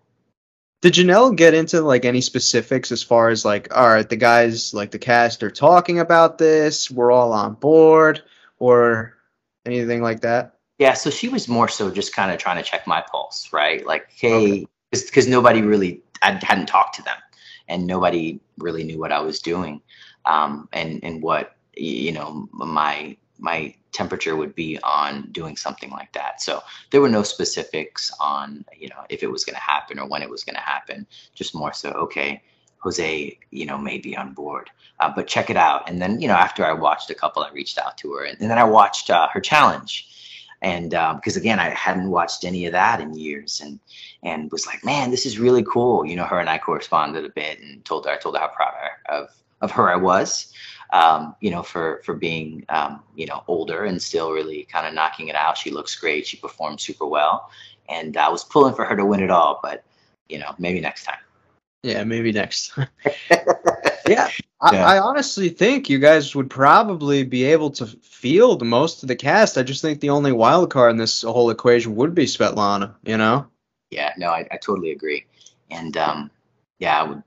Did 0.81 0.93
Janelle 0.93 1.35
get 1.35 1.53
into 1.53 1.81
like 1.81 2.05
any 2.05 2.21
specifics 2.21 2.91
as 2.91 3.03
far 3.03 3.29
as 3.29 3.43
like, 3.43 3.75
all 3.75 3.89
right, 3.89 4.07
the 4.07 4.15
guys 4.15 4.73
like 4.73 4.91
the 4.91 4.99
cast 4.99 5.43
are 5.43 5.51
talking 5.51 5.99
about 5.99 6.37
this, 6.37 6.89
we're 6.89 7.11
all 7.11 7.33
on 7.33 7.55
board, 7.55 8.23
or 8.59 9.15
anything 9.65 10.01
like 10.01 10.21
that? 10.21 10.55
Yeah, 10.77 10.93
so 10.93 11.09
she 11.09 11.27
was 11.27 11.47
more 11.47 11.67
so 11.67 11.91
just 11.91 12.13
kind 12.13 12.31
of 12.31 12.37
trying 12.37 12.57
to 12.57 12.63
check 12.63 12.87
my 12.87 13.03
pulse, 13.11 13.49
right? 13.51 13.85
Like, 13.85 14.07
hey, 14.15 14.65
because 14.91 15.25
okay. 15.25 15.29
nobody 15.29 15.61
really, 15.61 16.01
I 16.21 16.39
hadn't 16.41 16.67
talked 16.67 16.95
to 16.95 17.03
them, 17.03 17.17
and 17.67 17.85
nobody 17.85 18.39
really 18.57 18.83
knew 18.83 18.99
what 18.99 19.11
I 19.11 19.19
was 19.19 19.39
doing, 19.39 19.81
um, 20.25 20.69
and 20.71 20.99
and 21.03 21.21
what 21.21 21.57
you 21.75 22.13
know 22.13 22.47
my 22.53 23.17
my 23.39 23.73
temperature 23.91 24.35
would 24.35 24.53
be 24.55 24.79
on 24.83 25.29
doing 25.31 25.55
something 25.55 25.89
like 25.89 26.11
that. 26.13 26.41
So 26.41 26.61
there 26.91 27.01
were 27.01 27.09
no 27.09 27.23
specifics 27.23 28.11
on, 28.19 28.65
you 28.77 28.89
know, 28.89 29.03
if 29.09 29.23
it 29.23 29.31
was 29.31 29.43
going 29.43 29.55
to 29.55 29.61
happen 29.61 29.99
or 29.99 30.07
when 30.07 30.21
it 30.21 30.29
was 30.29 30.43
going 30.43 30.55
to 30.55 30.61
happen. 30.61 31.07
Just 31.33 31.55
more 31.55 31.73
so, 31.73 31.89
okay, 31.91 32.41
Jose, 32.79 33.37
you 33.51 33.65
know, 33.65 33.77
may 33.77 33.97
be 33.97 34.15
on 34.15 34.33
board, 34.33 34.69
uh, 34.99 35.11
but 35.13 35.27
check 35.27 35.49
it 35.49 35.57
out. 35.57 35.89
And 35.89 36.01
then, 36.01 36.21
you 36.21 36.27
know, 36.27 36.35
after 36.35 36.65
I 36.65 36.73
watched 36.73 37.09
a 37.09 37.15
couple, 37.15 37.43
I 37.43 37.51
reached 37.51 37.77
out 37.77 37.97
to 37.99 38.13
her, 38.13 38.25
and, 38.25 38.39
and 38.39 38.49
then 38.49 38.57
I 38.57 38.63
watched 38.63 39.09
uh, 39.09 39.27
her 39.29 39.41
challenge. 39.41 40.05
And 40.61 40.89
because 40.89 41.37
um, 41.37 41.41
again, 41.41 41.59
I 41.59 41.69
hadn't 41.69 42.09
watched 42.09 42.43
any 42.43 42.65
of 42.65 42.73
that 42.73 42.99
in 42.99 43.13
years, 43.13 43.61
and 43.63 43.79
and 44.23 44.51
was 44.51 44.65
like, 44.67 44.83
man, 44.83 45.09
this 45.09 45.25
is 45.25 45.39
really 45.39 45.63
cool. 45.63 46.05
You 46.05 46.17
know, 46.17 46.25
her 46.25 46.39
and 46.39 46.49
I 46.49 46.57
corresponded 46.57 47.23
a 47.23 47.29
bit, 47.29 47.61
and 47.61 47.83
told 47.85 48.05
her 48.05 48.11
I 48.11 48.17
told 48.17 48.35
her 48.35 48.41
how 48.41 48.49
proud 48.49 48.73
of 49.07 49.29
of 49.61 49.71
her 49.71 49.89
I 49.89 49.95
was 49.95 50.53
um, 50.91 51.35
you 51.39 51.51
know, 51.51 51.63
for 51.63 52.01
for 52.03 52.15
being 52.15 52.65
um, 52.69 53.03
you 53.15 53.25
know 53.25 53.43
older 53.47 53.85
and 53.85 54.01
still 54.01 54.31
really 54.31 54.63
kind 54.63 54.87
of 54.87 54.93
knocking 54.93 55.27
it 55.27 55.35
out. 55.35 55.57
She 55.57 55.71
looks 55.71 55.95
great. 55.95 56.25
She 56.25 56.37
performed 56.37 56.81
super 56.81 57.05
well, 57.05 57.49
and 57.87 58.17
I 58.17 58.29
was 58.29 58.43
pulling 58.43 58.73
for 58.73 58.85
her 58.85 58.95
to 58.95 59.05
win 59.05 59.21
it 59.21 59.31
all. 59.31 59.59
But 59.61 59.83
you 60.27 60.39
know, 60.39 60.55
maybe 60.57 60.79
next 60.79 61.03
time. 61.03 61.19
Yeah, 61.83 62.03
maybe 62.03 62.31
next 62.31 62.69
time. 62.69 62.87
yeah, 64.07 64.29
I, 64.61 64.73
yeah. 64.73 64.85
I, 64.85 64.99
honestly 64.99 65.49
think 65.49 65.89
you 65.89 65.99
guys 65.99 66.35
would 66.35 66.49
probably 66.49 67.23
be 67.23 67.45
able 67.45 67.69
to 67.71 67.85
field 67.85 68.65
most 68.65 69.01
of 69.01 69.07
the 69.07 69.15
cast. 69.15 69.57
I 69.57 69.63
just 69.63 69.81
think 69.81 70.01
the 70.01 70.09
only 70.09 70.31
wild 70.31 70.71
card 70.71 70.91
in 70.91 70.97
this 70.97 71.21
whole 71.21 71.49
equation 71.49 71.95
would 71.95 72.13
be 72.13 72.25
Svetlana. 72.25 72.95
You 73.03 73.17
know? 73.17 73.47
Yeah, 73.91 74.13
no, 74.17 74.29
I, 74.29 74.47
I 74.51 74.57
totally 74.57 74.91
agree. 74.91 75.25
And 75.71 75.95
um, 75.95 76.31
yeah, 76.79 77.01
I 77.01 77.03
would 77.03 77.23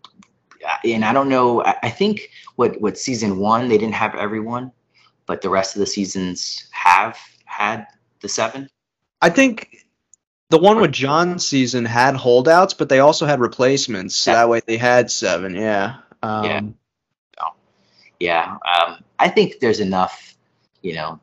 and 0.84 1.04
I 1.04 1.12
don't 1.12 1.28
know. 1.28 1.64
I, 1.64 1.76
I 1.84 1.90
think 1.90 2.30
what 2.56 2.80
what 2.80 2.98
season 2.98 3.38
one 3.38 3.68
they 3.68 3.78
didn't 3.78 3.94
have 3.94 4.14
everyone, 4.14 4.72
but 5.26 5.42
the 5.42 5.50
rest 5.50 5.74
of 5.74 5.80
the 5.80 5.86
seasons 5.86 6.68
have 6.72 7.18
had 7.44 7.86
the 8.20 8.28
seven. 8.28 8.68
I 9.20 9.30
think 9.30 9.81
the 10.52 10.58
one 10.58 10.82
with 10.82 10.92
John's 10.92 11.46
season 11.46 11.86
had 11.86 12.14
holdouts, 12.14 12.74
but 12.74 12.90
they 12.90 12.98
also 12.98 13.24
had 13.24 13.40
replacements. 13.40 14.14
So 14.14 14.32
that 14.32 14.50
way 14.50 14.60
they 14.66 14.76
had 14.76 15.10
seven. 15.10 15.54
Yeah. 15.54 15.96
Um, 16.22 16.44
yeah. 16.44 16.60
Oh. 17.40 17.54
Yeah. 18.20 18.58
Um, 18.76 19.02
I 19.18 19.30
think 19.30 19.60
there's 19.60 19.80
enough, 19.80 20.36
you 20.82 20.92
know, 20.92 21.18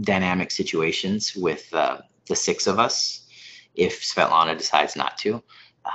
dynamic 0.00 0.50
situations 0.50 1.36
with 1.36 1.68
uh, 1.74 1.98
the 2.26 2.34
six 2.34 2.66
of 2.66 2.78
us 2.78 3.26
if 3.74 4.00
Svetlana 4.00 4.56
decides 4.56 4.96
not 4.96 5.18
to. 5.18 5.42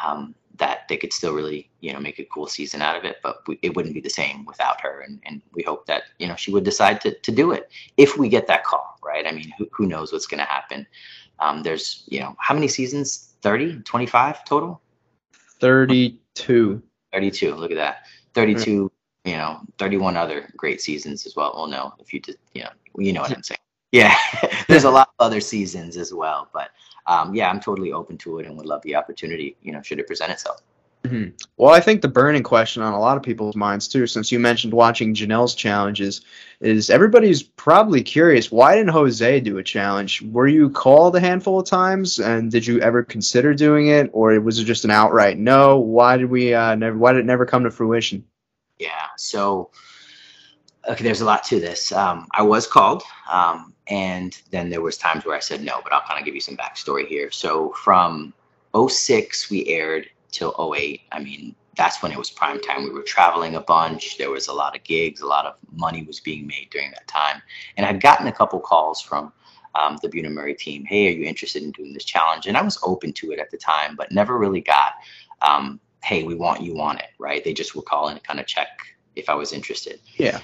Um, 0.04 0.36
that 0.58 0.88
they 0.88 0.98
could 0.98 1.14
still 1.14 1.34
really 1.34 1.70
you 1.80 1.94
know 1.94 2.00
make 2.02 2.20
a 2.20 2.26
cool 2.26 2.46
season 2.46 2.82
out 2.82 2.98
of 2.98 3.06
it 3.06 3.16
but 3.24 3.48
we, 3.48 3.58
it 3.62 3.78
wouldn't 3.78 3.94
be 3.94 4.02
the 4.02 4.10
same 4.10 4.44
without 4.44 4.82
her 4.82 5.00
and, 5.08 5.22
and 5.26 5.42
we 5.54 5.64
hope 5.64 5.86
that 5.86 6.04
you 6.18 6.28
know 6.28 6.36
she 6.36 6.52
would 6.52 6.66
decide 6.66 7.00
to, 7.00 7.14
to 7.20 7.32
do 7.32 7.54
it 7.54 7.72
if 7.96 8.18
we 8.18 8.28
get 8.28 8.46
that 8.46 8.66
call 8.66 8.89
right? 9.04 9.26
I 9.28 9.32
mean 9.32 9.52
who, 9.58 9.68
who 9.72 9.86
knows 9.86 10.12
what's 10.12 10.28
going 10.28 10.40
to 10.40 10.46
happen? 10.46 10.86
Um, 11.40 11.64
there's 11.64 12.04
you 12.08 12.20
know 12.20 12.36
how 12.40 12.54
many 12.54 12.68
seasons? 12.68 13.36
30 13.42 13.82
25 13.84 14.46
total? 14.46 14.82
32 15.60 16.82
32 17.14 17.56
look 17.56 17.72
at 17.72 17.78
that. 17.78 18.06
32 18.34 18.62
mm-hmm. 18.62 19.30
you 19.30 19.38
know 19.38 19.62
31 19.78 20.18
other 20.18 20.52
great 20.58 20.82
seasons 20.82 21.26
as 21.26 21.36
well. 21.36 21.54
Well 21.56 21.68
no 21.68 21.94
if 22.00 22.14
you 22.14 22.20
did, 22.20 22.38
you 22.54 22.64
know 22.64 22.70
you 22.98 23.14
know 23.14 23.22
what 23.22 23.32
i'm 23.32 23.44
saying. 23.50 23.60
Yeah 23.92 24.16
there's 24.68 24.84
a 24.84 24.92
lot 24.92 25.10
of 25.20 25.26
other 25.26 25.42
seasons 25.42 25.98
as 25.98 26.14
well 26.14 26.50
but 26.54 26.72
um, 27.10 27.34
yeah, 27.34 27.50
I'm 27.50 27.60
totally 27.60 27.92
open 27.92 28.18
to 28.20 28.38
it 28.38 28.46
and 28.46 28.56
would 28.56 28.68
love 28.68 28.84
the 28.84 28.96
opportunity, 28.96 29.58
you 29.64 29.72
know, 29.72 29.82
should 29.82 30.00
it 30.00 30.06
present 30.06 30.32
itself. 30.32 30.62
Mm-hmm. 31.04 31.30
Well, 31.56 31.74
I 31.74 31.80
think 31.80 32.02
the 32.02 32.10
burning 32.10 32.44
question 32.44 32.84
on 32.84 32.94
a 32.94 33.00
lot 33.00 33.16
of 33.16 33.24
people's 33.24 33.56
minds 33.56 33.88
too, 33.88 34.06
since 34.06 34.34
you 34.34 34.40
mentioned 34.40 34.74
watching 34.74 35.14
Janelle's 35.16 35.56
challenges, 35.56 36.22
is 36.60 36.90
everybody's 36.90 37.42
probably 37.42 38.04
curious 38.04 38.52
why 38.52 38.76
didn't 38.76 38.92
Jose 38.92 39.40
do 39.40 39.58
a 39.58 39.64
challenge? 39.64 40.22
Were 40.24 40.48
you 40.48 40.70
called 40.70 41.16
a 41.16 41.20
handful 41.22 41.60
of 41.60 41.66
times, 41.66 42.20
and 42.20 42.52
did 42.52 42.68
you 42.68 42.82
ever 42.82 43.02
consider 43.02 43.54
doing 43.54 43.88
it, 43.88 44.10
or 44.12 44.38
was 44.42 44.60
it 44.60 44.66
just 44.66 44.84
an 44.84 44.92
outright 44.92 45.38
no? 45.38 45.80
Why 45.80 46.18
did 46.18 46.30
we 46.30 46.54
uh, 46.54 46.76
never? 46.76 46.98
Why 46.98 47.14
did 47.14 47.22
it 47.22 47.26
never 47.26 47.46
come 47.46 47.64
to 47.64 47.72
fruition? 47.72 48.26
Yeah, 48.78 49.08
so 49.16 49.72
okay, 50.90 51.04
there's 51.04 51.22
a 51.22 51.26
lot 51.26 51.46
to 51.46 51.62
this. 51.62 51.94
Um, 51.94 52.28
I 52.34 52.42
was 52.42 52.68
called, 52.68 53.04
um, 53.32 53.74
and 53.88 54.38
then 54.52 54.70
there 54.70 54.82
was 54.82 54.98
times 54.98 55.24
where 55.24 55.36
I 55.36 55.40
said 55.40 55.64
no, 55.64 55.80
but 55.82 55.94
I'll 55.94 56.06
kind 56.06 56.20
of 56.20 56.26
give 56.26 56.36
you 56.36 56.42
some 56.42 56.58
backstory 56.58 57.08
here. 57.08 57.32
So 57.32 57.72
from 57.72 58.34
06 58.76 59.50
we 59.50 59.66
aired 59.68 60.10
till 60.32 60.74
08. 60.76 61.02
I 61.12 61.20
mean, 61.20 61.56
that's 61.76 62.02
when 62.02 62.12
it 62.12 62.18
was 62.18 62.30
prime 62.30 62.60
time. 62.60 62.84
We 62.84 62.90
were 62.92 63.04
traveling 63.04 63.56
a 63.56 63.62
bunch. 63.62 64.18
There 64.18 64.32
was 64.32 64.48
a 64.48 64.54
lot 64.54 64.76
of 64.76 64.84
gigs. 64.84 65.22
A 65.22 65.28
lot 65.28 65.46
of 65.46 65.56
money 65.72 66.04
was 66.04 66.20
being 66.20 66.46
made 66.46 66.70
during 66.72 66.92
that 66.92 67.08
time. 67.08 67.42
And 67.78 67.86
I'd 67.86 68.02
gotten 68.02 68.28
a 68.28 68.32
couple 68.32 68.60
calls 68.60 69.02
from 69.02 69.32
um, 69.76 69.98
the 70.02 70.10
Bunim 70.10 70.34
Murray 70.34 70.56
team. 70.56 70.84
Hey, 70.86 71.08
are 71.08 71.18
you 71.18 71.26
interested 71.26 71.64
in 71.64 71.72
doing 71.72 71.94
this 71.94 72.04
challenge? 72.04 72.48
And 72.48 72.58
I 72.58 72.62
was 72.62 72.80
open 72.84 73.14
to 73.14 73.32
it 73.32 73.40
at 73.40 73.50
the 73.52 73.58
time, 73.58 73.96
but 73.96 74.12
never 74.12 74.38
really 74.38 74.62
got, 74.62 74.94
um, 75.42 75.80
hey, 76.04 76.24
we 76.24 76.36
want 76.36 76.62
you 76.62 76.80
on 76.82 76.98
it, 76.98 77.10
right? 77.18 77.44
They 77.44 77.54
just 77.54 77.76
were 77.76 77.82
calling 77.82 78.16
to 78.16 78.22
kind 78.22 78.40
of 78.40 78.46
check 78.46 78.68
if 79.16 79.30
I 79.30 79.36
was 79.36 79.54
interested. 79.54 80.00
Yeah. 80.18 80.40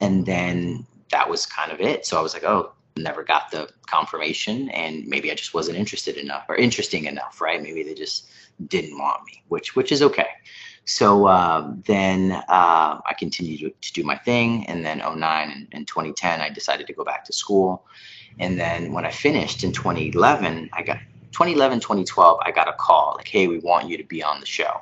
And 0.00 0.24
then 0.24 0.86
that 1.10 1.28
was 1.28 1.44
kind 1.44 1.72
of 1.72 1.80
it. 1.80 2.06
So 2.06 2.18
I 2.18 2.22
was 2.22 2.32
like, 2.32 2.44
oh, 2.44 2.72
never 2.96 3.22
got 3.22 3.50
the 3.50 3.68
confirmation 3.86 4.68
and 4.70 5.06
maybe 5.06 5.30
I 5.30 5.34
just 5.34 5.54
wasn't 5.54 5.78
interested 5.78 6.16
enough 6.16 6.44
or 6.48 6.56
interesting 6.56 7.04
enough, 7.04 7.40
right? 7.40 7.62
Maybe 7.62 7.82
they 7.82 7.94
just 7.94 8.28
didn't 8.66 8.98
want 8.98 9.24
me, 9.26 9.42
which 9.48 9.76
which 9.76 9.92
is 9.92 10.02
okay. 10.02 10.28
So 10.84 11.26
uh, 11.26 11.72
then 11.86 12.32
uh, 12.32 13.00
I 13.06 13.14
continued 13.18 13.60
to, 13.60 13.70
to, 13.70 13.92
do 13.92 14.02
my 14.02 14.16
thing, 14.16 14.66
and 14.66 14.84
then 14.84 14.98
09 14.98 15.50
and, 15.50 15.68
and 15.72 15.86
2010 15.86 16.40
I 16.40 16.48
decided 16.48 16.86
to 16.88 16.92
go 16.92 17.04
back 17.04 17.24
to 17.26 17.32
school, 17.32 17.86
and 18.38 18.58
then 18.58 18.92
when 18.92 19.04
I 19.04 19.10
finished 19.10 19.62
in 19.62 19.72
2011, 19.72 20.70
I 20.72 20.82
got 20.82 20.98
2011 21.32 21.80
2012 21.80 22.40
I 22.42 22.50
got 22.50 22.68
a 22.68 22.72
call 22.72 23.14
like, 23.16 23.28
hey, 23.28 23.46
we 23.46 23.58
want 23.60 23.88
you 23.88 23.96
to 23.98 24.04
be 24.04 24.22
on 24.22 24.40
the 24.40 24.46
show, 24.46 24.80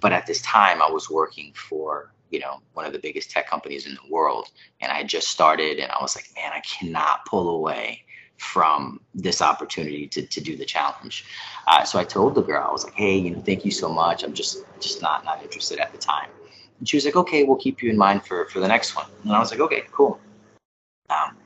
but 0.00 0.12
at 0.12 0.26
this 0.26 0.42
time 0.42 0.82
I 0.82 0.90
was 0.90 1.08
working 1.08 1.52
for 1.54 2.12
you 2.30 2.38
know 2.38 2.60
one 2.74 2.86
of 2.86 2.92
the 2.92 2.98
biggest 2.98 3.30
tech 3.30 3.48
companies 3.48 3.86
in 3.86 3.94
the 3.94 4.12
world. 4.12 4.48
And 4.80 4.90
i 4.90 5.02
just 5.02 5.28
started 5.28 5.78
and 5.78 5.90
i 5.92 6.00
was 6.00 6.16
like 6.16 6.26
man 6.36 6.52
i 6.52 6.60
cannot 6.60 7.24
pull 7.26 7.56
away 7.56 8.04
from 8.38 9.00
this 9.14 9.42
opportunity 9.42 10.06
to, 10.06 10.22
to 10.26 10.40
do 10.40 10.56
the 10.56 10.64
challenge. 10.64 11.26
Uh, 11.66 11.84
so 11.84 11.98
i 11.98 12.04
told 12.04 12.34
the 12.34 12.42
girl 12.42 12.64
i 12.66 12.72
was 12.72 12.84
like 12.84 12.94
hey 12.94 13.16
you 13.16 13.30
know 13.30 13.40
thank 13.40 13.64
you 13.64 13.70
so 13.70 13.88
much. 13.88 14.22
I'm 14.22 14.32
just 14.32 14.64
just 14.80 15.02
not 15.02 15.24
not 15.24 15.42
interested 15.42 15.78
at 15.78 15.92
the 15.92 15.98
time. 15.98 16.30
And 16.78 16.88
she 16.88 16.96
was 16.96 17.04
like 17.04 17.16
okay 17.16 17.44
we'll 17.44 17.58
keep 17.58 17.82
you 17.82 17.90
in 17.90 17.98
mind 17.98 18.24
for 18.24 18.46
for 18.46 18.60
the 18.60 18.68
next 18.68 18.96
one. 18.96 19.06
And 19.24 19.32
i 19.32 19.38
was 19.38 19.50
like 19.50 19.60
okay 19.60 19.82
cool. 19.92 20.18
Um, 21.10 21.36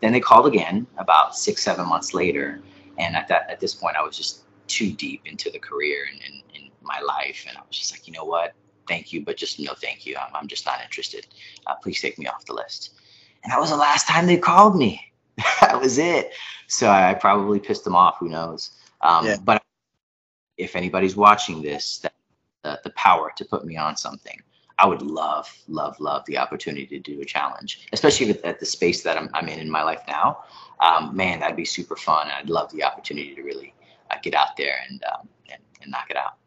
then 0.00 0.12
they 0.12 0.20
called 0.20 0.46
again 0.46 0.86
about 0.98 1.36
six 1.36 1.62
seven 1.62 1.88
months 1.88 2.12
later. 2.14 2.60
And 2.98 3.16
at 3.16 3.28
that 3.28 3.48
at 3.48 3.60
this 3.60 3.74
point 3.74 3.96
i 3.96 4.02
was 4.02 4.16
just 4.16 4.42
too 4.66 4.90
deep 4.92 5.20
into 5.26 5.50
the 5.50 5.58
career 5.58 6.06
and, 6.10 6.20
and 6.24 6.42
in 6.54 6.70
my 6.82 7.00
life. 7.00 7.46
And 7.48 7.56
i 7.56 7.60
was 7.60 7.78
just 7.78 7.92
like 7.92 8.06
you 8.06 8.12
know 8.12 8.24
what 8.24 8.54
thank 8.88 9.12
you, 9.12 9.24
but 9.24 9.36
just 9.36 9.60
no 9.60 9.74
thank 9.74 10.06
you. 10.06 10.16
I'm, 10.16 10.34
I'm 10.34 10.48
just 10.48 10.66
not 10.66 10.80
interested. 10.82 11.26
Uh, 11.66 11.74
please 11.76 12.00
take 12.00 12.18
me 12.18 12.26
off 12.26 12.44
the 12.46 12.54
list. 12.54 12.94
And 13.42 13.52
that 13.52 13.60
was 13.60 13.70
the 13.70 13.76
last 13.76 14.08
time 14.08 14.26
they 14.26 14.38
called 14.38 14.76
me. 14.76 15.00
that 15.60 15.80
was 15.80 15.98
it. 15.98 16.32
So 16.66 16.88
I 16.88 17.14
probably 17.14 17.60
pissed 17.60 17.84
them 17.84 17.94
off. 17.94 18.18
Who 18.18 18.28
knows? 18.28 18.70
Um, 19.00 19.26
yeah. 19.26 19.36
But 19.42 19.62
if 20.56 20.76
anybody's 20.76 21.16
watching 21.16 21.62
this, 21.62 21.98
that, 21.98 22.14
the, 22.62 22.80
the 22.84 22.90
power 22.90 23.32
to 23.36 23.44
put 23.44 23.64
me 23.64 23.76
on 23.76 23.96
something, 23.96 24.40
I 24.78 24.86
would 24.86 25.02
love, 25.02 25.52
love, 25.68 25.98
love 26.00 26.24
the 26.26 26.38
opportunity 26.38 26.86
to 26.86 26.98
do 26.98 27.20
a 27.20 27.24
challenge, 27.24 27.86
especially 27.92 28.30
at 28.42 28.58
the 28.58 28.66
space 28.66 29.02
that 29.02 29.16
I'm, 29.16 29.30
I'm 29.34 29.48
in 29.48 29.60
in 29.60 29.70
my 29.70 29.82
life 29.82 30.02
now. 30.08 30.44
Um, 30.80 31.14
man, 31.14 31.40
that'd 31.40 31.56
be 31.56 31.64
super 31.64 31.96
fun. 31.96 32.28
I'd 32.28 32.48
love 32.48 32.72
the 32.72 32.82
opportunity 32.82 33.34
to 33.34 33.42
really 33.42 33.74
uh, 34.10 34.16
get 34.22 34.34
out 34.34 34.56
there 34.56 34.76
and, 34.88 35.04
um, 35.04 35.28
and, 35.50 35.60
and 35.82 35.90
knock 35.90 36.06
it 36.10 36.16
out. 36.16 36.38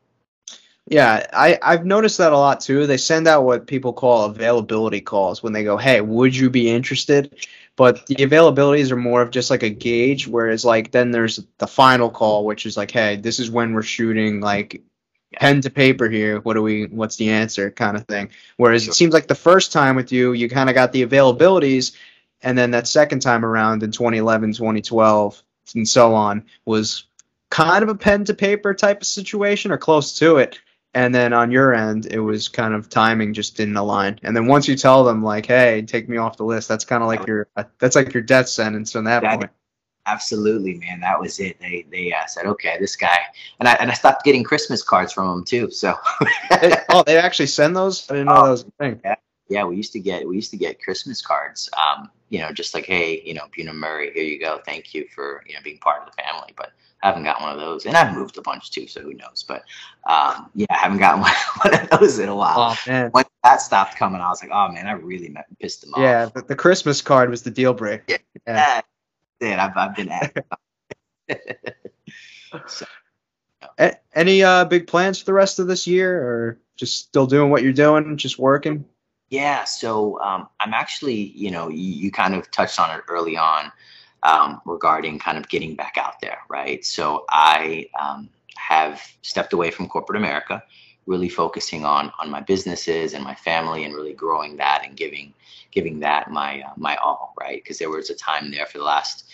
Yeah, 0.90 1.26
I, 1.34 1.60
I've 1.62 1.86
noticed 1.86 2.18
that 2.20 2.32
a 2.32 2.38
lot 2.38 2.62
too. 2.62 2.88
They 2.88 2.98
send 2.98 3.28
out 3.28 3.44
what 3.44 3.68
people 3.68 3.92
call 3.92 4.26
availability 4.26 5.02
calls 5.02 5.44
when 5.44 5.54
they 5.54 5.64
go, 5.64 5.78
Hey, 5.78 6.02
would 6.02 6.36
you 6.36 6.50
be 6.50 6.70
interested? 6.70 7.46
But 7.76 8.08
the 8.08 8.16
availabilities 8.16 8.90
are 8.92 8.96
more 8.96 9.22
of 9.22 9.30
just 9.30 9.52
like 9.52 9.64
a 9.64 9.70
gauge, 9.70 10.28
whereas 10.28 10.66
like 10.66 10.92
then 10.92 11.12
there's 11.12 11.40
the 11.58 11.68
final 11.68 12.10
call, 12.10 12.46
which 12.46 12.66
is 12.66 12.78
like, 12.78 12.92
Hey, 12.92 13.18
this 13.18 13.40
is 13.40 13.52
when 13.52 13.74
we're 13.74 13.84
shooting 13.84 14.40
like 14.40 14.82
pen 15.36 15.62
to 15.62 15.70
paper 15.70 16.10
here. 16.10 16.40
What 16.40 16.54
do 16.54 16.62
we 16.62 16.86
what's 16.86 17.18
the 17.18 17.30
answer 17.30 17.70
kind 17.70 17.98
of 17.98 18.08
thing. 18.08 18.30
Whereas 18.56 18.84
sure. 18.84 18.92
it 18.92 18.96
seems 18.96 19.14
like 19.14 19.28
the 19.28 19.36
first 19.36 19.74
time 19.74 19.96
with 19.96 20.12
you, 20.12 20.32
you 20.34 20.50
kind 20.50 20.70
of 20.70 20.76
got 20.76 20.94
the 20.94 21.06
availabilities 21.06 21.96
and 22.42 22.58
then 22.58 22.72
that 22.72 22.88
second 22.88 23.22
time 23.22 23.44
around 23.44 23.84
in 23.84 23.92
2011, 23.92 24.54
2012, 24.54 25.44
and 25.76 25.88
so 25.88 26.14
on 26.14 26.46
was 26.66 27.06
kind 27.50 27.84
of 27.84 27.90
a 27.90 27.96
pen 27.96 28.26
to 28.26 28.34
paper 28.34 28.74
type 28.74 29.02
of 29.02 29.08
situation 29.08 29.72
or 29.72 29.78
close 29.78 30.18
to 30.20 30.38
it. 30.38 30.60
And 30.98 31.14
then 31.14 31.32
on 31.32 31.52
your 31.52 31.76
end, 31.76 32.08
it 32.08 32.20
was 32.22 32.48
kind 32.48 32.74
of 32.74 32.90
timing 32.90 33.32
just 33.32 33.56
didn't 33.56 33.78
align. 33.78 34.20
And 34.24 34.36
then 34.36 34.48
once 34.48 34.68
you 34.68 34.76
tell 34.76 35.04
them 35.04 35.24
like, 35.24 35.46
"Hey, 35.46 35.84
take 35.84 36.10
me 36.10 36.18
off 36.18 36.38
the 36.38 36.44
list," 36.44 36.68
that's 36.68 36.84
kind 36.84 37.04
of 37.04 37.08
like 37.08 37.28
your 37.28 37.48
that's 37.78 37.96
like 37.96 38.16
your 38.16 38.24
death 38.24 38.50
sentence 38.50 38.94
from 38.94 39.04
that, 39.04 39.22
that 39.22 39.40
point. 39.40 39.52
Absolutely, 40.08 40.74
man. 40.80 41.00
That 41.02 41.20
was 41.20 41.40
it. 41.40 41.60
They 41.60 41.86
they 41.92 42.12
uh, 42.12 42.26
said, 42.26 42.48
"Okay, 42.48 42.78
this 42.80 42.96
guy," 42.96 43.20
and 43.60 43.70
I 43.70 43.74
and 43.74 43.92
I 43.92 43.94
stopped 43.94 44.26
getting 44.26 44.44
Christmas 44.44 44.82
cards 44.82 45.14
from 45.14 45.28
them 45.28 45.46
too. 45.46 45.70
So. 45.70 45.94
oh, 46.90 47.04
they 47.06 47.20
actually 47.20 47.46
send 47.46 47.76
those? 47.76 48.10
I 48.10 48.16
didn't 48.16 48.30
know 48.30 48.38
oh, 48.38 48.46
that 48.46 48.50
was 48.50 48.64
a 48.64 48.72
thing. 48.80 49.00
Yeah, 49.06 49.16
yeah. 49.50 49.64
We 49.66 49.76
used 49.76 49.94
to 49.94 50.00
get 50.00 50.28
we 50.28 50.36
used 50.36 50.50
to 50.50 50.58
get 50.58 50.82
Christmas 50.82 51.22
cards. 51.22 51.70
Um, 51.78 52.10
you 52.30 52.40
know, 52.40 52.52
just 52.52 52.74
like, 52.74 52.88
hey, 52.88 53.22
you 53.24 53.36
know, 53.36 53.44
Bunim 53.56 53.76
Murray, 53.76 54.12
here 54.16 54.24
you 54.24 54.40
go. 54.40 54.62
Thank 54.66 54.96
you 54.96 55.08
for 55.14 55.44
you 55.46 55.54
know 55.54 55.60
being 55.64 55.78
part 55.78 56.02
of 56.02 56.08
the 56.08 56.24
family. 56.24 56.54
But 56.58 56.72
I 57.04 57.08
haven't 57.08 57.24
got 57.24 57.42
one 57.42 57.52
of 57.52 57.60
those, 57.60 57.86
and 57.86 57.96
I've 57.96 58.16
moved 58.16 58.38
a 58.38 58.42
bunch 58.42 58.72
too, 58.72 58.88
so 58.88 59.02
who 59.02 59.14
knows? 59.14 59.46
But 59.48 59.64
um, 60.10 60.50
yeah, 60.56 60.66
I 60.70 60.78
haven't 60.78 60.98
gotten 60.98 61.22
one, 61.22 61.32
one 61.64 61.74
of 61.76 62.00
those 62.00 62.18
in 62.18 62.30
a 62.30 62.36
while. 62.36 62.76
Oh 62.88 63.10
when 63.12 63.26
that 63.44 63.62
stopped 63.62 63.98
coming, 63.98 64.20
I 64.20 64.30
was 64.30 64.42
like, 64.42 64.52
oh 64.52 64.70
man, 64.70 64.88
I 64.88 64.94
really 64.94 65.36
pissed 65.60 65.82
them 65.82 65.94
off. 65.94 66.00
Yeah, 66.00 66.26
the, 66.26 66.42
the 66.42 66.56
Christmas 66.56 67.02
card 67.02 67.30
was 67.30 67.44
the 67.44 67.52
deal 67.52 67.74
breaker. 67.74 68.04
Yeah, 68.08 68.18
yeah. 68.48 68.82
yeah 69.40 69.66
I've, 69.66 69.78
I've 69.78 69.96
been 69.96 70.10
at. 70.10 70.46
so, 72.68 72.86
no. 73.62 73.92
Any 74.16 74.42
uh, 74.42 74.66
big 74.66 74.88
plans 74.88 75.20
for 75.20 75.26
the 75.26 75.34
rest 75.34 75.60
of 75.60 75.68
this 75.68 75.86
year, 75.86 76.18
or 76.18 76.60
just 76.78 76.98
still 76.98 77.28
doing 77.28 77.52
what 77.52 77.62
you're 77.62 77.74
doing, 77.74 78.18
just 78.18 78.40
working? 78.40 78.86
Yeah, 79.30 79.66
so 79.66 80.20
um, 80.22 80.48
I'm 80.60 80.74
actually, 80.74 81.16
you 81.16 81.52
know, 81.52 81.70
you, 81.70 81.84
you 81.84 82.12
kind 82.12 82.34
of 82.34 82.50
touched 82.50 82.80
on 82.80 82.98
it 82.98 83.04
early 83.10 83.38
on 83.38 83.72
um, 84.24 84.62
regarding 84.66 85.20
kind 85.20 85.38
of 85.38 85.48
getting 85.50 85.76
back 85.76 85.98
out 85.98 86.20
there, 86.22 86.40
right? 86.50 86.84
So 86.84 87.26
I 87.30 87.90
um, 88.00 88.30
have 88.56 89.02
stepped 89.22 89.54
away 89.54 89.72
from 89.72 89.88
corporate 89.88 90.18
America, 90.18 90.64
really 91.06 91.30
focusing 91.30 91.86
on 91.86 92.12
on 92.20 92.30
my 92.30 92.42
businesses 92.42 93.14
and 93.14 93.24
my 93.24 93.36
family, 93.36 93.84
and 93.84 93.94
really 93.94 94.14
growing 94.14 94.58
that 94.58 94.84
and 94.86 94.96
giving 94.96 95.34
giving 95.72 96.00
that 96.00 96.32
my 96.32 96.62
uh, 96.62 96.74
my 96.78 96.96
all, 96.98 97.34
right? 97.40 97.62
Because 97.64 97.78
there 97.78 97.90
was 97.90 98.10
a 98.10 98.16
time 98.16 98.52
there 98.52 98.66
for 98.66 98.78
the 98.80 98.84
last 98.84 99.26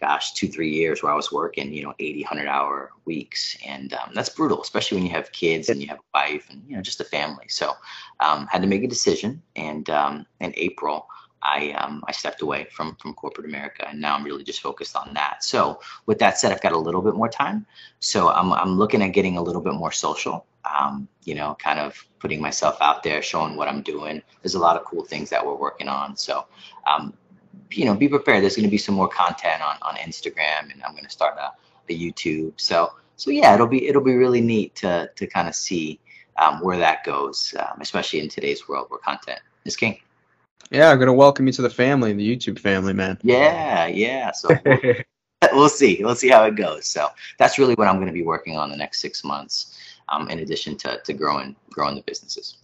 gosh, 0.00 0.32
two, 0.32 0.48
three 0.48 0.70
years 0.70 1.02
where 1.02 1.12
I 1.12 1.16
was 1.16 1.32
working, 1.32 1.72
you 1.72 1.82
know, 1.82 1.94
80, 1.98 2.22
100 2.22 2.48
hour 2.48 2.90
weeks. 3.04 3.56
And 3.66 3.92
um, 3.94 4.10
that's 4.14 4.28
brutal, 4.28 4.60
especially 4.60 4.98
when 4.98 5.06
you 5.06 5.12
have 5.12 5.32
kids 5.32 5.68
and 5.68 5.80
you 5.80 5.88
have 5.88 5.98
a 5.98 6.18
wife 6.18 6.48
and, 6.50 6.62
you 6.68 6.76
know, 6.76 6.82
just 6.82 7.00
a 7.00 7.04
family. 7.04 7.46
So 7.48 7.72
um, 8.20 8.46
had 8.48 8.62
to 8.62 8.68
make 8.68 8.84
a 8.84 8.88
decision. 8.88 9.42
And 9.56 9.88
um, 9.90 10.26
in 10.40 10.52
April, 10.56 11.06
I 11.44 11.72
um, 11.72 12.02
I 12.08 12.12
stepped 12.12 12.42
away 12.42 12.66
from 12.70 12.96
from 12.96 13.14
corporate 13.14 13.46
America, 13.46 13.86
and 13.88 14.00
now 14.00 14.14
I'm 14.14 14.24
really 14.24 14.44
just 14.44 14.60
focused 14.60 14.96
on 14.96 15.12
that. 15.14 15.44
So 15.44 15.80
with 16.06 16.18
that 16.20 16.38
said, 16.38 16.52
I've 16.52 16.62
got 16.62 16.72
a 16.72 16.78
little 16.78 17.02
bit 17.02 17.14
more 17.14 17.28
time, 17.28 17.66
so 18.00 18.30
I'm 18.30 18.52
I'm 18.52 18.78
looking 18.78 19.02
at 19.02 19.08
getting 19.08 19.36
a 19.36 19.42
little 19.42 19.60
bit 19.60 19.74
more 19.74 19.92
social. 19.92 20.46
Um, 20.64 21.08
you 21.24 21.34
know, 21.34 21.56
kind 21.58 21.78
of 21.78 22.02
putting 22.18 22.40
myself 22.40 22.78
out 22.80 23.02
there, 23.02 23.20
showing 23.20 23.54
what 23.56 23.68
I'm 23.68 23.82
doing. 23.82 24.22
There's 24.42 24.54
a 24.54 24.58
lot 24.58 24.76
of 24.76 24.84
cool 24.86 25.04
things 25.04 25.28
that 25.28 25.44
we're 25.44 25.54
working 25.56 25.88
on. 25.88 26.16
So, 26.16 26.46
um, 26.90 27.12
you 27.70 27.84
know, 27.84 27.94
be 27.94 28.08
prepared. 28.08 28.42
There's 28.42 28.56
going 28.56 28.64
to 28.64 28.70
be 28.70 28.78
some 28.78 28.94
more 28.94 29.08
content 29.08 29.60
on 29.62 29.76
on 29.82 29.96
Instagram, 29.96 30.72
and 30.72 30.82
I'm 30.82 30.92
going 30.92 31.04
to 31.04 31.10
start 31.10 31.36
a, 31.38 31.52
a 31.92 31.98
YouTube. 31.98 32.54
So 32.56 32.94
so 33.16 33.30
yeah, 33.30 33.54
it'll 33.54 33.66
be 33.66 33.86
it'll 33.86 34.02
be 34.02 34.14
really 34.14 34.40
neat 34.40 34.74
to 34.76 35.10
to 35.14 35.26
kind 35.26 35.48
of 35.48 35.54
see 35.54 36.00
um, 36.36 36.60
where 36.60 36.78
that 36.78 37.04
goes, 37.04 37.54
um, 37.58 37.78
especially 37.80 38.20
in 38.20 38.28
today's 38.28 38.68
world 38.68 38.86
where 38.88 38.98
content 38.98 39.40
is 39.64 39.76
king. 39.76 40.00
Yeah, 40.70 40.90
I'm 40.90 40.98
gonna 40.98 41.12
welcome 41.12 41.46
you 41.46 41.52
to 41.54 41.62
the 41.62 41.70
family, 41.70 42.12
the 42.12 42.36
YouTube 42.36 42.58
family, 42.58 42.92
man. 42.92 43.18
Yeah, 43.22 43.86
yeah. 43.86 44.32
So 44.32 44.48
we'll, 44.64 44.94
we'll 45.52 45.68
see. 45.68 46.00
We'll 46.02 46.14
see 46.14 46.28
how 46.28 46.44
it 46.44 46.56
goes. 46.56 46.86
So 46.86 47.08
that's 47.38 47.58
really 47.58 47.74
what 47.74 47.86
I'm 47.86 47.98
gonna 47.98 48.12
be 48.12 48.22
working 48.22 48.56
on 48.56 48.70
the 48.70 48.76
next 48.76 49.00
six 49.00 49.24
months, 49.24 49.78
um, 50.08 50.28
in 50.30 50.40
addition 50.40 50.76
to 50.78 51.00
to 51.04 51.12
growing 51.12 51.54
growing 51.70 51.94
the 51.94 52.02
businesses. 52.02 52.56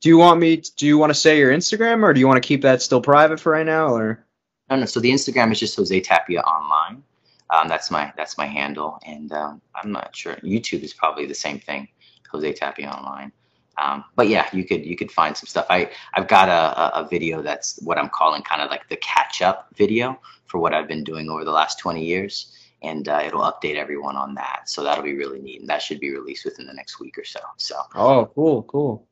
Do 0.00 0.08
you 0.08 0.18
want 0.18 0.40
me? 0.40 0.62
Do 0.76 0.86
you 0.86 0.98
want 0.98 1.10
to 1.10 1.14
say 1.14 1.38
your 1.38 1.52
Instagram, 1.52 2.02
or 2.02 2.12
do 2.12 2.20
you 2.20 2.26
want 2.26 2.42
to 2.42 2.46
keep 2.46 2.62
that 2.62 2.82
still 2.82 3.02
private 3.02 3.38
for 3.38 3.52
right 3.52 3.66
now, 3.66 3.88
or? 3.94 4.24
No, 4.68 4.76
no. 4.76 4.86
So 4.86 5.00
the 5.00 5.10
Instagram 5.10 5.52
is 5.52 5.60
just 5.60 5.76
Jose 5.76 6.00
Tapia 6.00 6.40
online. 6.40 7.02
Um, 7.50 7.68
that's 7.68 7.90
my 7.90 8.12
that's 8.16 8.38
my 8.38 8.46
handle, 8.46 8.98
and 9.04 9.30
um, 9.32 9.60
I'm 9.74 9.92
not 9.92 10.14
sure. 10.16 10.36
YouTube 10.36 10.82
is 10.82 10.94
probably 10.94 11.26
the 11.26 11.34
same 11.34 11.58
thing, 11.58 11.88
Jose 12.30 12.52
Tapia 12.54 12.90
online. 12.90 13.32
Um, 13.80 14.04
but 14.14 14.28
yeah, 14.28 14.48
you 14.52 14.64
could 14.64 14.84
you 14.84 14.96
could 14.96 15.10
find 15.10 15.36
some 15.36 15.46
stuff. 15.46 15.66
I 15.70 15.90
I've 16.14 16.28
got 16.28 16.48
a, 16.48 17.00
a 17.00 17.08
video 17.08 17.42
that's 17.42 17.80
what 17.82 17.98
I'm 17.98 18.10
calling 18.10 18.42
kind 18.42 18.62
of 18.62 18.70
like 18.70 18.88
the 18.88 18.96
catch 18.96 19.42
up 19.42 19.68
video 19.74 20.20
for 20.46 20.58
what 20.58 20.74
I've 20.74 20.88
been 20.88 21.04
doing 21.04 21.30
over 21.30 21.44
the 21.44 21.52
last 21.52 21.78
20 21.78 22.04
years, 22.04 22.52
and 22.82 23.08
uh, 23.08 23.22
it'll 23.24 23.42
update 23.42 23.76
everyone 23.76 24.16
on 24.16 24.34
that. 24.34 24.62
So 24.68 24.82
that'll 24.82 25.04
be 25.04 25.14
really 25.14 25.40
neat, 25.40 25.60
and 25.60 25.68
that 25.70 25.80
should 25.82 26.00
be 26.00 26.10
released 26.10 26.44
within 26.44 26.66
the 26.66 26.74
next 26.74 27.00
week 27.00 27.16
or 27.16 27.24
so. 27.24 27.40
So 27.56 27.76
oh, 27.94 28.30
cool, 28.34 28.64
cool. 28.64 29.06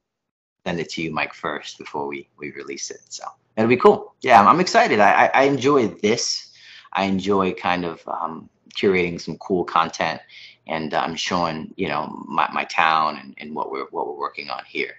Send 0.67 0.81
it 0.81 0.91
to 0.91 1.03
you, 1.03 1.13
Mike, 1.13 1.33
first 1.35 1.79
before 1.79 2.07
we 2.07 2.29
we 2.39 2.51
release 2.53 2.91
it. 2.91 3.01
So 3.09 3.25
it'll 3.57 3.69
be 3.69 3.77
cool. 3.77 4.15
Yeah, 4.21 4.41
I'm, 4.41 4.49
I'm 4.49 4.61
excited. 4.61 5.01
I, 5.01 5.27
I, 5.27 5.31
I 5.35 5.43
enjoy 5.45 5.89
this. 5.89 6.53
I 6.93 7.05
enjoy 7.05 7.53
kind 7.53 7.85
of 7.85 8.07
um, 8.09 8.51
curating 8.77 9.21
some 9.21 9.37
cool 9.39 9.65
content 9.65 10.21
and 10.69 10.93
I'm 10.95 11.17
showing 11.17 11.73
you 11.77 11.89
know 11.89 12.25
my, 12.27 12.49
my 12.53 12.65
town 12.65 13.19
and, 13.19 13.35
and 13.39 13.55
what 13.55 13.71
we're 13.71 13.87
what 13.91 14.07
we're 14.07 14.19
working 14.19 14.51
on 14.51 14.63
here. 14.67 14.95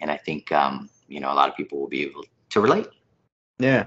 And 0.00 0.10
I 0.10 0.16
think 0.16 0.52
um, 0.52 0.88
you 1.08 1.20
know 1.20 1.32
a 1.32 1.34
lot 1.34 1.48
of 1.48 1.56
people 1.56 1.80
will 1.80 1.88
be 1.88 2.02
able 2.02 2.24
to 2.50 2.60
relate. 2.60 2.88
Yeah. 3.58 3.86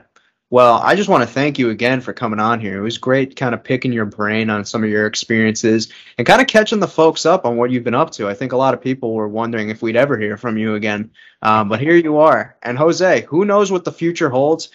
Well, 0.49 0.75
I 0.75 0.95
just 0.95 1.09
want 1.09 1.23
to 1.23 1.33
thank 1.33 1.59
you 1.59 1.71
again 1.71 1.99
for 1.99 2.13
coming 2.13 2.39
on 2.39 2.61
here. 2.61 2.77
It 2.77 2.81
was 2.81 2.97
great 2.97 3.35
kind 3.35 3.53
of 3.53 3.65
picking 3.65 3.91
your 3.91 4.05
brain 4.05 4.49
on 4.49 4.63
some 4.63 4.81
of 4.81 4.89
your 4.89 5.05
experiences 5.05 5.91
and 6.17 6.25
kind 6.25 6.41
of 6.41 6.47
catching 6.47 6.79
the 6.79 6.87
folks 6.87 7.25
up 7.25 7.45
on 7.45 7.57
what 7.57 7.69
you've 7.69 7.83
been 7.83 7.93
up 7.93 8.11
to. 8.11 8.29
I 8.29 8.33
think 8.33 8.53
a 8.53 8.57
lot 8.57 8.73
of 8.73 8.79
people 8.79 9.13
were 9.13 9.27
wondering 9.27 9.69
if 9.69 9.81
we'd 9.81 9.97
ever 9.97 10.17
hear 10.17 10.37
from 10.37 10.57
you 10.57 10.75
again. 10.75 11.11
Um, 11.41 11.67
but 11.67 11.81
here 11.81 11.97
you 11.97 12.17
are. 12.19 12.55
And 12.63 12.77
Jose, 12.77 13.23
who 13.23 13.43
knows 13.43 13.73
what 13.73 13.83
the 13.83 13.91
future 13.91 14.29
holds? 14.29 14.69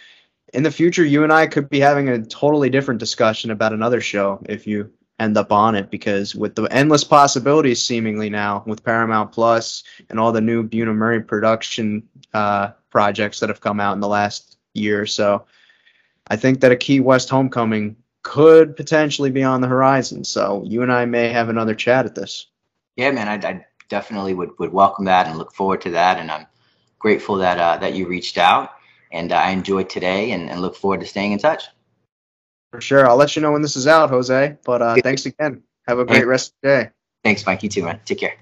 In 0.52 0.62
the 0.62 0.70
future, 0.70 1.06
you 1.06 1.24
and 1.24 1.32
I 1.32 1.46
could 1.46 1.70
be 1.70 1.80
having 1.80 2.10
a 2.10 2.22
totally 2.22 2.68
different 2.68 3.00
discussion 3.00 3.50
about 3.50 3.72
another 3.72 4.02
show 4.02 4.44
if 4.46 4.66
you 4.66 4.92
end 5.22 5.36
up 5.36 5.52
on 5.52 5.74
it 5.74 5.90
because 5.90 6.34
with 6.34 6.54
the 6.54 6.64
endless 6.64 7.04
possibilities 7.04 7.82
seemingly 7.82 8.28
now 8.28 8.62
with 8.66 8.84
Paramount 8.84 9.32
Plus 9.32 9.84
and 10.10 10.18
all 10.18 10.32
the 10.32 10.40
new 10.40 10.62
Bunim 10.68 10.96
Murray 10.96 11.22
production 11.22 12.08
uh, 12.34 12.72
projects 12.90 13.40
that 13.40 13.48
have 13.48 13.60
come 13.60 13.80
out 13.80 13.94
in 13.94 14.00
the 14.00 14.08
last 14.08 14.58
year 14.74 15.00
or 15.00 15.06
so, 15.06 15.46
I 16.26 16.36
think 16.36 16.60
that 16.60 16.72
a 16.72 16.76
Key 16.76 17.00
West 17.00 17.30
homecoming 17.30 17.96
could 18.22 18.76
potentially 18.76 19.30
be 19.30 19.42
on 19.42 19.60
the 19.60 19.68
horizon. 19.68 20.24
So 20.24 20.62
you 20.66 20.82
and 20.82 20.92
I 20.92 21.04
may 21.04 21.28
have 21.28 21.48
another 21.48 21.74
chat 21.74 22.06
at 22.06 22.14
this. 22.14 22.46
Yeah, 22.96 23.10
man, 23.10 23.28
I, 23.28 23.48
I 23.48 23.66
definitely 23.88 24.34
would, 24.34 24.50
would 24.58 24.72
welcome 24.72 25.06
that 25.06 25.26
and 25.26 25.38
look 25.38 25.52
forward 25.52 25.80
to 25.82 25.90
that. 25.90 26.18
And 26.18 26.30
I'm 26.30 26.46
grateful 26.98 27.36
that 27.36 27.58
uh, 27.58 27.78
that 27.78 27.94
you 27.94 28.06
reached 28.06 28.38
out 28.38 28.70
and 29.10 29.32
uh, 29.32 29.36
I 29.36 29.50
enjoyed 29.50 29.90
today 29.90 30.32
and, 30.32 30.50
and 30.50 30.60
look 30.60 30.76
forward 30.76 31.00
to 31.00 31.06
staying 31.06 31.32
in 31.32 31.38
touch. 31.38 31.64
For 32.72 32.80
sure. 32.80 33.06
I'll 33.06 33.16
let 33.16 33.36
you 33.36 33.42
know 33.42 33.52
when 33.52 33.62
this 33.62 33.76
is 33.76 33.86
out, 33.86 34.08
Jose. 34.10 34.56
But 34.64 34.82
uh, 34.82 34.96
thanks 35.02 35.26
again. 35.26 35.62
Have 35.86 35.98
a 35.98 36.06
great 36.06 36.26
rest 36.26 36.48
of 36.48 36.54
the 36.62 36.68
day. 36.68 36.90
Thanks, 37.22 37.46
Mike. 37.46 37.62
You 37.62 37.68
too, 37.68 37.84
man. 37.84 38.00
Take 38.04 38.18
care. 38.18 38.34